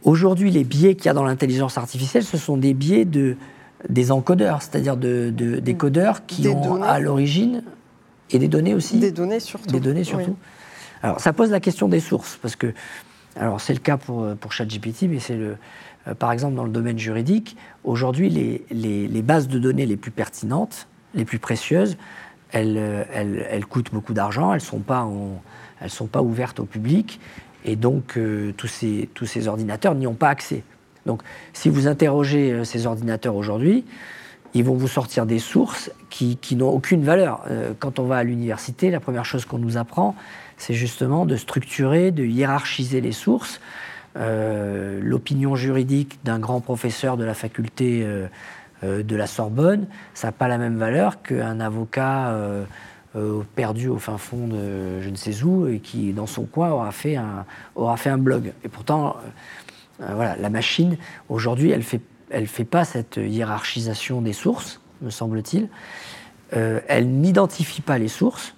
Aujourd'hui, 0.05 0.51
les 0.51 0.65
biais 0.65 0.95
qu'il 0.95 1.07
y 1.07 1.09
a 1.09 1.15
dans 1.15 1.25
l'intelligence 1.25 1.79
artificielle, 1.79 2.25
ce 2.25 2.37
sont 2.37 2.57
des 2.57 2.75
biais 2.75 3.05
de, 3.05 3.37
des 3.89 4.13
encodeurs, 4.13 4.63
c'est-à-dire 4.63 4.97
de, 4.97 5.31
des 5.31 5.75
mm. 5.75 5.77
codeurs 5.77 6.27
qui 6.27 6.49
ont 6.49 6.83
à 6.83 7.01
l'origine, 7.01 7.63
et 8.31 8.39
des 8.39 8.49
données 8.49 8.75
aussi 8.75 8.99
Des 8.99 9.13
données 9.13 9.41
surtout. 9.41 9.71
Des 9.71 9.81
données 9.81 10.05
surtout. 10.05 10.37
Alors, 11.03 11.21
ça 11.21 11.33
pose 11.33 11.51
la 11.51 11.61
question 11.61 11.89
des 11.89 12.01
sources, 12.01 12.39
parce 12.43 12.57
que, 12.57 12.73
alors 13.37 13.61
c'est 13.61 13.73
le 13.73 13.79
cas 13.79 13.97
pour, 13.97 14.35
pour 14.37 14.53
ChatGPT, 14.53 15.03
mais 15.03 15.21
c'est 15.21 15.37
le, 15.37 15.57
euh, 16.09 16.15
par 16.15 16.33
exemple 16.33 16.55
dans 16.55 16.65
le 16.65 16.71
domaine 16.71 16.99
juridique, 16.99 17.57
aujourd'hui, 17.85 18.31
les, 18.31 18.65
les, 18.71 19.07
les, 19.07 19.23
bases 19.23 19.49
de 19.49 19.59
données 19.59 19.87
les 19.87 19.97
plus 19.97 20.11
pertinentes, 20.11 20.89
les 21.15 21.25
plus 21.25 21.39
précieuses, 21.39 21.97
elles, 22.53 22.77
euh, 22.79 23.05
elles, 23.13 23.47
elles 23.49 23.67
coûtent 23.67 23.93
beaucoup 23.93 24.15
d'argent, 24.15 24.53
elles 24.53 24.61
ne 24.61 24.67
sont, 24.67 24.81
pas 24.81 25.09
elles 25.81 25.91
sont 25.91 26.07
pas 26.07 26.23
ouvertes 26.23 26.61
au 26.61 26.65
public, 26.65 27.21
et 27.65 27.77
donc, 27.77 28.17
euh, 28.17 28.53
tous, 28.57 28.69
ces, 28.69 29.09
tous 29.15 29.27
ces 29.27 29.49
ordinateurs 29.49 29.95
n'y 29.95 30.07
ont 30.07 30.15
pas 30.15 30.29
accès. 30.29 30.63
Donc, 31.07 31.23
si 31.53 31.69
vous 31.69 31.87
interrogez 31.87 32.53
euh, 32.53 32.65
ces 32.65 32.87
ordinateurs 32.87 33.35
aujourd'hui, 33.37 33.85
ils 34.59 34.65
vont 34.65 34.75
vous 34.75 34.89
sortir 34.89 35.27
des 35.27 35.39
sources 35.39 35.91
qui, 36.11 36.39
n'ont 36.53 36.71
aucune 36.71 37.03
valeur. 37.03 37.43
Euh, 37.51 37.73
quand 37.79 37.99
on 37.99 38.05
va 38.05 38.17
à 38.17 38.25
l'université, 38.25 38.91
la 38.91 39.01
première 39.01 39.25
chose 39.25 39.45
qu'on 39.45 39.59
nous 39.59 39.77
apprend, 39.77 40.15
c'est 40.57 40.75
justement 40.75 41.27
de 41.27 41.37
structurer, 41.37 42.11
de 42.11 42.25
hiérarchiser 42.25 43.01
les 43.01 43.13
sources. 43.13 43.61
L'opinion 45.01 45.55
juridique 45.55 46.19
d'un 46.25 46.41
grand 46.41 46.61
professeur 46.61 47.17
de 47.17 47.23
la 47.23 47.35
faculté 47.35 48.05
de 48.83 49.17
la 49.17 49.27
Sorbonne, 49.29 49.87
ça 50.13 50.29
n'a 50.29 50.33
pas 50.33 50.49
la 50.49 50.59
même 50.59 50.77
valeur 50.77 51.23
qu'un 51.23 51.61
avocat 51.61 52.35
euh, 53.17 53.43
perdu 53.55 53.89
au 53.89 53.97
fin 53.97 54.19
fond 54.19 54.47
de 54.47 55.01
je 55.01 55.09
ne 55.09 55.17
sais 55.17 55.43
où 55.43 55.67
et 55.67 55.79
qui, 55.79 56.13
dans 56.13 56.27
son 56.27 56.45
coin, 56.45 56.71
aura 56.71 56.93
fait 56.93 57.17
un, 57.17 57.47
aura 57.75 57.97
fait 57.97 58.11
un 58.11 58.19
blog. 58.19 58.53
Et 58.65 58.69
pourtant, 58.69 59.17
euh, 59.17 60.05
euh, 60.05 60.15
voilà, 60.15 60.37
la 60.37 60.51
machine, 60.51 60.99
aujourd'hui, 61.31 61.71
elle 61.71 61.83
fait, 61.83 62.03
elle 62.31 62.47
fait 62.47 62.65
pas 62.65 62.85
cette 62.85 63.17
hiérarchisation 63.17 64.21
des 64.21 64.33
sources, 64.33 64.81
me 65.03 65.11
semble-t-il. 65.11 65.69
elle 66.51 67.09
n'identifie 67.09 67.83
pas 67.83 67.99
les 67.99 68.09
sources, 68.09 68.55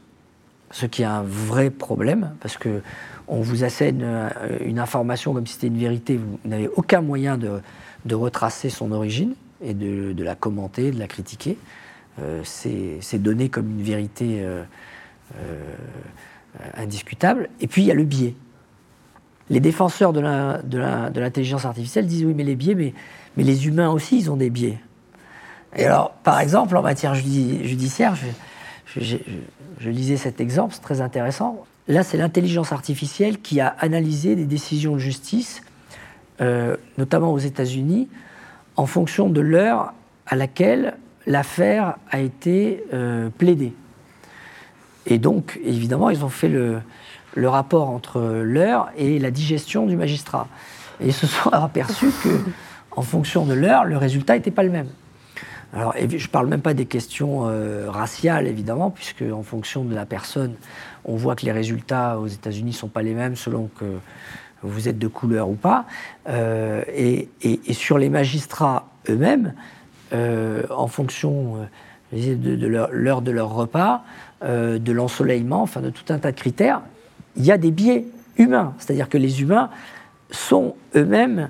ce 0.70 0.86
qui 0.86 1.02
est 1.02 1.06
un 1.06 1.22
vrai 1.22 1.70
problème, 1.70 2.34
parce 2.40 2.56
que 2.56 2.82
on 3.28 3.40
vous 3.42 3.62
assène 3.62 4.04
une 4.60 4.80
information 4.80 5.32
comme 5.32 5.46
si 5.46 5.54
c'était 5.54 5.68
une 5.68 5.78
vérité, 5.78 6.16
vous 6.16 6.38
n'avez 6.44 6.68
aucun 6.68 7.00
moyen 7.00 7.38
de, 7.38 7.60
de, 8.04 8.14
retracer 8.16 8.70
son 8.70 8.90
origine 8.90 9.34
et 9.62 9.74
de, 9.74 10.22
la 10.22 10.34
commenter, 10.34 10.90
de 10.90 10.98
la 10.98 11.06
critiquer. 11.06 11.56
Euh, 12.20 12.42
c'est 12.44 13.22
donné 13.22 13.48
comme 13.48 13.70
une 13.70 13.82
vérité 13.82 14.40
euh, 14.40 14.64
euh, 15.36 15.74
indiscutable. 16.76 17.48
Et 17.60 17.66
puis 17.66 17.82
il 17.82 17.86
y 17.86 17.90
a 17.90 17.94
le 17.94 18.04
biais. 18.04 18.34
Les 19.48 19.60
défenseurs 19.60 20.12
de 20.12 20.20
l'intelligence 20.20 21.64
artificielle 21.64 22.06
disent 22.06 22.24
oui, 22.24 22.34
mais 22.34 22.44
les 22.44 22.54
biais, 22.56 22.74
mais, 22.74 22.94
mais, 23.36 23.44
les 23.44 23.66
humains 23.66 23.90
aussi, 23.90 24.18
ils 24.18 24.30
ont 24.30 24.36
des 24.36 24.50
biais. 24.50 24.78
Et 25.76 25.84
alors, 25.84 26.12
par 26.24 26.40
exemple, 26.40 26.76
en 26.76 26.82
matière 26.82 27.14
judiciaire, 27.14 28.14
je, 28.96 29.16
lisais 29.88 30.16
cet 30.16 30.40
exemple, 30.40 30.74
c'est 30.74 30.82
très 30.82 31.00
intéressant. 31.00 31.64
Là, 31.86 32.02
c'est 32.02 32.16
l'intelligence 32.16 32.72
artificielle 32.72 33.40
qui 33.40 33.60
a 33.60 33.68
analysé 33.78 34.34
des 34.34 34.46
décisions 34.46 34.94
de 34.94 34.98
justice, 34.98 35.62
notamment 36.98 37.32
aux 37.32 37.38
États-Unis, 37.38 38.08
en 38.76 38.86
fonction 38.86 39.28
de 39.28 39.40
l'heure 39.40 39.92
à 40.26 40.36
laquelle 40.36 40.96
l'affaire 41.26 41.96
a 42.10 42.20
été 42.20 42.84
euh, 42.92 43.28
plaidée. 43.30 43.72
Et 45.06 45.18
donc, 45.18 45.58
évidemment, 45.64 46.10
ils 46.10 46.24
ont 46.24 46.28
fait 46.28 46.48
le, 46.48 46.80
rapport 47.36 47.90
entre 47.90 48.20
l'heure 48.42 48.90
et 48.96 49.18
la 49.18 49.30
digestion 49.30 49.86
du 49.86 49.96
magistrat. 49.96 50.46
Et 51.00 51.08
ils 51.08 51.12
se 51.12 51.26
sont 51.26 51.50
aperçus 51.52 52.10
que, 52.22 52.28
en 53.00 53.02
fonction 53.02 53.46
de 53.46 53.54
l'heure, 53.54 53.86
le 53.86 53.96
résultat 53.96 54.34
n'était 54.34 54.50
pas 54.50 54.62
le 54.62 54.68
même. 54.68 54.88
Alors, 55.72 55.94
je 55.96 56.04
ne 56.04 56.26
parle 56.30 56.48
même 56.48 56.60
pas 56.60 56.74
des 56.74 56.84
questions 56.84 57.48
euh, 57.48 57.86
raciales, 57.88 58.46
évidemment, 58.46 58.90
puisque 58.90 59.22
en 59.22 59.42
fonction 59.42 59.84
de 59.84 59.94
la 59.94 60.04
personne, 60.04 60.52
on 61.06 61.16
voit 61.16 61.34
que 61.34 61.46
les 61.46 61.52
résultats 61.52 62.18
aux 62.18 62.26
États-Unis 62.26 62.72
ne 62.72 62.76
sont 62.76 62.88
pas 62.88 63.00
les 63.00 63.14
mêmes 63.14 63.36
selon 63.36 63.70
que 63.78 63.86
vous 64.62 64.86
êtes 64.86 64.98
de 64.98 65.08
couleur 65.08 65.48
ou 65.48 65.54
pas. 65.54 65.86
Euh, 66.28 66.82
et, 66.94 67.28
sur 67.72 67.96
les 67.96 68.10
magistrats 68.10 68.90
eux-mêmes, 69.08 69.54
euh, 70.12 70.64
en 70.68 70.88
fonction 70.88 71.66
euh, 72.12 72.34
de, 72.36 72.66
l'heure 72.66 73.22
de 73.22 73.30
leur 73.30 73.48
repas, 73.48 74.04
de 74.42 74.92
l'ensoleillement, 74.92 75.62
enfin 75.62 75.80
de 75.80 75.88
tout 75.88 76.12
un 76.12 76.18
tas 76.18 76.32
de 76.32 76.36
critères, 76.36 76.82
il 77.36 77.46
y 77.46 77.52
a 77.52 77.56
des 77.56 77.70
biais 77.70 78.04
humains. 78.36 78.74
C'est-à-dire 78.78 79.08
que 79.08 79.16
les 79.16 79.40
humains 79.40 79.70
sont 80.30 80.74
eux-mêmes 80.94 81.48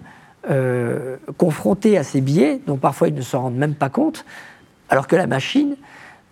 confrontés 1.36 1.98
à 1.98 2.02
ces 2.02 2.20
biais, 2.20 2.60
dont 2.66 2.76
parfois 2.76 3.08
ils 3.08 3.14
ne 3.14 3.20
se 3.20 3.36
rendent 3.36 3.56
même 3.56 3.74
pas 3.74 3.88
compte, 3.88 4.24
alors 4.88 5.06
que 5.06 5.16
la 5.16 5.26
machine, 5.26 5.76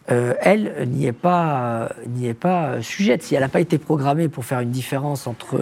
elle, 0.06 0.88
n'y 0.88 1.06
est 1.06 1.12
pas, 1.12 1.90
est 2.22 2.34
pas 2.34 2.80
sujette. 2.80 3.22
Si 3.22 3.34
elle 3.34 3.42
n'a 3.42 3.48
pas 3.48 3.60
été 3.60 3.76
programmée 3.78 4.28
pour 4.28 4.44
faire 4.44 4.60
une 4.60 4.70
différence 4.70 5.26
entre 5.26 5.60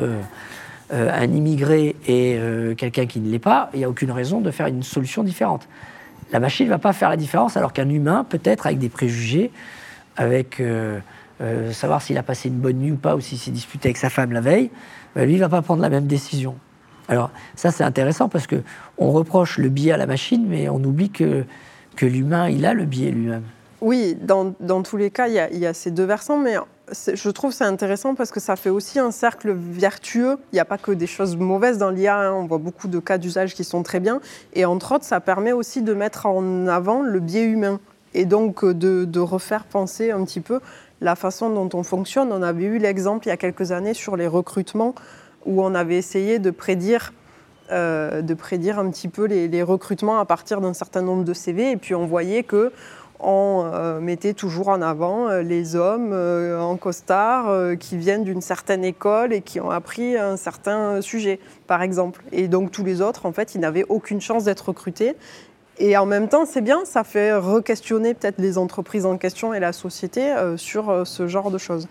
un 0.90 1.24
immigré 1.24 1.96
et 2.06 2.38
quelqu'un 2.76 3.06
qui 3.06 3.20
ne 3.20 3.30
l'est 3.30 3.40
pas, 3.40 3.68
il 3.74 3.80
n'y 3.80 3.84
a 3.84 3.88
aucune 3.90 4.12
raison 4.12 4.40
de 4.40 4.50
faire 4.52 4.68
une 4.68 4.84
solution 4.84 5.24
différente. 5.24 5.66
La 6.32 6.40
machine 6.40 6.66
ne 6.66 6.70
va 6.70 6.78
pas 6.78 6.92
faire 6.92 7.08
la 7.08 7.16
différence, 7.16 7.56
alors 7.56 7.72
qu'un 7.72 7.88
humain, 7.88 8.24
peut-être 8.28 8.66
avec 8.66 8.78
des 8.78 8.88
préjugés, 8.88 9.50
avec 10.16 10.60
euh, 10.60 10.98
euh, 11.40 11.72
savoir 11.72 12.02
s'il 12.02 12.18
a 12.18 12.22
passé 12.22 12.48
une 12.48 12.56
bonne 12.56 12.78
nuit 12.78 12.92
ou 12.92 12.96
pas, 12.96 13.14
ou 13.14 13.20
s'il 13.20 13.38
s'est 13.38 13.50
disputé 13.50 13.88
avec 13.88 13.96
sa 13.96 14.10
femme 14.10 14.32
la 14.32 14.40
veille, 14.40 14.70
bah, 15.14 15.24
lui, 15.24 15.34
il 15.34 15.36
ne 15.36 15.42
va 15.42 15.48
pas 15.48 15.62
prendre 15.62 15.82
la 15.82 15.88
même 15.88 16.06
décision. 16.06 16.56
Alors 17.08 17.30
ça, 17.54 17.70
c'est 17.70 17.84
intéressant 17.84 18.28
parce 18.28 18.46
que 18.46 18.56
on 18.98 19.12
reproche 19.12 19.58
le 19.58 19.68
biais 19.68 19.92
à 19.92 19.96
la 19.96 20.06
machine, 20.06 20.46
mais 20.48 20.68
on 20.68 20.82
oublie 20.82 21.10
que 21.10 21.44
que 21.96 22.06
l'humain, 22.06 22.48
il 22.48 22.64
a 22.66 22.74
le 22.74 22.84
biais 22.84 23.10
lui-même. 23.10 23.42
Oui, 23.80 24.16
dans, 24.20 24.54
dans, 24.60 24.82
tous 24.82 24.96
les 24.96 25.10
cas, 25.10 25.28
il 25.28 25.58
y, 25.58 25.66
a, 25.66 25.74
ces 25.74 25.90
deux 25.90 26.04
versants, 26.04 26.38
mais 26.38 26.56
je 27.12 27.30
trouve 27.30 27.52
c'est 27.52 27.64
intéressant 27.64 28.14
parce 28.14 28.30
que 28.30 28.40
ça 28.40 28.56
fait 28.56 28.70
aussi 28.70 28.98
un 28.98 29.10
cercle 29.10 29.52
vertueux. 29.52 30.38
Il 30.52 30.56
n'y 30.56 30.60
a 30.60 30.64
pas 30.64 30.78
que 30.78 30.92
des 30.92 31.06
choses 31.06 31.36
mauvaises 31.36 31.78
dans 31.78 31.90
l'IA, 31.90 32.18
hein. 32.18 32.32
on 32.32 32.46
voit 32.46 32.58
beaucoup 32.58 32.88
de 32.88 32.98
cas 32.98 33.18
d'usage 33.18 33.54
qui 33.54 33.64
sont 33.64 33.82
très 33.82 34.00
bien. 34.00 34.20
Et 34.54 34.64
entre 34.64 34.92
autres, 34.92 35.04
ça 35.04 35.20
permet 35.20 35.52
aussi 35.52 35.82
de 35.82 35.92
mettre 35.92 36.26
en 36.26 36.66
avant 36.68 37.02
le 37.02 37.20
biais 37.20 37.44
humain 37.44 37.80
et 38.14 38.24
donc 38.24 38.64
de, 38.64 39.04
de 39.04 39.20
refaire 39.20 39.64
penser 39.64 40.10
un 40.10 40.24
petit 40.24 40.40
peu 40.40 40.60
la 41.02 41.14
façon 41.14 41.50
dont 41.50 41.68
on 41.78 41.82
fonctionne. 41.82 42.32
On 42.32 42.42
avait 42.42 42.64
eu 42.64 42.78
l'exemple 42.78 43.26
il 43.26 43.28
y 43.28 43.32
a 43.32 43.36
quelques 43.36 43.72
années 43.72 43.94
sur 43.94 44.16
les 44.16 44.26
recrutements 44.26 44.94
où 45.46 45.62
on 45.62 45.74
avait 45.74 45.96
essayé 45.96 46.38
de 46.38 46.50
prédire 46.50 47.12
euh, 47.72 48.22
de 48.22 48.32
prédire 48.34 48.78
un 48.78 48.88
petit 48.90 49.08
peu 49.08 49.24
les, 49.24 49.62
recrutements 49.64 50.20
à 50.20 50.24
partir 50.24 50.60
d'un 50.60 50.72
certain 50.72 51.02
nombre 51.02 51.24
de 51.24 51.34
CV. 51.34 51.72
Et 51.72 51.76
puis 51.76 51.96
on 51.96 52.06
voyait 52.06 52.44
que 52.44 52.72
on 53.18 53.68
euh, 53.72 53.98
mettait 53.98 54.34
toujours 54.34 54.68
en 54.68 54.80
avant 54.82 55.28
euh, 55.28 55.42
les 55.42 55.74
hommes 55.74 56.12
en 56.12 56.76
costard 56.76 57.76
qui 57.80 57.96
viennent 57.96 58.22
d'une 58.22 58.40
certaine 58.40 58.84
école 58.84 59.32
et 59.32 59.40
qui 59.40 59.58
ont 59.58 59.70
appris 59.70 60.16
un 60.16 60.36
certain 60.36 61.00
sujet, 61.00 61.40
par 61.66 61.82
exemple. 61.82 62.22
Et 62.30 62.46
donc 62.46 62.70
tous 62.70 62.84
les 62.84 63.00
autres, 63.00 63.26
en 63.26 63.32
fait, 63.32 63.56
ils 63.56 63.60
n'avaient 63.60 63.86
aucune 63.88 64.20
chance 64.20 64.44
d'être 64.44 64.68
recrutés. 64.68 65.16
Et 65.78 65.96
en 65.96 66.06
même 66.06 66.28
temps, 66.28 66.46
c'est 66.46 66.62
bien, 66.62 66.84
ça 66.84 67.02
fait 67.02 67.34
re-questionner 67.34 68.14
peut-être 68.14 68.38
les 68.38 68.58
entreprises 68.58 69.06
en 69.06 69.18
question 69.18 69.52
et 69.52 69.60
la 69.60 69.72
société 69.72 70.32
sur 70.56 71.06
ce 71.06 71.26
genre 71.26 71.50
de 71.50 71.58
choses. 71.58 71.88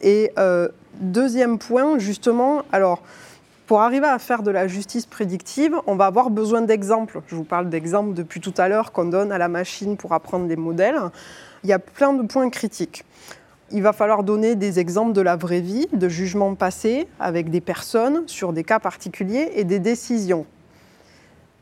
Et 0.00 0.32
deuxième 0.94 1.58
point, 1.58 1.98
justement, 1.98 2.62
alors 2.72 3.02
pour 3.68 3.82
arriver 3.82 4.06
à 4.06 4.18
faire 4.18 4.42
de 4.42 4.50
la 4.50 4.66
justice 4.66 5.04
prédictive, 5.04 5.76
on 5.86 5.94
va 5.94 6.06
avoir 6.06 6.30
besoin 6.30 6.62
d'exemples. 6.62 7.20
Je 7.26 7.34
vous 7.34 7.44
parle 7.44 7.68
d'exemples 7.68 8.14
depuis 8.14 8.40
tout 8.40 8.54
à 8.56 8.66
l'heure 8.66 8.92
qu'on 8.92 9.04
donne 9.04 9.30
à 9.30 9.36
la 9.36 9.48
machine 9.48 9.98
pour 9.98 10.14
apprendre 10.14 10.46
des 10.46 10.56
modèles. 10.56 10.98
Il 11.64 11.68
y 11.68 11.74
a 11.74 11.78
plein 11.78 12.14
de 12.14 12.26
points 12.26 12.48
critiques. 12.48 13.04
Il 13.70 13.82
va 13.82 13.92
falloir 13.92 14.22
donner 14.22 14.54
des 14.54 14.78
exemples 14.78 15.12
de 15.12 15.20
la 15.20 15.36
vraie 15.36 15.60
vie, 15.60 15.86
de 15.92 16.08
jugements 16.08 16.54
passés 16.54 17.06
avec 17.20 17.50
des 17.50 17.60
personnes 17.60 18.22
sur 18.26 18.54
des 18.54 18.64
cas 18.64 18.78
particuliers 18.78 19.52
et 19.54 19.64
des 19.64 19.78
décisions. 19.78 20.46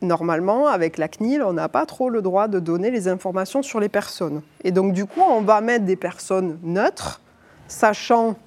Normalement, 0.01 0.67
avec 0.67 0.97
la 0.97 1.09
CNIL, 1.09 1.43
on 1.43 1.51
n'a 1.51 1.67
pas 1.67 1.85
trop 1.85 2.09
le 2.09 2.21
droit 2.21 2.47
de 2.47 2.59
donner 2.59 2.89
les 2.89 3.09
informations 3.09 3.63
sur 3.63 3.81
les 3.81 3.89
personnes. 3.89 4.41
Et 4.63 4.71
donc, 4.71 4.93
du 4.93 5.05
coup, 5.05 5.19
on 5.19 5.41
va 5.41 5.59
mettre 5.59 5.83
des 5.83 5.97
personnes 5.97 6.57
neutres, 6.63 7.19
sachant 7.67 8.37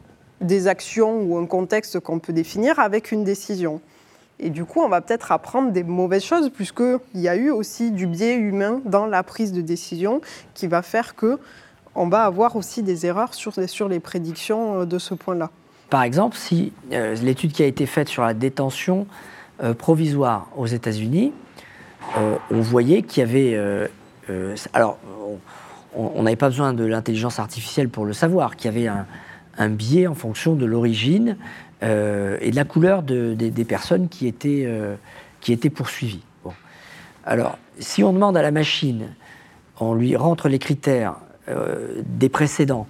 des 0.40 0.66
actions 0.66 1.22
ou 1.22 1.36
un 1.36 1.46
contexte 1.46 2.00
qu'on 2.00 2.18
peut 2.18 2.32
définir 2.32 2.78
avec 2.78 3.12
une 3.12 3.24
décision. 3.24 3.80
Et 4.38 4.48
du 4.50 4.64
coup, 4.64 4.80
on 4.80 4.88
va 4.88 5.00
peut-être 5.02 5.32
apprendre 5.32 5.70
des 5.70 5.82
mauvaises 5.82 6.24
choses, 6.24 6.50
puisqu'il 6.50 7.20
y 7.20 7.28
a 7.28 7.36
eu 7.36 7.50
aussi 7.50 7.90
du 7.90 8.06
biais 8.06 8.34
humain 8.34 8.80
dans 8.86 9.06
la 9.06 9.22
prise 9.22 9.52
de 9.52 9.60
décision 9.60 10.22
qui 10.54 10.66
va 10.66 10.82
faire 10.82 11.14
que 11.14 11.38
on 11.94 12.08
va 12.08 12.24
avoir 12.24 12.56
aussi 12.56 12.82
des 12.82 13.04
erreurs 13.04 13.34
sur 13.34 13.52
les, 13.56 13.66
sur 13.66 13.88
les 13.88 14.00
prédictions 14.00 14.84
de 14.84 14.98
ce 14.98 15.12
point-là. 15.12 15.50
Par 15.90 16.04
exemple, 16.04 16.36
si 16.36 16.72
euh, 16.92 17.14
l'étude 17.16 17.52
qui 17.52 17.62
a 17.64 17.66
été 17.66 17.84
faite 17.84 18.08
sur 18.08 18.22
la 18.22 18.32
détention 18.32 19.06
euh, 19.62 19.74
provisoire 19.74 20.48
aux 20.56 20.66
États-Unis, 20.66 21.32
euh, 22.16 22.36
on 22.50 22.60
voyait 22.60 23.02
qu'il 23.02 23.20
y 23.20 23.24
avait. 23.24 23.54
Euh, 23.54 23.88
alors, 24.72 24.98
on 25.94 26.22
n'avait 26.22 26.36
pas 26.36 26.48
besoin 26.48 26.72
de 26.72 26.84
l'intelligence 26.84 27.40
artificielle 27.40 27.88
pour 27.88 28.04
le 28.04 28.12
savoir, 28.12 28.54
qu'il 28.54 28.72
y 28.72 28.74
avait 28.74 28.86
un, 28.86 29.06
un 29.58 29.68
biais 29.68 30.06
en 30.06 30.14
fonction 30.14 30.54
de 30.54 30.64
l'origine 30.64 31.36
euh, 31.82 32.36
et 32.40 32.50
de 32.50 32.56
la 32.56 32.64
couleur 32.64 33.02
de, 33.02 33.34
de, 33.34 33.48
des 33.48 33.64
personnes 33.64 34.08
qui 34.08 34.26
étaient, 34.26 34.64
euh, 34.66 34.96
qui 35.40 35.52
étaient 35.52 35.70
poursuivies. 35.70 36.22
Bon. 36.44 36.52
Alors, 37.24 37.58
si 37.78 38.04
on 38.04 38.12
demande 38.12 38.36
à 38.36 38.42
la 38.42 38.50
machine, 38.50 39.08
on 39.78 39.94
lui 39.94 40.14
rentre 40.16 40.48
les 40.48 40.58
critères 40.58 41.16
euh, 41.48 42.02
des 42.04 42.28
précédents 42.28 42.86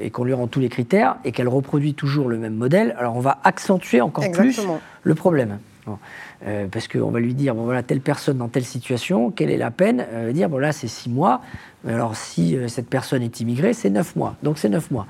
et 0.00 0.10
qu'on 0.10 0.24
lui 0.24 0.32
rend 0.32 0.48
tous 0.48 0.58
les 0.58 0.68
critères 0.68 1.14
et 1.24 1.30
qu'elle 1.30 1.46
reproduit 1.46 1.94
toujours 1.94 2.28
le 2.28 2.38
même 2.38 2.56
modèle, 2.56 2.92
alors 2.98 3.14
on 3.14 3.20
va 3.20 3.38
accentuer 3.44 4.00
encore 4.00 4.24
Exactement. 4.24 4.78
plus 4.78 5.08
le 5.08 5.14
problème. 5.14 5.60
Bon. 5.86 5.98
Euh, 6.46 6.66
parce 6.70 6.88
qu'on 6.88 7.10
va 7.10 7.20
lui 7.20 7.34
dire, 7.34 7.54
bon 7.54 7.64
voilà, 7.64 7.82
telle 7.82 8.00
personne 8.00 8.38
dans 8.38 8.48
telle 8.48 8.64
situation, 8.64 9.30
quelle 9.30 9.50
est 9.50 9.58
la 9.58 9.70
peine 9.70 10.06
euh, 10.12 10.32
Dire, 10.32 10.48
bon 10.48 10.58
là, 10.58 10.72
c'est 10.72 10.88
six 10.88 11.10
mois. 11.10 11.42
Alors, 11.86 12.16
si 12.16 12.56
euh, 12.56 12.68
cette 12.68 12.88
personne 12.88 13.22
est 13.22 13.40
immigrée, 13.40 13.74
c'est 13.74 13.90
neuf 13.90 14.16
mois. 14.16 14.36
Donc, 14.42 14.58
c'est 14.58 14.68
neuf 14.68 14.90
mois. 14.90 15.06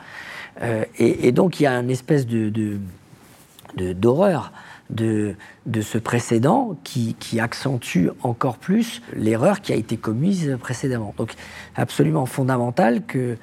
Euh, 0.62 0.84
et, 0.98 1.32
donc, 1.32 1.60
il 1.60 1.64
y 1.64 1.66
a 1.66 1.72
une 1.72 1.90
espèce 1.90 2.26
de, 2.26 2.78
d'horreur 3.76 4.52
de, 4.90 5.34
de, 5.66 5.80
ce 5.80 5.98
précédent 5.98 6.76
qui, 6.84 7.16
qui, 7.18 7.40
accentue 7.40 8.08
encore 8.22 8.58
plus 8.58 9.02
l'erreur 9.14 9.60
qui 9.60 9.72
a 9.72 9.76
été 9.76 9.96
commise 9.96 10.56
précédemment. 10.60 11.14
Donc, 11.16 11.34
absolument 11.74 12.26
fondamental 12.26 13.02
que 13.04 13.36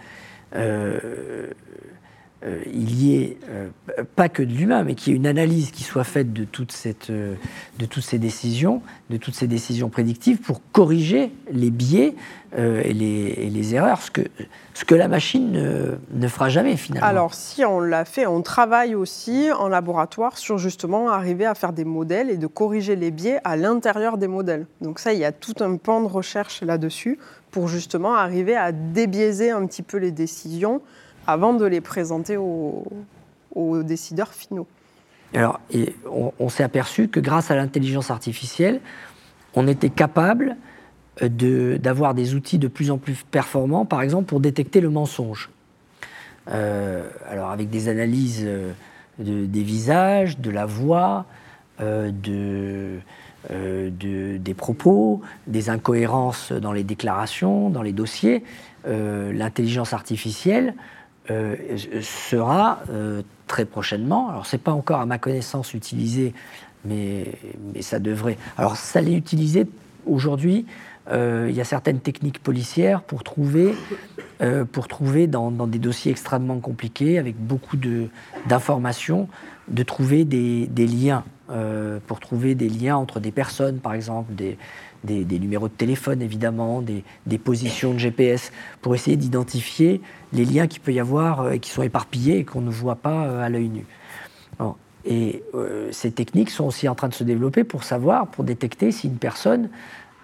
euh, 2.43 2.59
il 2.73 2.95
y 2.99 3.21
ait 3.21 3.37
euh, 3.49 3.69
pas 4.15 4.27
que 4.27 4.41
de 4.41 4.51
l'humain, 4.51 4.83
mais 4.83 4.95
qu'il 4.95 5.13
y 5.13 5.15
ait 5.15 5.17
une 5.17 5.27
analyse 5.27 5.69
qui 5.69 5.83
soit 5.83 6.03
faite 6.03 6.33
de, 6.33 6.43
toute 6.43 6.71
cette, 6.71 7.11
euh, 7.11 7.35
toutes 7.77 8.03
ces 8.03 8.17
décisions, 8.17 8.81
de 9.11 9.17
toutes 9.17 9.35
ces 9.35 9.45
décisions 9.45 9.89
prédictives 9.89 10.39
pour 10.39 10.59
corriger 10.71 11.31
les 11.51 11.69
biais 11.69 12.15
et, 12.57 12.93
les, 12.93 13.75
erreurs, 13.75 14.01
ce 14.01 14.11
que, 14.11 14.21
ce 14.73 14.83
que 14.83 14.93
la 14.93 15.07
machine 15.07 15.53
ne, 15.53 15.95
ne, 16.11 16.27
fera 16.27 16.49
jamais 16.49 16.75
finalement. 16.75 17.07
Alors 17.07 17.33
si 17.33 17.63
on 17.63 17.79
l'a 17.79 18.03
fait, 18.03 18.27
on 18.27 18.41
travaille 18.41 18.93
aussi 18.93 19.49
en 19.57 19.69
laboratoire 19.69 20.37
sur 20.37 20.57
justement 20.57 21.09
arriver 21.09 21.45
à 21.45 21.55
faire 21.55 21.71
des 21.71 21.85
modèles 21.85 22.29
et 22.29 22.35
de 22.35 22.47
corriger 22.47 22.97
les 22.97 23.09
biais 23.09 23.39
à 23.45 23.55
l'intérieur 23.55 24.17
des 24.17 24.27
modèles. 24.27 24.65
Donc 24.81 24.99
ça, 24.99 25.13
il 25.13 25.19
y 25.19 25.23
a 25.23 25.31
tout 25.31 25.53
un 25.61 25.77
pan 25.77 26.01
de 26.01 26.07
recherche 26.07 26.61
là-dessus 26.61 27.19
pour 27.51 27.69
justement 27.69 28.15
arriver 28.15 28.57
à 28.57 28.73
débiaiser 28.73 29.51
un 29.51 29.65
petit 29.65 29.83
peu 29.83 29.95
les 29.95 30.11
décisions 30.11 30.81
avant 31.27 31.53
de 31.53 31.65
les 31.65 31.81
présenter 31.81 32.37
aux, 32.37 32.83
décideurs 33.83 34.33
finaux. 34.33 34.67
Alors, 35.33 35.59
on, 36.39 36.49
s'est 36.49 36.63
aperçu 36.63 37.07
que 37.07 37.19
grâce 37.19 37.51
à 37.51 37.55
l'intelligence 37.55 38.11
artificielle, 38.11 38.81
on 39.55 39.67
était 39.67 39.89
capable 39.89 40.57
d'avoir 41.21 42.13
de, 42.13 42.21
des 42.21 42.35
outils 42.35 42.57
de 42.57 42.67
plus 42.67 42.91
en 42.91 42.97
plus 42.97 43.23
performants, 43.29 43.85
par 43.85 44.01
exemple 44.01 44.25
pour 44.25 44.39
détecter 44.39 44.81
le 44.81 44.89
mensonge. 44.89 45.49
Euh, 46.49 47.07
alors 47.29 47.51
avec 47.51 47.69
des 47.69 47.87
analyses 47.87 48.47
de, 49.19 49.45
des 49.45 49.63
visages, 49.63 50.39
de 50.39 50.49
la 50.49 50.65
voix, 50.65 51.25
euh, 51.81 52.11
de, 52.11 52.99
euh, 53.49 53.89
de, 53.89 54.37
des 54.37 54.53
propos, 54.53 55.21
des 55.47 55.69
incohérences 55.69 56.51
dans 56.51 56.73
les 56.73 56.83
déclarations, 56.83 57.69
dans 57.69 57.81
les 57.81 57.91
dossiers, 57.91 58.43
euh, 58.87 59.33
l'intelligence 59.33 59.93
artificielle 59.93 60.75
euh, 61.29 61.55
sera 62.01 62.79
euh, 62.89 63.21
très 63.45 63.65
prochainement, 63.65 64.29
alors 64.29 64.47
c'est 64.47 64.57
pas 64.57 64.71
encore 64.71 65.01
à 65.01 65.05
ma 65.05 65.19
connaissance 65.19 65.75
utilisé, 65.75 66.33
mais, 66.83 67.25
mais 67.73 67.83
ça 67.83 67.99
devrait. 67.99 68.37
Alors 68.57 68.75
ça 68.75 69.01
l'est 69.01 69.13
utilisé 69.13 69.67
aujourd'hui. 70.07 70.65
Euh, 71.11 71.47
il 71.49 71.55
y 71.55 71.61
a 71.61 71.63
certaines 71.63 71.99
techniques 71.99 72.41
policières 72.41 73.01
pour 73.01 73.23
trouver, 73.23 73.75
pour 74.71 74.87
trouver 74.87 75.27
dans, 75.27 75.51
dans, 75.51 75.67
des 75.67 75.79
dossiers 75.79 76.11
extrêmement 76.11 76.59
compliqués, 76.59 77.19
avec 77.19 77.35
beaucoup 77.35 77.77
d'informations, 78.47 79.27
de, 79.67 79.75
de, 79.75 79.83
trouver 79.83 80.25
des, 80.25 80.65
des 80.67 80.87
liens, 80.87 81.23
pour 82.07 82.19
trouver 82.19 82.55
des 82.55 82.69
liens 82.69 82.97
entre 82.97 83.19
des 83.19 83.31
personnes, 83.31 83.79
par 83.79 83.93
exemple, 83.93 84.33
des, 84.33 84.57
des, 85.03 85.39
numéros 85.39 85.67
de 85.67 85.73
téléphone 85.73 86.21
évidemment, 86.21 86.81
des, 86.81 87.37
positions 87.37 87.93
de 87.93 87.99
GPS, 87.99 88.51
pour 88.81 88.95
essayer 88.95 89.17
d'identifier 89.17 90.01
les 90.33 90.45
liens 90.45 90.67
qu'il 90.67 90.81
peut 90.81 90.93
y 90.93 90.99
avoir 90.99 91.41
euh, 91.41 91.51
et 91.51 91.59
qui 91.59 91.69
sont 91.69 91.83
éparpillés 91.83 92.37
et 92.37 92.45
qu'on 92.45 92.61
ne 92.61 92.69
voit 92.69 92.95
pas 92.95 93.25
euh, 93.25 93.43
à 93.43 93.49
l'œil 93.49 93.69
nu. 93.69 93.85
Et 95.03 95.43
euh, 95.55 95.89
ces 95.91 96.11
techniques 96.11 96.51
sont 96.51 96.65
aussi 96.65 96.87
en 96.87 96.93
train 96.93 97.07
de 97.07 97.13
se 97.15 97.23
développer 97.23 97.63
pour 97.63 97.83
savoir, 97.83 98.27
pour 98.27 98.43
détecter 98.43 98.91
si 98.91 99.07
une 99.07 99.17
personne 99.17 99.69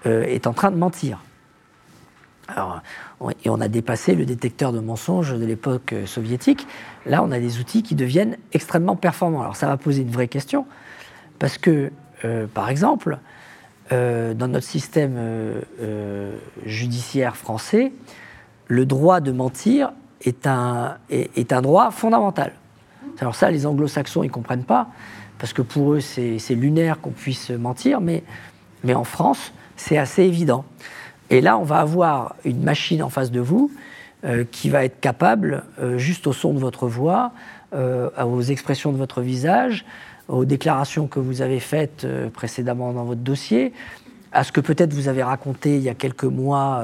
euh, 0.06 0.24
est 0.24 0.46
en 0.46 0.54
train 0.54 0.70
de 0.70 0.78
mentir. 0.78 1.20
Alors, 2.48 2.82
on, 3.20 3.32
et 3.32 3.50
on 3.50 3.60
a 3.60 3.68
dépassé 3.68 4.14
le 4.16 4.26
détecteur 4.26 4.72
de 4.72 4.80
mensonges 4.80 5.34
de 5.34 5.46
l'époque 5.46 5.94
euh, 5.94 6.06
soviétique. 6.06 6.68
Là, 7.06 7.24
on 7.24 7.32
a 7.32 7.40
des 7.40 7.60
outils 7.60 7.82
qui 7.82 7.96
deviennent 7.96 8.38
extrêmement 8.54 8.96
performants. 8.96 9.42
Alors, 9.42 9.56
ça 9.56 9.68
va 9.68 9.76
poser 9.78 10.04
une 10.04 10.12
vraie 10.12 10.28
question, 10.28 10.66
parce 11.40 11.58
que, 11.58 11.92
euh, 12.24 12.46
par 12.48 12.70
exemple, 12.70 13.18
euh, 13.92 14.34
dans 14.34 14.50
notre 14.50 14.66
système 14.66 15.16
euh, 15.18 15.62
euh, 15.82 16.38
judiciaire 16.66 17.38
français, 17.38 17.94
le 18.68 18.86
droit 18.86 19.22
de 19.22 19.32
mentir 19.32 19.92
est 20.22 20.46
un, 20.46 20.98
est, 21.10 21.54
un 21.54 21.62
droit 21.62 21.92
fondamental. 21.92 22.52
Alors 23.20 23.36
ça, 23.36 23.50
les 23.50 23.66
anglo-saxons, 23.66 24.24
ils 24.24 24.28
ne 24.28 24.32
comprennent 24.32 24.66
pas, 24.66 24.88
parce 25.40 25.54
que 25.54 25.62
pour 25.62 25.94
eux, 25.94 26.02
c'est 26.02 26.38
lunaire 26.50 27.00
qu'on 27.00 27.12
puisse 27.12 27.50
mentir, 27.50 28.02
mais, 28.02 28.24
mais 28.84 28.94
en 28.94 29.06
France, 29.06 29.54
c'est 29.78 29.98
assez 29.98 30.24
évident. 30.24 30.66
Et 31.30 31.40
là, 31.40 31.58
on 31.58 31.64
va 31.64 31.80
avoir 31.80 32.36
une 32.44 32.64
machine 32.64 33.02
en 33.02 33.10
face 33.10 33.32
de 33.32 33.40
vous 33.40 33.72
qui 34.52 34.70
va 34.70 34.84
être 34.84 35.00
capable, 35.00 35.64
juste 35.96 36.28
au 36.28 36.34
son 36.34 36.54
de 36.54 36.60
votre 36.60 36.88
voix, 36.88 37.32
aux 37.74 38.42
expressions 38.42 38.92
de 38.92 38.98
votre 38.98 39.22
visage, 39.22 39.86
aux 40.28 40.46
déclarations 40.46 41.08
que 41.08 41.20
vous 41.20 41.42
avez 41.42 41.60
faites 41.60 42.04
euh, 42.04 42.30
précédemment 42.30 42.94
dans 42.94 43.06
votre 43.06 43.22
dossier, 43.22 43.74
à 44.32 44.44
ce 44.44 44.52
que 44.52 44.62
peut-être 44.62 44.94
vous 44.94 45.08
avez 45.08 45.24
raconté 45.24 45.76
il 45.76 45.82
y 45.82 45.90
a 45.90 45.96
quelques 45.96 46.26
mois 46.26 46.84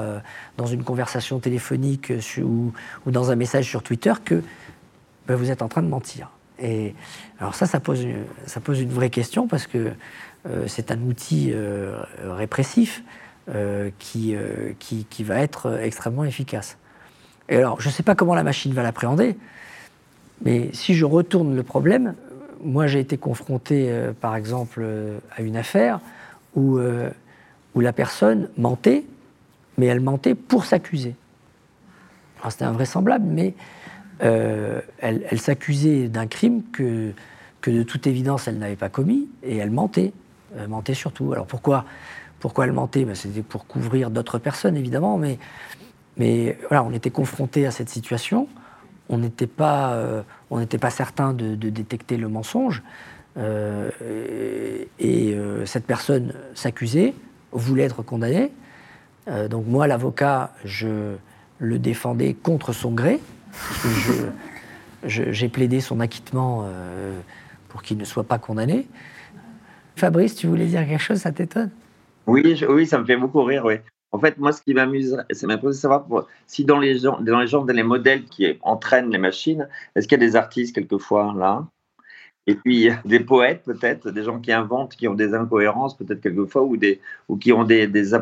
dans 0.56 0.64
une 0.64 0.82
conversation 0.82 1.38
téléphonique 1.40 2.10
ou, 2.42 2.72
dans 3.06 3.30
un 3.30 3.36
message 3.36 3.68
sur 3.68 3.82
Twitter 3.82 4.14
que 4.24 4.42
ben, 5.28 5.36
vous 5.36 5.50
êtes 5.50 5.60
en 5.60 5.68
train 5.68 5.82
de 5.82 5.88
mentir. 5.88 6.30
Et 6.58 6.94
alors 7.38 7.54
ça, 7.54 7.66
ça 7.66 7.80
pose 7.80 8.02
une, 8.02 8.24
ça 8.46 8.60
pose 8.60 8.80
une 8.80 8.88
vraie 8.88 9.10
question 9.10 9.46
parce 9.46 9.66
que 9.66 9.92
c'est 10.66 10.90
un 10.90 11.00
outil 11.02 11.52
répressif 12.24 13.04
qui, 13.98 14.34
qui, 14.78 15.04
qui, 15.04 15.22
va 15.22 15.40
être 15.40 15.78
extrêmement 15.82 16.24
efficace. 16.24 16.78
Et 17.50 17.58
alors, 17.58 17.78
je 17.80 17.88
ne 17.88 17.92
sais 17.92 18.02
pas 18.02 18.14
comment 18.14 18.34
la 18.34 18.42
machine 18.42 18.72
va 18.72 18.82
l'appréhender, 18.82 19.36
mais 20.44 20.70
si 20.72 20.94
je 20.94 21.04
retourne 21.04 21.54
le 21.54 21.62
problème, 21.62 22.14
moi 22.62 22.86
j'ai 22.86 23.00
été 23.00 23.16
confronté, 23.16 23.86
euh, 23.88 24.12
par 24.12 24.36
exemple, 24.36 24.80
euh, 24.82 25.18
à 25.36 25.42
une 25.42 25.56
affaire 25.56 26.00
où, 26.54 26.78
euh, 26.78 27.10
où 27.74 27.80
la 27.80 27.92
personne 27.92 28.48
mentait, 28.56 29.04
mais 29.78 29.86
elle 29.86 30.00
mentait 30.00 30.34
pour 30.34 30.64
s'accuser. 30.64 31.14
C'était 32.48 32.64
invraisemblable, 32.64 33.24
mais 33.26 33.54
elle, 34.20 34.84
elle 35.00 35.40
s'accusait 35.40 36.08
d'un 36.08 36.26
crime 36.26 36.62
que, 36.72 37.12
que 37.62 37.70
de 37.70 37.82
toute 37.82 38.06
évidence 38.06 38.46
elle 38.48 38.58
n'avait 38.58 38.76
pas 38.76 38.90
commis, 38.90 39.28
et 39.42 39.56
elle 39.56 39.70
mentait. 39.70 40.12
Elle 40.58 40.68
mentait 40.68 40.92
surtout. 40.92 41.32
Alors 41.32 41.46
pourquoi, 41.46 41.86
pourquoi 42.40 42.66
elle 42.66 42.72
mentait? 42.72 43.06
Ben, 43.06 43.14
C'était 43.14 43.40
pour 43.40 43.66
couvrir 43.66 44.10
d'autres 44.10 44.38
personnes, 44.38 44.76
évidemment, 44.76 45.16
mais, 45.16 45.38
mais 46.18 46.58
voilà, 46.68 46.84
on 46.84 46.92
était 46.92 47.10
confronté 47.10 47.66
à 47.66 47.70
cette 47.70 47.88
situation 47.88 48.46
on 49.08 49.18
n'était 49.18 49.46
pas, 49.46 49.94
euh, 49.94 50.22
pas 50.80 50.90
certain 50.90 51.32
de, 51.32 51.54
détecter 51.54 52.16
le 52.16 52.28
mensonge. 52.28 52.82
Euh, 53.36 53.90
et 54.98 55.34
euh, 55.34 55.66
cette 55.66 55.86
personne 55.86 56.32
s'accusait, 56.54 57.14
voulait 57.52 57.84
être 57.84 58.02
condamnée. 58.02 58.52
donc 59.48 59.66
moi, 59.66 59.86
l'avocat, 59.86 60.52
je 60.64 61.16
le 61.58 61.78
défendais 61.78 62.34
contre 62.34 62.72
son 62.72 62.92
gré. 62.92 63.20
J'ai 65.06 65.48
plaidé 65.48 65.80
son 65.80 66.00
acquittement 66.00 66.66
pour 67.68 67.82
qu'il 67.82 67.98
ne 67.98 68.04
soit 68.04 68.24
pas 68.24 68.38
condamné. 68.38 68.88
Fabrice, 69.96 70.34
tu 70.34 70.46
voulais 70.46 70.66
dire 70.66 70.86
quelque 70.86 71.02
chose, 71.02 71.18
ça 71.18 71.30
t'étonne? 71.30 71.70
Oui, 72.26 72.64
oui, 72.68 72.86
ça 72.86 72.98
me 72.98 73.04
fait 73.04 73.16
beaucoup 73.16 73.42
rire, 73.42 73.64
oui. 73.64 73.74
En 74.14 74.20
fait, 74.20 74.38
moi, 74.38 74.52
ce 74.52 74.62
qui 74.62 74.74
m'amuse, 74.74 75.16
c'est 75.32 75.48
de 75.48 75.72
savoir 75.72 76.06
si 76.46 76.64
dans 76.64 76.78
les, 76.78 77.00
gens, 77.00 77.20
dans 77.20 77.40
les 77.40 77.48
gens, 77.48 77.64
dans 77.64 77.74
les 77.74 77.82
modèles 77.82 78.22
qui 78.26 78.46
entraînent 78.62 79.10
les 79.10 79.18
machines, 79.18 79.68
est-ce 79.96 80.06
qu'il 80.06 80.20
y 80.20 80.22
a 80.22 80.24
des 80.24 80.36
artistes 80.36 80.72
quelquefois 80.72 81.34
là? 81.36 81.66
Et 82.46 82.54
puis 82.54 82.90
des 83.04 83.18
poètes 83.18 83.64
peut-être, 83.64 84.12
des 84.12 84.22
gens 84.22 84.38
qui 84.38 84.52
inventent, 84.52 84.94
qui 84.94 85.08
ont 85.08 85.14
des 85.14 85.34
incohérences 85.34 85.96
peut-être 85.96 86.20
quelquefois, 86.20 86.62
ou, 86.62 86.76
des, 86.76 87.00
ou 87.28 87.36
qui 87.36 87.52
ont 87.52 87.64
des, 87.64 87.88
des, 87.88 88.12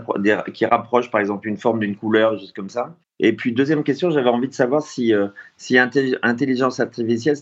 qui 0.55 0.65
rapprochent 0.65 1.11
par 1.11 1.21
exemple 1.21 1.47
une 1.47 1.59
forme 1.59 1.81
d'une 1.81 1.97
couleur, 1.97 2.39
juste 2.39 2.57
comme 2.57 2.71
ça. 2.71 2.97
Et 3.21 3.35
puis 3.35 3.53
deuxième 3.53 3.85
question, 3.85 4.11
j'avais 4.11 4.31
envie 4.31 4.49
de 4.49 4.55
savoir 4.55 4.81
si, 4.81 5.13
euh, 5.13 5.29
si 5.59 5.77
intelligence 5.79 6.81
artificielle, 6.81 7.37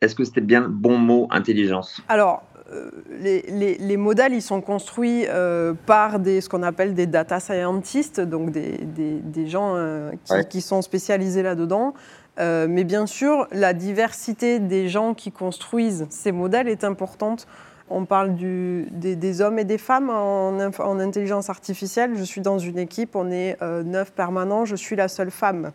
est-ce 0.00 0.14
que 0.14 0.24
c'était 0.24 0.40
bien 0.40 0.62
bon 0.62 0.96
mot 0.96 1.28
intelligence? 1.30 2.00
Alors 2.08 2.42
euh, 2.72 2.90
les, 3.20 3.96
modèles, 3.96 4.34
ils 4.34 4.42
sont 4.42 4.60
construits 4.60 5.24
euh, 5.28 5.74
par 5.86 6.18
des, 6.18 6.40
ce 6.40 6.48
qu'on 6.48 6.62
appelle 6.62 6.94
des 6.94 7.06
data 7.06 7.38
scientists, 7.38 8.20
donc 8.20 8.50
des, 8.50 9.46
gens 9.46 9.74
euh, 9.76 10.10
qui, 10.48 10.60
sont 10.60 10.82
spécialisés 10.82 11.42
là-dedans. 11.42 11.94
mais 12.38 12.84
bien 12.84 13.06
sûr, 13.06 13.46
la 13.52 13.72
diversité 13.72 14.58
des 14.58 14.88
gens 14.88 15.14
qui 15.14 15.30
construisent 15.30 16.06
ces 16.10 16.32
modèles 16.32 16.68
est 16.68 16.84
importante. 16.84 17.46
On 17.88 18.04
parle 18.04 18.34
des, 18.34 19.40
hommes 19.40 19.60
et 19.60 19.64
des 19.64 19.78
femmes 19.78 20.10
en, 20.10 20.58
en, 20.58 20.98
intelligence 20.98 21.50
artificielle. 21.50 22.12
Je 22.16 22.24
suis 22.24 22.40
dans 22.40 22.58
une 22.58 22.78
équipe, 22.78 23.14
on 23.14 23.30
est 23.30 23.56
neuf 23.84 24.12
permanents, 24.12 24.64
je 24.64 24.74
suis 24.74 24.96
la 24.96 25.06
seule 25.06 25.30
femme. 25.30 25.70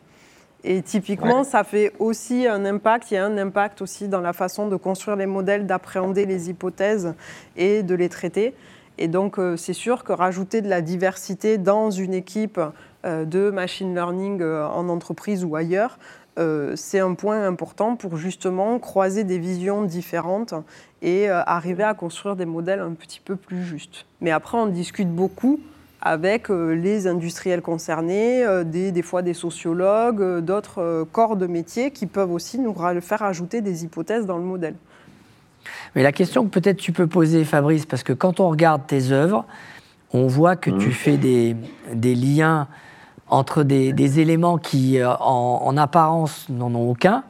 Et 0.64 0.82
typiquement, 0.84 1.44
ça 1.44 1.64
fait 1.64 1.92
aussi 1.98 2.46
un 2.48 2.66
impact, 2.66 3.10
il 3.10 3.16
y 3.16 3.18
a 3.18 3.26
un 3.26 3.38
impact 3.38 3.82
aussi 3.82 4.08
dans 4.08 4.22
la 4.22 4.34
façon 4.34 4.68
de 4.68 4.76
construire 4.76 5.18
les 5.18 5.26
modèles, 5.26 5.66
d'appréhender 5.66 6.26
les 6.26 6.50
hypothèses 6.50 7.16
et 7.58 7.82
de 7.82 7.96
les 7.96 8.10
traiter. 8.10 8.54
Et 8.98 9.08
donc, 9.08 9.40
euh, 9.40 9.58
c'est 9.58 9.74
sûr 9.74 10.04
que 10.04 10.14
rajouter 10.14 10.62
de 10.62 10.70
la 10.70 10.82
diversité 10.82 11.58
dans 11.58 11.90
une 11.90 12.14
équipe 12.14 12.62
euh, 13.04 13.26
de 13.26 13.50
machine 13.50 13.96
learning 13.96 14.42
euh, 14.42 14.68
en 14.68 14.90
entreprise 14.90 15.44
ou 15.44 15.56
ailleurs, 15.56 15.98
c'est 16.76 17.00
un 17.00 17.14
point 17.14 17.46
important 17.46 17.96
pour 17.96 18.18
justement 18.18 18.80
croiser 18.80 19.24
des 19.24 19.38
visions 19.38 19.84
différentes 19.84 20.56
et 21.04 21.30
arriver 21.30 21.84
à 21.84 21.94
construire 21.94 22.36
des 22.36 22.46
modèles 22.46 22.80
un 22.80 22.94
petit 22.94 23.20
peu 23.24 23.36
plus 23.36 23.64
justes. 23.64 24.08
Mais 24.22 24.32
après, 24.32 24.58
on 24.58 24.66
discute 24.66 25.14
beaucoup 25.14 25.60
avec 26.02 26.50
euh, 26.50 26.74
les 26.74 27.08
industriels 27.08 27.62
concernés, 27.62 28.44
euh, 28.44 28.64
des, 28.64 29.02
fois 29.02 29.22
des 29.22 29.34
sociologues, 29.34 30.22
euh, 30.22 30.42
d'autres 30.42 31.08
corps 31.12 31.36
de 31.36 31.46
métier 31.48 31.92
qui 31.92 32.08
peuvent 32.08 32.32
aussi 32.32 32.60
nous 32.60 32.76
faire 33.02 33.22
ajouter 33.22 33.62
des 33.62 33.84
hypothèses 33.84 34.26
dans 34.26 34.38
le 34.38 34.44
modèle. 34.44 34.76
Mais 35.96 36.02
la 36.02 36.12
question 36.12 36.44
que 36.44 36.50
peut-être 36.50 36.78
tu 36.78 36.92
peux 36.92 37.08
poser, 37.08 37.44
Fabrice, 37.44 37.86
parce 37.86 38.04
que 38.04 38.14
quand 38.14 38.40
on 38.40 38.50
regarde 38.50 38.82
tes 38.88 39.12
œuvres, 39.12 39.46
on 40.12 40.26
voit 40.26 40.56
que 40.56 40.72
tu 40.72 40.90
mmh. 40.90 40.92
fais 40.92 41.18
des, 41.18 41.56
liens 42.16 42.68
entre 43.28 43.64
des, 43.64 44.20
éléments 44.20 44.58
qui, 44.58 45.00
en, 45.04 45.78
apparence, 45.78 46.50
n'en 46.50 46.74
ont 46.74 46.90
aucun, 46.90 47.24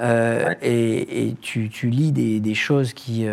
et, 0.00 1.36
tu, 1.42 1.68
lis 1.84 2.12
des, 2.12 2.54
choses 2.54 2.94
qui, 2.94 3.28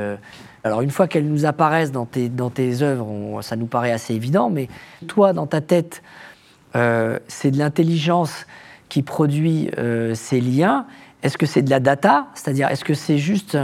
alors 0.67 0.81
une 0.81 0.91
fois 0.91 1.07
qu'elles 1.07 1.27
nous 1.27 1.45
apparaissent 1.45 1.93
dans 1.93 2.05
tes, 2.05 2.29
dans 2.29 2.49
tes 2.49 2.81
œuvres, 2.81 3.41
ça 3.41 3.55
nous 3.55 3.65
paraît 3.65 3.91
assez 3.91 4.13
évident, 4.13 4.49
mais 4.49 4.67
toi, 5.07 5.31
dans 5.33 5.47
ta 5.47 5.61
tête, 5.61 6.03
euh, 6.75 7.19
c'est 7.27 7.51
de 7.51 7.57
l'intelligence 7.57 8.45
qui 8.89 9.01
produit 9.01 9.69
euh, 9.77 10.13
ces 10.13 10.41
liens. 10.41 10.85
Est-ce 11.23 11.37
que 11.37 11.45
c'est 11.45 11.61
de 11.61 11.69
la 11.69 11.79
data? 11.79 12.27
C'est-à-dire, 12.35 12.67
est-ce 12.69 12.83
que 12.83 12.93
c'est 12.93 13.17
juste 13.17 13.57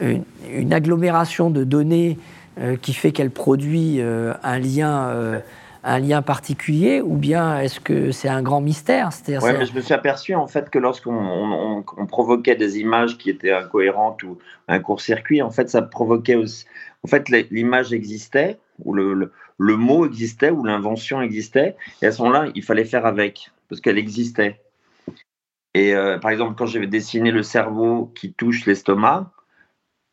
une, 0.00 0.72
agglomération 0.72 1.50
de 1.50 1.64
données 1.64 2.18
euh, 2.60 2.76
qui 2.76 2.92
fait 2.92 3.10
qu'elle 3.10 3.30
produit 3.30 4.00
un 4.00 4.58
lien 4.58 5.40
un 5.84 5.98
lien 5.98 6.22
particulier 6.22 7.00
ou 7.00 7.16
bien 7.16 7.60
est-ce 7.60 7.78
que 7.78 8.10
c'est 8.10 8.28
un 8.28 8.42
grand 8.42 8.60
mystère? 8.60 9.10
Oui, 9.28 9.50
mais 9.58 9.66
je 9.66 9.74
me 9.74 9.80
suis 9.80 9.94
aperçu 9.94 10.34
en 10.34 10.46
fait 10.46 10.70
que 10.70 10.78
lorsqu'on 10.78 11.84
provoquait 12.08 12.56
des 12.56 12.78
images 12.78 13.18
qui 13.18 13.30
étaient 13.30 13.52
incohérentes 13.52 14.22
ou 14.22 14.38
un 14.68 14.80
court-circuit, 14.80 15.42
en 15.42 15.50
fait, 15.50 15.68
ça 15.68 15.82
provoquait 15.82 16.36
aussi. 16.36 16.64
En 17.04 17.08
fait, 17.08 17.28
l'image 17.28 17.92
existait, 17.92 18.58
ou 18.82 18.94
le, 18.94 19.30
le, 19.58 19.76
mot 19.76 20.06
existait, 20.06 20.50
ou 20.50 20.64
l'invention 20.64 21.20
existait, 21.20 21.76
et 22.00 22.06
à 22.06 22.12
ce 22.12 22.22
moment-là, 22.22 22.50
il 22.54 22.62
fallait 22.62 22.86
faire 22.86 23.04
avec, 23.04 23.50
parce 23.68 23.80
qu'elle 23.80 23.98
existait. 23.98 24.60
Et 25.74 25.94
euh, 25.94 26.18
par 26.18 26.30
exemple, 26.30 26.54
quand 26.56 26.66
j'avais 26.66 26.86
dessiné 26.86 27.30
le 27.30 27.42
cerveau 27.42 28.10
qui 28.14 28.32
touche 28.32 28.64
l'estomac, 28.64 29.32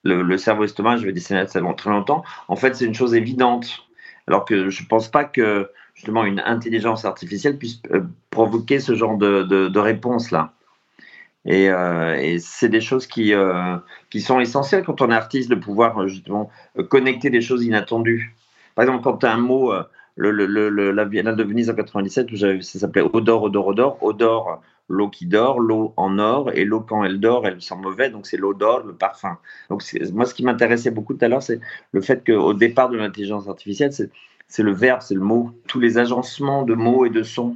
le, 0.04 0.22
le 0.22 0.38
cerveau-estomac, 0.38 0.98
je 0.98 1.06
vais 1.06 1.14
dessiner 1.14 1.48
ça 1.48 1.62
très 1.78 1.90
longtemps, 1.90 2.24
en 2.48 2.56
fait, 2.56 2.76
c'est 2.76 2.86
une 2.86 2.96
chose 2.96 3.14
évidente 3.14 3.88
alors 4.32 4.46
que 4.46 4.70
je 4.70 4.84
ne 4.84 4.88
pense 4.88 5.10
pas 5.10 5.26
que 5.26 5.70
justement 5.94 6.24
une 6.24 6.40
intelligence 6.40 7.04
artificielle 7.04 7.58
puisse 7.58 7.82
euh, 7.92 8.00
provoquer 8.30 8.80
ce 8.80 8.96
genre 8.96 9.18
de, 9.18 9.78
réponse-là. 9.78 10.54
Euh, 11.48 12.16
et, 12.16 12.40
c'est 12.40 12.70
des 12.70 12.80
choses 12.80 13.08
qui, 13.08 13.34
euh, 13.34 13.76
qui 14.10 14.22
sont 14.22 14.40
essentielles 14.40 14.86
quand 14.86 15.02
on 15.02 15.12
est 15.12 15.16
artiste, 15.16 15.50
de 15.50 15.56
pouvoir 15.56 16.08
justement 16.08 16.50
connecter 16.88 17.30
des 17.30 17.42
choses 17.42 17.66
inattendues. 17.66 18.34
Par 18.74 18.84
exemple, 18.84 19.04
quand 19.04 19.18
tu 19.18 19.26
as 19.26 19.34
un 19.34 19.38
mot, 19.38 19.74
la 20.18 21.05
Biennale 21.05 21.36
de 21.36 21.43
Venise 21.43 21.70
en 21.70 21.76
97, 21.76 22.32
où 22.32 22.38
ça 22.38 22.62
s'appelait 22.62 23.01
Odor, 23.14 23.43
Odor, 23.43 23.68
Odor, 23.68 23.97
Odor, 24.01 24.62
l'eau 24.91 25.09
qui 25.09 25.26
dort, 25.26 25.59
l'eau 25.59 25.93
en 25.97 26.20
or, 26.20 26.51
et 26.53 26.66
l'eau 26.66 26.82
quand 26.82 27.03
elle 27.03 27.20
dort, 27.20 27.47
elle 27.47 27.62
sent 27.62 27.76
mauvais, 27.76 28.09
donc 28.09 28.28
c'est 28.28 28.38
l'odeur, 28.38 28.86
le 28.86 28.93
parfum. 28.93 29.38
Donc 29.70 29.84
moi, 30.14 30.26
ce 30.26 30.34
qui 30.34 30.43
m'intéressait 30.43 30.91
beaucoup 30.91 31.14
tout 31.14 31.26
à 31.26 31.28
l'heure, 31.28 31.43
c'est 31.43 31.59
le 31.91 32.01
fait 32.01 32.26
qu'au 32.26 32.53
départ 32.53 32.89
de 32.89 32.97
l'intelligence 32.97 33.47
artificielle, 33.47 33.91
c'est 33.93 34.64
le 34.64 34.74
verbe, 34.74 35.01
c'est 35.01 35.16
le 35.16 35.22
mot, 35.22 35.51
tous 35.68 35.80
les 35.80 35.97
agencements 35.97 36.64
de 36.64 36.74
mots 36.74 37.05
et 37.05 37.09
de 37.09 37.24
sons. 37.24 37.55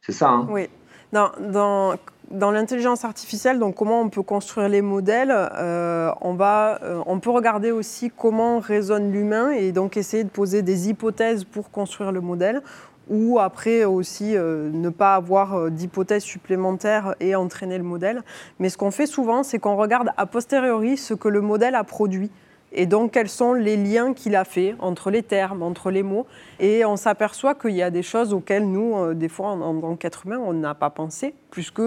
C'est 0.00 0.12
ça, 0.12 0.30
hein? 0.30 0.46
Oui. 0.50 0.68
Dans, 1.12 1.94
dans 2.32 2.50
l'intelligence 2.50 3.04
artificielle, 3.04 3.58
donc 3.58 3.76
comment 3.76 4.00
on 4.00 4.08
peut 4.08 4.22
construire 4.22 4.68
les 4.68 4.82
modèles, 4.82 5.32
euh, 5.32 6.10
on, 6.20 6.34
va, 6.34 6.78
euh, 6.82 7.02
on 7.06 7.20
peut 7.20 7.30
regarder 7.30 7.70
aussi 7.70 8.10
comment 8.10 8.58
résonne 8.58 9.12
l'humain 9.12 9.50
et 9.50 9.72
donc 9.72 9.96
essayer 9.96 10.24
de 10.24 10.30
poser 10.30 10.62
des 10.62 10.88
hypothèses 10.88 11.44
pour 11.44 11.70
construire 11.70 12.10
le 12.10 12.20
modèle 12.20 12.62
ou 13.10 13.38
après 13.38 13.84
aussi 13.84 14.36
euh, 14.36 14.70
ne 14.72 14.88
pas 14.88 15.14
avoir 15.14 15.70
d'hypothèses 15.70 16.22
supplémentaires 16.22 17.14
et 17.20 17.34
entraîner 17.34 17.76
le 17.76 17.84
modèle. 17.84 18.22
Mais 18.58 18.70
ce 18.70 18.78
qu'on 18.78 18.90
fait 18.90 19.06
souvent, 19.06 19.42
c'est 19.42 19.58
qu'on 19.58 19.76
regarde 19.76 20.10
a 20.16 20.24
posteriori 20.26 20.96
ce 20.96 21.12
que 21.14 21.28
le 21.28 21.42
modèle 21.42 21.74
a 21.74 21.84
produit. 21.84 22.30
Et 22.74 22.86
donc, 22.86 23.12
quels 23.12 23.28
sont 23.28 23.52
les 23.52 23.76
liens 23.76 24.14
qu'il 24.14 24.34
a 24.34 24.44
fait 24.44 24.74
entre 24.78 25.10
les 25.10 25.22
termes, 25.22 25.62
entre 25.62 25.90
les 25.90 26.02
mots? 26.02 26.26
Et 26.58 26.84
on 26.84 26.96
s'aperçoit 26.96 27.54
qu'il 27.54 27.72
y 27.72 27.82
a 27.82 27.90
des 27.90 28.02
choses 28.02 28.32
auxquelles 28.32 28.66
nous, 28.66 28.96
euh, 28.96 29.14
des 29.14 29.28
fois, 29.28 29.50
en, 29.50 29.78
tant 29.78 29.94
qu'être 29.96 30.26
humain, 30.26 30.40
on 30.42 30.54
n'a 30.54 30.74
pas 30.74 30.90
pensé. 30.90 31.34
puisque 31.50 31.82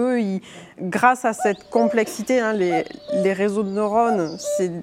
grâce 0.80 1.24
à 1.24 1.32
cette 1.32 1.70
complexité, 1.70 2.38
hein, 2.38 2.52
les, 2.52 3.32
réseaux 3.32 3.64
de 3.64 3.70
neurones, 3.70 4.36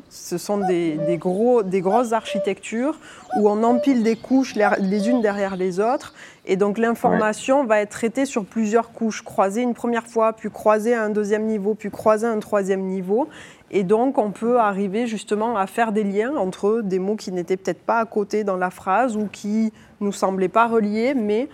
ce 0.09 0.37
sont 0.37 0.57
des, 0.57 1.17
gros, 1.17 1.63
des 1.63 1.79
grosses 1.79 2.11
architectures 2.11 2.99
où 3.37 3.49
on 3.49 3.63
empile 3.63 4.03
des 4.03 4.17
couches 4.17 4.55
les 4.55 5.09
unes 5.09 5.21
derrière 5.21 5.55
les 5.55 5.79
autres, 5.79 6.13
et 6.45 6.55
donc 6.57 6.77
l'information 6.77 7.65
va 7.65 7.79
être 7.79 7.91
traitée 7.91 8.25
sur 8.25 8.45
plusieurs 8.45 8.91
couches, 8.91 9.21
croisée 9.21 9.61
une 9.61 9.73
première 9.73 10.07
fois, 10.07 10.33
puis 10.33 10.49
croisée 10.49 10.93
à 10.93 11.03
un 11.03 11.09
deuxième 11.09 11.45
niveau, 11.45 11.73
puis 11.73 11.89
croisée 11.89 12.27
à 12.27 12.31
un 12.31 12.39
troisième 12.39 12.81
niveau, 12.81 13.29
et 13.75 13.83
donc, 13.83 14.19
on 14.19 14.29
peut 14.29 14.59
arriver 14.59 15.07
justement 15.07 15.57
à 15.57 15.65
faire 15.65 15.93
des 15.93 16.03
liens 16.03 16.35
entre 16.35 16.81
des 16.83 16.99
mots 16.99 17.15
qui 17.15 17.31
n'étaient 17.31 17.57
peut-être 17.57 17.81
pas 17.81 17.97
à 17.97 18.05
côté 18.05 18.43
dans 18.43 18.55
la 18.55 18.69
phrase 18.69 19.17
ou 19.17 19.25
qui 19.25 19.73
nous 19.99 20.11
semblaient 20.11 20.47
pas 20.47 20.67
reliés, 20.67 21.15
mais 21.15 21.49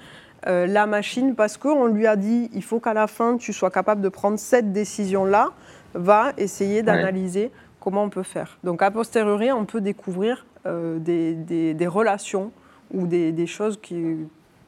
euh, 0.45 0.67
la 0.67 0.85
machine, 0.85 1.33
parce 1.33 1.55
qu'on 1.55 1.87
lui 1.87 2.07
a 2.07 2.17
dit 2.17 2.49
il 2.53 2.61
faut 2.61 2.81
qu'à 2.81 2.93
la 2.93 3.07
fin 3.07 3.37
tu 3.37 3.53
sois 3.53 3.71
capable 3.71 4.01
de 4.01 4.09
prendre 4.09 4.37
cette 4.37 4.73
décision-là, 4.73 5.51
va 5.93 6.33
essayer 6.37 6.83
d'analyser 6.83 7.51
comment 7.79 8.03
on 8.03 8.09
peut 8.09 8.23
faire. 8.23 8.57
Donc, 8.65 8.81
a 8.81 8.91
posteriori, 8.91 9.53
on 9.53 9.63
peut 9.63 9.79
découvrir 9.79 10.45
euh, 10.65 10.99
des, 10.99 11.87
relations 11.87 12.51
ou 12.93 13.07
des, 13.07 13.47
choses 13.47 13.79
qui, 13.81 14.17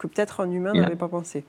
que 0.01 0.07
peut-être 0.07 0.41
un 0.41 0.51
humain 0.51 0.73
n'avait 0.73 0.95
pas 0.95 1.07
pensé. 1.07 1.43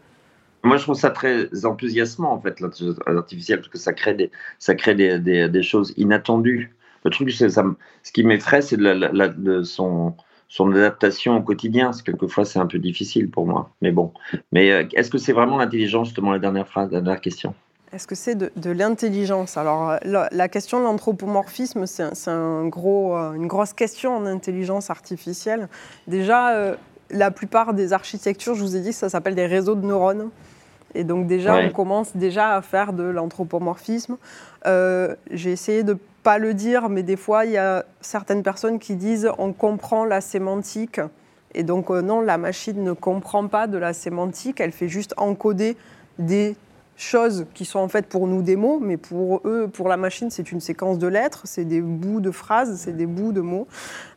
Moi, 0.64 0.76
je 0.76 0.84
trouve 0.84 0.94
ça 0.94 1.10
très 1.10 1.48
enthousiasmant, 1.64 2.32
en 2.32 2.40
fait, 2.40 2.60
l'intelligence 2.60 2.98
artificielle, 3.06 3.58
parce 3.58 3.68
que 3.68 3.78
ça 3.78 3.92
crée 3.92 4.14
des, 4.14 4.30
ça 4.60 4.74
crée 4.74 4.94
des, 4.94 5.18
des, 5.18 5.62
choses 5.62 5.92
inattendues. 5.96 6.74
Le 7.04 7.10
truc, 7.10 7.32
c'est 7.32 7.48
ça, 7.48 7.64
ce 8.04 8.12
qui 8.12 8.22
m'effraie, 8.22 8.62
c'est 8.62 8.76
de, 8.76 9.62
son, 9.64 10.14
son 10.48 10.70
adaptation 10.72 11.36
au 11.36 11.42
quotidien. 11.42 11.86
Parce 11.86 12.02
que 12.02 12.12
quelquefois, 12.12 12.44
c'est 12.44 12.60
un 12.60 12.66
peu 12.66 12.78
difficile 12.78 13.28
pour 13.28 13.46
moi. 13.46 13.70
Mais 13.80 13.90
bon. 13.90 14.12
Mais 14.52 14.70
euh, 14.70 14.84
est-ce 14.94 15.10
que 15.10 15.18
c'est 15.18 15.32
vraiment 15.32 15.56
l'intelligence, 15.56 16.08
justement, 16.08 16.30
la 16.30 16.38
dernière 16.38 16.68
phrase, 16.68 16.92
la 16.92 17.00
dernière 17.00 17.20
question? 17.20 17.54
Est-ce 17.92 18.06
que 18.06 18.14
c'est 18.14 18.36
de, 18.36 18.70
l'intelligence? 18.70 19.58
Alors, 19.58 19.98
la, 20.04 20.48
question 20.48 20.78
de 20.78 20.84
l'anthropomorphisme, 20.84 21.86
c'est 21.86 22.30
un, 22.30 22.66
gros, 22.68 23.16
euh, 23.16 23.32
une 23.32 23.48
grosse 23.48 23.74
question 23.74 24.16
en 24.16 24.24
intelligence 24.24 24.88
artificielle. 24.90 25.68
Déjà, 26.06 26.54
euh, 26.54 26.76
la 27.12 27.30
plupart 27.30 27.74
des 27.74 27.92
architectures, 27.92 28.54
je 28.54 28.62
vous 28.62 28.76
ai 28.76 28.80
dit, 28.80 28.92
ça 28.92 29.08
s'appelle 29.08 29.34
des 29.34 29.46
réseaux 29.46 29.74
de 29.74 29.86
neurones. 29.86 30.30
Et 30.94 31.04
donc 31.04 31.26
déjà, 31.26 31.56
on 31.56 31.70
commence 31.70 32.16
déjà 32.16 32.54
à 32.54 32.62
faire 32.62 32.92
de 32.92 33.04
l'anthropomorphisme. 33.04 34.16
Euh, 34.66 35.14
j'ai 35.30 35.52
essayé 35.52 35.84
de 35.84 35.96
pas 36.22 36.38
le 36.38 36.54
dire, 36.54 36.88
mais 36.88 37.02
des 37.02 37.16
fois, 37.16 37.46
il 37.46 37.52
y 37.52 37.58
a 37.58 37.84
certaines 38.00 38.42
personnes 38.42 38.78
qui 38.78 38.96
disent 38.96 39.30
on 39.38 39.52
comprend 39.52 40.04
la 40.04 40.20
sémantique. 40.20 41.00
Et 41.54 41.62
donc 41.62 41.90
euh, 41.90 42.02
non, 42.02 42.20
la 42.20 42.38
machine 42.38 42.82
ne 42.82 42.92
comprend 42.92 43.46
pas 43.48 43.66
de 43.66 43.78
la 43.78 43.92
sémantique, 43.92 44.60
elle 44.60 44.72
fait 44.72 44.88
juste 44.88 45.14
encoder 45.16 45.76
des 46.18 46.56
choses 46.96 47.46
qui 47.54 47.64
sont 47.64 47.78
en 47.78 47.88
fait 47.88 48.06
pour 48.06 48.26
nous 48.26 48.42
des 48.42 48.56
mots, 48.56 48.78
mais 48.80 48.96
pour 48.96 49.40
eux, 49.44 49.68
pour 49.72 49.88
la 49.88 49.96
machine, 49.96 50.30
c'est 50.30 50.52
une 50.52 50.60
séquence 50.60 50.98
de 50.98 51.06
lettres, 51.06 51.42
c'est 51.44 51.64
des 51.64 51.80
bouts 51.80 52.20
de 52.20 52.30
phrases, 52.30 52.78
c'est 52.78 52.96
des 52.96 53.06
bouts 53.06 53.32
de 53.32 53.40
mots. 53.40 53.66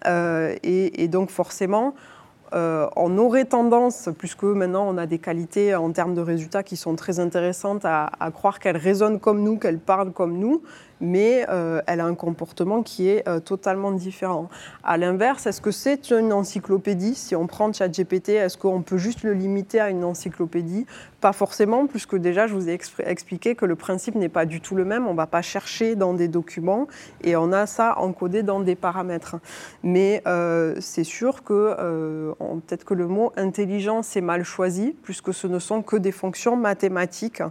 Euh, 0.06 0.56
et, 0.64 1.04
et, 1.04 1.08
donc 1.08 1.30
forcément, 1.30 1.96
euh, 2.56 2.88
on 2.96 3.18
aurait 3.18 3.46
tendance, 3.46 4.10
puisque 4.18 4.44
maintenant 4.44 4.88
on 4.88 4.98
a 4.98 5.06
des 5.06 5.20
qualités 5.20 5.76
en 5.76 5.92
termes 5.92 6.16
de 6.16 6.22
résultats 6.22 6.64
qui 6.64 6.78
sont 6.78 6.96
très 6.96 7.20
intéressantes, 7.20 7.84
à, 7.84 8.10
croire 8.34 8.60
qu'elle 8.60 8.78
résonne 8.78 9.20
comme 9.20 9.44
nous, 9.44 9.58
qu'elle 9.58 9.80
parle 9.80 10.14
comme 10.14 10.38
nous, 10.38 10.62
mais 11.02 11.46
euh, 11.50 11.82
elle 11.88 12.00
a 12.00 12.06
un 12.06 12.16
comportement 12.16 12.84
qui 12.84 13.10
est 13.10 13.28
euh, 13.28 13.40
totalement 13.40 13.92
différent. 13.92 14.50
À 14.84 14.98
l'inverse, 14.98 15.46
est-ce 15.46 15.62
que 15.62 15.72
c'est 15.72 16.12
une 16.12 16.32
encyclopédie? 16.32 17.16
Si 17.16 17.36
on 17.36 17.48
prend 17.48 17.72
ChatGPT, 17.72 18.30
est-ce 18.30 18.58
qu'on 18.58 18.82
peut 18.82 18.98
juste 18.98 19.24
le 19.24 19.34
limiter 19.34 19.80
à 19.80 19.90
une 19.90 20.04
encyclopédie? 20.04 20.86
Pas 21.22 21.34
forcément, 21.34 21.88
puisque 21.88 22.16
déjà 22.16 22.48
je 22.48 22.54
vous 22.54 22.70
ai 22.70 22.78
expliqué 23.00 23.56
que 23.56 23.66
le 23.66 23.76
principe 23.76 24.16
n'est 24.16 24.30
pas 24.30 24.46
du 24.46 24.62
tout 24.62 24.76
le 24.76 24.86
même. 24.86 25.08
On 25.08 25.12
ne 25.12 25.18
va 25.18 25.28
pas 25.28 25.42
chercher 25.42 25.96
dans 25.96 26.14
des 26.14 26.28
documents 26.28 26.88
et 27.24 27.36
on 27.36 27.52
a 27.52 27.66
ça 27.66 28.00
encodé 28.00 28.44
dans 28.44 28.60
des 28.60 28.76
paramètres. 28.76 29.38
Mais 29.84 30.22
euh, 30.28 30.76
c'est 30.80 31.04
sûr 31.04 31.44
que 31.44 32.34
peut-être 32.40 32.86
que 32.86 32.94
le 32.94 33.08
mot 33.08 33.34
intelligence 33.38 34.16
est 34.16 34.22
mal 34.22 34.44
choisi, 34.44 34.96
puisque 35.04 35.34
ce 35.34 35.48
ne 35.48 35.60
sont 35.60 35.82
que 35.82 35.96
des 35.96 36.12
fonctions 36.12 36.56
mathématiques 36.56 37.42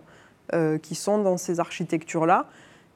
qui 0.83 0.95
sont 0.95 1.19
dans 1.19 1.37
ces 1.37 1.59
architectures-là. 1.59 2.47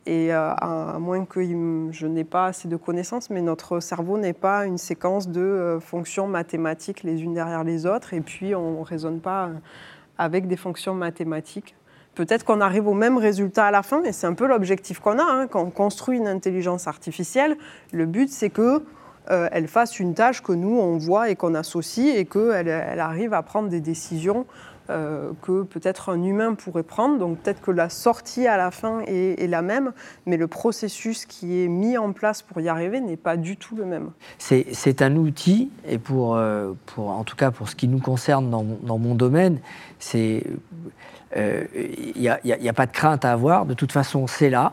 Et 0.09 0.33
euh, 0.33 0.53
à, 0.55 0.99
moins 0.99 1.27
que 1.27 1.43
je 1.43 2.07
n'ai 2.07 2.25
pas 2.25 2.47
assez 2.47 2.67
de 2.67 2.77
connaissances, 2.77 3.29
mais 3.29 3.43
notre 3.43 3.79
cerveau 3.79 4.17
n'est 4.17 4.33
pas 4.33 4.65
une 4.65 4.79
séquence 4.79 5.29
de 5.29 5.43
euh, 5.43 5.81
fonctions 5.81 6.27
mathématiques 6.27 7.03
les 7.03 7.23
unes 7.23 7.35
derrière 7.35 7.63
les 7.63 7.85
autres, 7.85 8.15
et 8.15 8.23
puis 8.23 8.55
on 8.55 8.81
ne 8.81 8.85
raisonne 8.85 9.21
pas 9.21 9.49
euh, 9.49 9.55
avec 10.17 10.49
des 10.49 10.57
fonctions 10.57 10.95
mathématiques. 10.95 11.77
Peut-être 12.15 12.47
qu'on 12.47 12.63
arrive 12.63 12.89
au 12.89 12.95
même 12.95 13.19
résultat 13.19 13.67
à 13.67 13.71
la 13.71 13.83
fin, 13.83 14.03
et 14.03 14.13
c'est 14.13 14.27
un 14.27 14.33
peu 14.33 14.47
l'objectif 14.47 14.99
qu'on 14.99 15.19
a. 15.19 15.23
Hein. 15.23 15.47
Quand 15.47 15.63
on 15.63 15.71
construit 15.71 16.17
une 16.17 16.27
intelligence 16.27 16.89
artificielle, 16.89 17.59
le 17.93 18.07
but 18.07 18.31
c'est 18.31 18.51
que 18.51 18.83
elle 19.31 19.69
fasse 19.69 20.01
une 20.01 20.15
tâche 20.15 20.43
que 20.43 20.53
nous 20.53 20.79
on 20.79 20.97
voit 20.97 21.29
et 21.29 21.37
qu'on 21.37 21.55
associe, 21.55 22.17
et 22.17 22.25
qu'elle 22.25 22.67
elle 22.67 22.99
arrive 22.99 23.35
à 23.35 23.43
prendre 23.43 23.69
des 23.69 23.83
décisions 23.83 24.47
euh, 24.91 25.33
que 25.43 25.65
peut-être 25.65 26.09
un 26.09 26.23
humain 26.23 26.55
pourrait 26.55 26.83
prendre. 26.83 27.19
Donc 27.19 27.41
peut-être 27.41 27.61
que 27.61 27.71
la 27.71 27.91
sortie 27.91 28.47
à 28.47 28.57
la 28.57 28.71
fin 28.71 29.01
est, 29.01 29.47
la 29.47 29.61
même, 29.61 29.93
mais 30.25 30.39
le 30.39 30.47
processus 30.47 31.27
qui 31.27 31.63
est 31.63 31.69
mis 31.69 31.99
en 31.99 32.13
place 32.13 32.41
pour 32.41 32.59
y 32.63 32.71
arriver 32.71 33.03
n'est 33.03 33.19
pas 33.19 33.37
du 33.37 33.59
tout 33.59 33.77
le 33.77 33.85
même. 33.85 34.13
C'est 34.39 35.03
un 35.03 35.15
outil, 35.17 35.71
et 35.87 35.99
euh, 36.11 36.73
pour, 36.87 37.11
en 37.11 37.23
tout 37.23 37.37
cas 37.37 37.51
pour 37.51 37.69
ce 37.69 37.77
qui 37.77 37.87
nous 37.87 37.99
concerne 37.99 38.49
dans, 38.49 38.99
mon 38.99 39.15
domaine, 39.15 39.59
il 40.15 40.43
euh, 41.37 41.65
n'y 42.17 42.29
a, 42.29 42.39
a, 42.43 42.73
pas 42.73 42.87
de 42.87 42.93
crainte 42.93 43.27
à 43.27 43.33
avoir. 43.33 43.67
De 43.67 43.75
toute 43.75 43.93
façon, 43.93 44.27
c'est 44.27 44.49
là. 44.49 44.73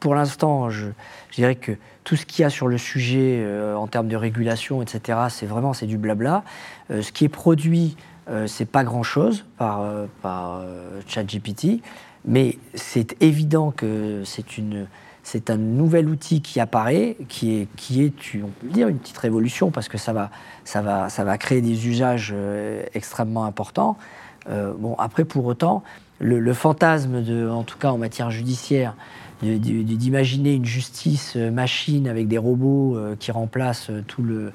Pour 0.00 0.16
l'instant, 0.16 0.68
je, 0.68 0.88
je, 1.30 1.36
dirais 1.36 1.54
que 1.54 1.72
tout 2.02 2.16
ce 2.16 2.26
qu'il 2.26 2.42
y 2.42 2.44
a 2.44 2.50
sur 2.50 2.66
le 2.66 2.76
sujet 2.76 3.46
en 3.76 3.86
termes 3.86 4.08
de 4.08 4.16
régulation, 4.16 4.82
etc., 4.82 5.18
c'est 5.28 5.46
vraiment 5.46 5.74
c'est 5.74 5.86
du 5.86 5.96
blabla. 5.96 6.42
ce 6.90 7.12
qui 7.12 7.24
est 7.24 7.28
produit 7.28 7.96
euh, 8.28 8.46
c'est 8.46 8.64
pas 8.64 8.84
grand-chose 8.84 9.44
par, 9.58 9.82
euh, 9.82 10.06
par 10.22 10.60
euh, 10.60 11.00
ChatGPT, 11.06 11.82
mais 12.24 12.58
c'est 12.74 13.20
évident 13.22 13.70
que 13.70 14.22
c'est 14.24 14.56
une 14.56 14.86
c'est 15.26 15.48
un 15.48 15.56
nouvel 15.56 16.10
outil 16.10 16.42
qui 16.42 16.60
apparaît, 16.60 17.16
qui 17.30 17.54
est, 17.54 17.68
qui 17.76 18.02
est, 18.02 18.12
on 18.42 18.48
peut 18.48 18.68
dire, 18.68 18.88
une 18.88 18.98
petite 18.98 19.16
révolution 19.16 19.70
parce 19.70 19.88
que 19.88 19.96
ça 19.96 20.12
va, 20.12 20.30
ça 20.64 20.82
va, 20.82 21.08
ça 21.08 21.24
va 21.24 21.38
créer 21.38 21.62
des 21.62 21.88
usages 21.88 22.34
extrêmement 22.92 23.46
importants. 23.46 23.96
bon, 24.46 24.94
après, 24.98 25.24
pour 25.24 25.46
autant, 25.46 25.82
le, 26.18 26.52
fantasme, 26.52 27.22
de, 27.22 27.48
en 27.48 27.62
tout 27.62 27.78
cas 27.78 27.88
en 27.88 27.96
matière 27.96 28.30
judiciaire, 28.30 28.94
d'imaginer 29.40 30.52
une 30.52 30.66
justice 30.66 31.36
machine 31.36 32.06
avec 32.06 32.28
des 32.28 32.36
robots 32.36 32.98
qui 33.18 33.32
remplacent 33.32 33.90
tout 34.06 34.22
le, 34.22 34.52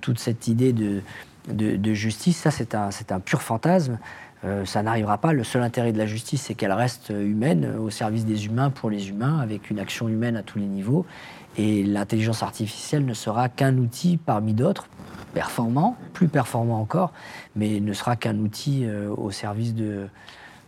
toute 0.00 0.18
cette 0.18 0.48
idée 0.48 0.72
de, 0.72 1.02
de, 1.48 1.94
justice, 1.94 2.38
ça 2.38 2.50
c'est 2.50 2.74
un, 2.74 2.90
un, 3.10 3.20
pur 3.20 3.42
fantasme. 3.42 3.98
Euh, 4.44 4.64
ça 4.64 4.82
n'arrivera 4.82 5.18
pas. 5.18 5.32
Le 5.32 5.44
seul 5.44 5.62
intérêt 5.62 5.92
de 5.92 5.98
la 5.98 6.06
justice, 6.06 6.42
c'est 6.42 6.54
qu'elle 6.54 6.72
reste 6.72 7.10
humaine, 7.10 7.76
au 7.78 7.90
service 7.90 8.26
des 8.26 8.46
humains, 8.46 8.70
pour 8.70 8.90
les 8.90 9.08
humains, 9.08 9.38
avec 9.38 9.70
une 9.70 9.78
action 9.78 10.08
humaine 10.08 10.36
à 10.36 10.42
tous 10.42 10.58
les 10.58 10.66
niveaux. 10.66 11.06
Et 11.56 11.82
l'intelligence 11.82 12.42
artificielle 12.42 13.06
ne 13.06 13.14
sera 13.14 13.48
qu'un 13.48 13.78
outil 13.78 14.18
parmi 14.18 14.52
d'autres, 14.52 14.88
performant, 15.32 15.96
plus 16.12 16.28
performant 16.28 16.80
encore, 16.80 17.12
mais 17.56 17.80
ne 17.80 17.92
sera 17.92 18.16
qu'un 18.16 18.38
outil 18.38 18.84
euh, 18.84 19.08
au 19.16 19.30
service 19.30 19.74
de, 19.74 20.08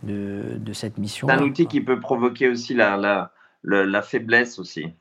de, 0.03 0.73
cette 0.73 0.97
mission. 0.97 1.29
Un 1.29 1.41
outil 1.41 1.67
qui 1.67 1.81
peut 1.81 1.99
provoquer 1.99 2.49
aussi 2.49 2.73
la, 2.73 2.97
la, 2.97 3.31
la, 3.63 4.01
faiblesse 4.01 4.59
aussi. 4.59 4.93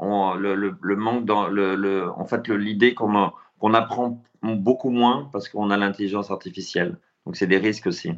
le, 0.00 0.54
le, 0.54 0.96
manque 0.96 1.26
dans 1.26 1.48
le, 1.48 2.10
en 2.10 2.24
fait 2.24 2.48
l'idée 2.48 2.94
qu'on 2.94 3.74
apprend 3.74 4.22
beaucoup 4.42 4.90
moins 4.90 5.28
parce 5.32 5.48
qu'on 5.48 5.70
a 5.70 5.76
l'intelligence 5.76 6.30
artificielle. 6.30 6.96
Donc 7.26 7.36
c'est 7.36 7.46
des 7.46 7.58
risques 7.58 7.86
aussi. 7.86 8.12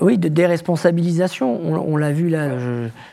Oui, 0.00 0.18
de 0.18 0.28
déresponsabilisation. 0.28 1.60
On, 1.62 1.96
l'a 1.96 2.10
vu 2.10 2.28
là, 2.28 2.58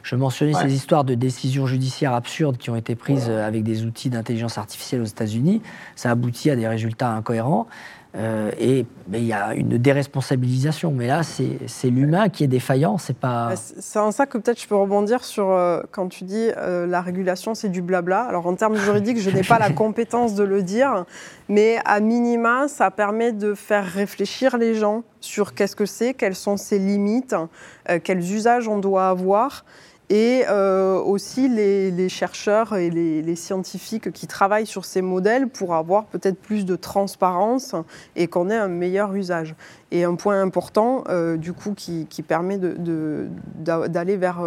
je, 0.03 0.15
mentionnais 0.15 0.53
ces 0.53 0.73
histoires 0.73 1.03
de 1.03 1.13
décisions 1.13 1.67
judiciaires 1.67 2.13
absurdes 2.13 2.57
qui 2.57 2.71
ont 2.71 2.75
été 2.75 2.95
prises 2.95 3.29
avec 3.29 3.63
des 3.63 3.85
outils 3.85 4.09
d'intelligence 4.09 4.57
artificielle 4.57 5.01
aux 5.01 5.05
États-Unis. 5.05 5.61
Ça 5.95 6.09
aboutit 6.09 6.49
à 6.49 6.55
des 6.55 6.67
résultats 6.67 7.11
incohérents. 7.11 7.67
Euh, 8.15 8.51
et 8.59 8.85
il 9.11 9.25
y 9.25 9.33
a 9.33 9.55
une 9.55 9.77
déresponsabilisation. 9.77 10.91
Mais 10.91 11.07
là, 11.07 11.21
c'est 11.23 11.89
l'humain 11.89 12.29
qui 12.29 12.43
est 12.43 12.47
défaillant, 12.47 12.97
c'est 12.97 13.17
pas. 13.17 13.49
Bah, 13.49 13.55
c'est 13.55 13.99
en 13.99 14.11
ça 14.11 14.27
que 14.27 14.37
peut-être 14.37 14.61
je 14.61 14.67
peux 14.67 14.75
rebondir 14.75 15.23
sur 15.23 15.49
euh, 15.49 15.81
quand 15.91 16.07
tu 16.09 16.23
dis 16.23 16.49
euh, 16.57 16.85
la 16.85 17.01
régulation, 17.01 17.55
c'est 17.55 17.69
du 17.69 17.81
blabla. 17.81 18.21
Alors 18.21 18.45
en 18.45 18.55
termes 18.55 18.75
juridiques, 18.75 19.19
je 19.19 19.31
n'ai 19.31 19.41
pas 19.41 19.57
la 19.57 19.69
compétence 19.71 20.35
de 20.35 20.43
le 20.43 20.61
dire, 20.61 21.05
mais 21.49 21.79
à 21.85 21.99
minima, 21.99 22.67
ça 22.67 22.91
permet 22.91 23.31
de 23.31 23.55
faire 23.55 23.85
réfléchir 23.85 24.57
les 24.57 24.75
gens 24.75 25.03
sur 25.19 25.55
qu'est-ce 25.55 25.75
que 25.75 25.85
c'est, 25.85 26.13
quelles 26.13 26.35
sont 26.35 26.57
ses 26.57 26.77
limites, 26.77 27.35
quels 28.03 28.19
usages 28.19 28.67
on 28.67 28.77
doit 28.77 29.07
avoir. 29.07 29.63
Et 30.13 30.45
euh, 30.47 30.99
aussi 30.99 31.49
les, 31.49 32.07
chercheurs 32.07 32.75
et 32.75 32.91
les, 32.91 33.35
scientifiques 33.35 34.11
qui 34.11 34.27
travaillent 34.27 34.67
sur 34.67 34.85
ces 34.85 35.01
modèles 35.01 35.47
pour 35.47 35.73
avoir 35.73 36.05
peut-être 36.05 36.39
plus 36.39 36.65
de 36.65 36.75
transparence 36.75 37.73
et 38.15 38.27
qu'on 38.27 38.51
ait 38.51 38.55
un 38.55 38.67
meilleur 38.67 39.15
usage. 39.15 39.55
Et 39.89 40.03
un 40.03 40.13
point 40.13 40.39
important, 40.39 41.03
euh, 41.09 41.35
du 41.35 41.51
coup, 41.51 41.73
qui, 41.73 42.05
permet 42.27 42.59
d'aller 42.59 44.17
vers 44.17 44.39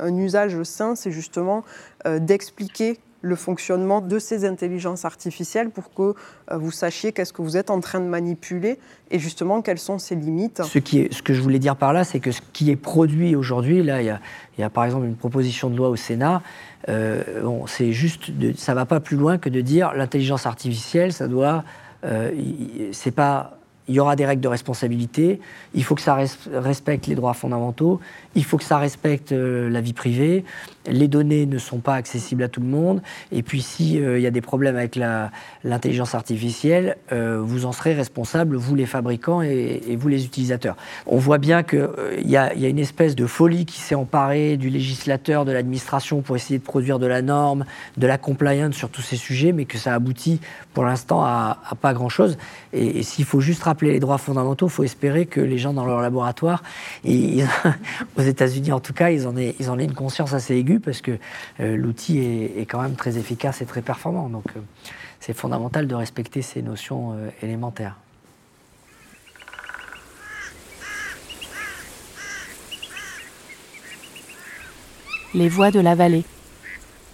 un 0.00 0.16
usage 0.16 0.62
sain, 0.62 0.94
c'est 0.94 1.10
justement 1.10 1.62
d'expliquer 2.06 2.98
le 3.26 3.36
fonctionnement 3.36 4.00
de 4.00 4.18
ces 4.18 4.44
intelligences 4.44 5.04
artificielles 5.04 5.70
pour 5.70 5.92
que 5.92 6.14
euh, 6.50 6.56
vous 6.56 6.70
sachiez 6.70 7.12
qu'est-ce 7.12 7.32
que 7.32 7.42
vous 7.42 7.56
êtes 7.56 7.70
en 7.70 7.80
train 7.80 8.00
de 8.00 8.06
manipuler 8.06 8.78
et 9.10 9.18
justement 9.18 9.62
quelles 9.62 9.78
sont 9.78 9.98
ses 9.98 10.14
limites. 10.14 10.62
Ce, 10.62 10.78
que 10.78 11.34
je 11.34 11.40
voulais 11.40 11.58
dire 11.58 11.76
par 11.76 11.92
là, 11.92 12.04
c'est 12.04 12.20
que 12.20 12.30
ce 12.30 12.40
qui 12.52 12.70
est 12.70 12.76
produit 12.76 13.36
aujourd'hui, 13.36 13.82
là, 13.82 14.02
il 14.02 14.18
y, 14.58 14.62
a, 14.62 14.70
par 14.70 14.84
exemple 14.84 15.06
une 15.06 15.16
proposition 15.16 15.68
de 15.68 15.76
loi 15.76 15.88
au 15.88 15.96
Sénat, 15.96 16.42
euh, 16.88 17.22
c'est 17.66 17.92
juste, 17.92 18.30
ça 18.56 18.74
va 18.74 18.86
pas 18.86 19.00
plus 19.00 19.16
loin 19.16 19.38
que 19.38 19.48
de 19.48 19.60
dire 19.60 19.92
l'intelligence 19.94 20.46
artificielle, 20.46 21.12
ça 21.12 21.28
doit, 21.28 21.64
euh, 22.04 22.30
c'est 22.92 23.10
pas 23.10 23.56
il 23.88 23.94
y 23.94 24.00
aura 24.00 24.16
des 24.16 24.26
règles 24.26 24.42
de 24.42 24.48
responsabilité, 24.48 25.40
il 25.74 25.84
faut 25.84 25.94
que 25.94 26.02
ça 26.02 26.18
respecte 26.52 27.06
les 27.06 27.14
droits 27.14 27.34
fondamentaux, 27.34 28.00
il 28.34 28.44
faut 28.44 28.56
que 28.56 28.64
ça 28.64 28.78
respecte 28.78 29.32
euh, 29.32 29.70
la 29.70 29.80
vie 29.80 29.92
privée, 29.92 30.44
les 30.88 31.08
données 31.08 31.46
ne 31.46 31.58
sont 31.58 31.78
pas 31.78 31.94
accessibles 31.94 32.42
à 32.42 32.48
tout 32.48 32.60
le 32.60 32.66
monde, 32.66 33.02
et 33.32 33.42
puis 33.42 33.62
s'il 33.62 34.02
euh, 34.02 34.18
y 34.18 34.26
a 34.26 34.30
des 34.30 34.40
problèmes 34.40 34.76
avec 34.76 34.96
l'intelligence 35.64 36.14
artificielle, 36.14 36.96
euh, 37.12 37.40
vous 37.42 37.66
en 37.66 37.72
serez 37.72 37.94
responsable, 37.94 38.56
vous 38.56 38.74
les 38.74 38.86
fabricants 38.86 39.42
et, 39.42 39.96
vous 39.98 40.08
les 40.08 40.24
utilisateurs. 40.24 40.76
On 41.06 41.16
voit 41.16 41.38
bien 41.38 41.62
qu'il 41.62 41.88
y, 42.24 42.36
a 42.36 42.52
une 42.52 42.78
espèce 42.78 43.14
de 43.14 43.26
folie 43.26 43.64
qui 43.64 43.80
s'est 43.80 43.94
emparée 43.94 44.56
du 44.56 44.68
législateur, 44.68 45.44
de 45.44 45.52
l'administration 45.52 46.20
pour 46.20 46.36
essayer 46.36 46.58
de 46.58 46.64
produire 46.64 46.98
de 46.98 47.06
la 47.06 47.22
norme, 47.22 47.64
de 47.96 48.06
la 48.06 48.18
compliance 48.18 48.74
sur 48.74 48.90
tous 48.90 49.02
ces 49.02 49.16
sujets, 49.16 49.52
mais 49.52 49.64
que 49.64 49.78
ça 49.78 49.94
aboutit 49.94 50.40
pour 50.74 50.84
l'instant 50.84 51.24
à, 51.24 51.58
pas 51.80 51.94
grand-chose. 51.94 52.36
Et, 52.72 53.02
s'il 53.02 53.24
faut 53.24 53.40
juste 53.40 53.62
rappeler 53.62 53.92
les 53.92 54.00
droits 54.00 54.18
fondamentaux, 54.18 54.66
il 54.66 54.72
faut 54.72 54.84
espérer 54.84 55.26
que 55.26 55.40
les 55.40 55.58
gens 55.58 55.72
dans 55.72 55.84
leur 55.84 56.00
laboratoire, 56.00 56.62
aux 57.04 58.22
États-Unis 58.22 58.72
en 58.72 58.80
tout 58.80 58.92
cas, 58.92 59.10
ils 59.10 59.26
ils 59.58 59.70
en 59.70 59.78
aient 59.78 59.84
une 59.84 59.94
conscience 59.94 60.32
assez 60.32 60.54
aiguë 60.54 60.75
parce 60.80 61.00
que 61.00 61.18
euh, 61.60 61.76
l'outil 61.76 62.18
est, 62.18 62.66
quand 62.66 62.80
même 62.80 62.96
très 62.96 63.18
efficace 63.18 63.62
et 63.62 63.66
très 63.66 63.82
performant. 63.82 64.28
Donc 64.28 64.44
euh, 64.56 64.60
c'est 65.20 65.34
fondamental 65.34 65.86
de 65.86 65.94
respecter 65.94 66.42
ces 66.42 66.62
notions 66.62 67.12
euh, 67.12 67.30
élémentaires. 67.42 67.96
Les 75.34 75.48
voix 75.48 75.70
de 75.70 75.80
la 75.80 75.94
vallée. 75.94 76.24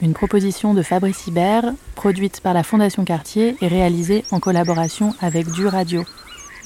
Une 0.00 0.14
proposition 0.14 0.74
de 0.74 0.82
Fabrice 0.82 1.26
Hibert, 1.26 1.72
produite 1.94 2.40
par 2.40 2.54
la 2.54 2.62
Fondation 2.62 3.04
Cartier 3.04 3.56
et 3.60 3.68
réalisée 3.68 4.24
en 4.30 4.40
collaboration 4.40 5.14
avec 5.20 5.50
Du 5.50 5.66
Radio 5.66 6.04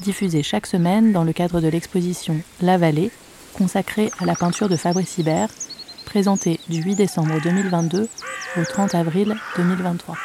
diffusée 0.01 0.43
chaque 0.43 0.67
semaine 0.67 1.13
dans 1.13 1.25
le 1.25 1.33
cadre 1.33 1.61
de 1.61 1.69
l'exposition 1.69 2.41
La 2.61 2.79
Vallée, 2.79 3.11
consacrée 3.55 4.11
à 4.19 4.27
la 4.27 4.35
peinture 4.35 4.69
de 4.69 4.77
Fabrice 4.77 5.19
Hibert, 5.19 5.49
présentée 6.07 6.59
du 6.71 6.81
8 6.81 6.95
décembre 6.95 7.39
2022 7.43 8.09
au 8.57 8.65
30 8.65 8.95
avril 8.95 9.37
2023. 9.59 10.17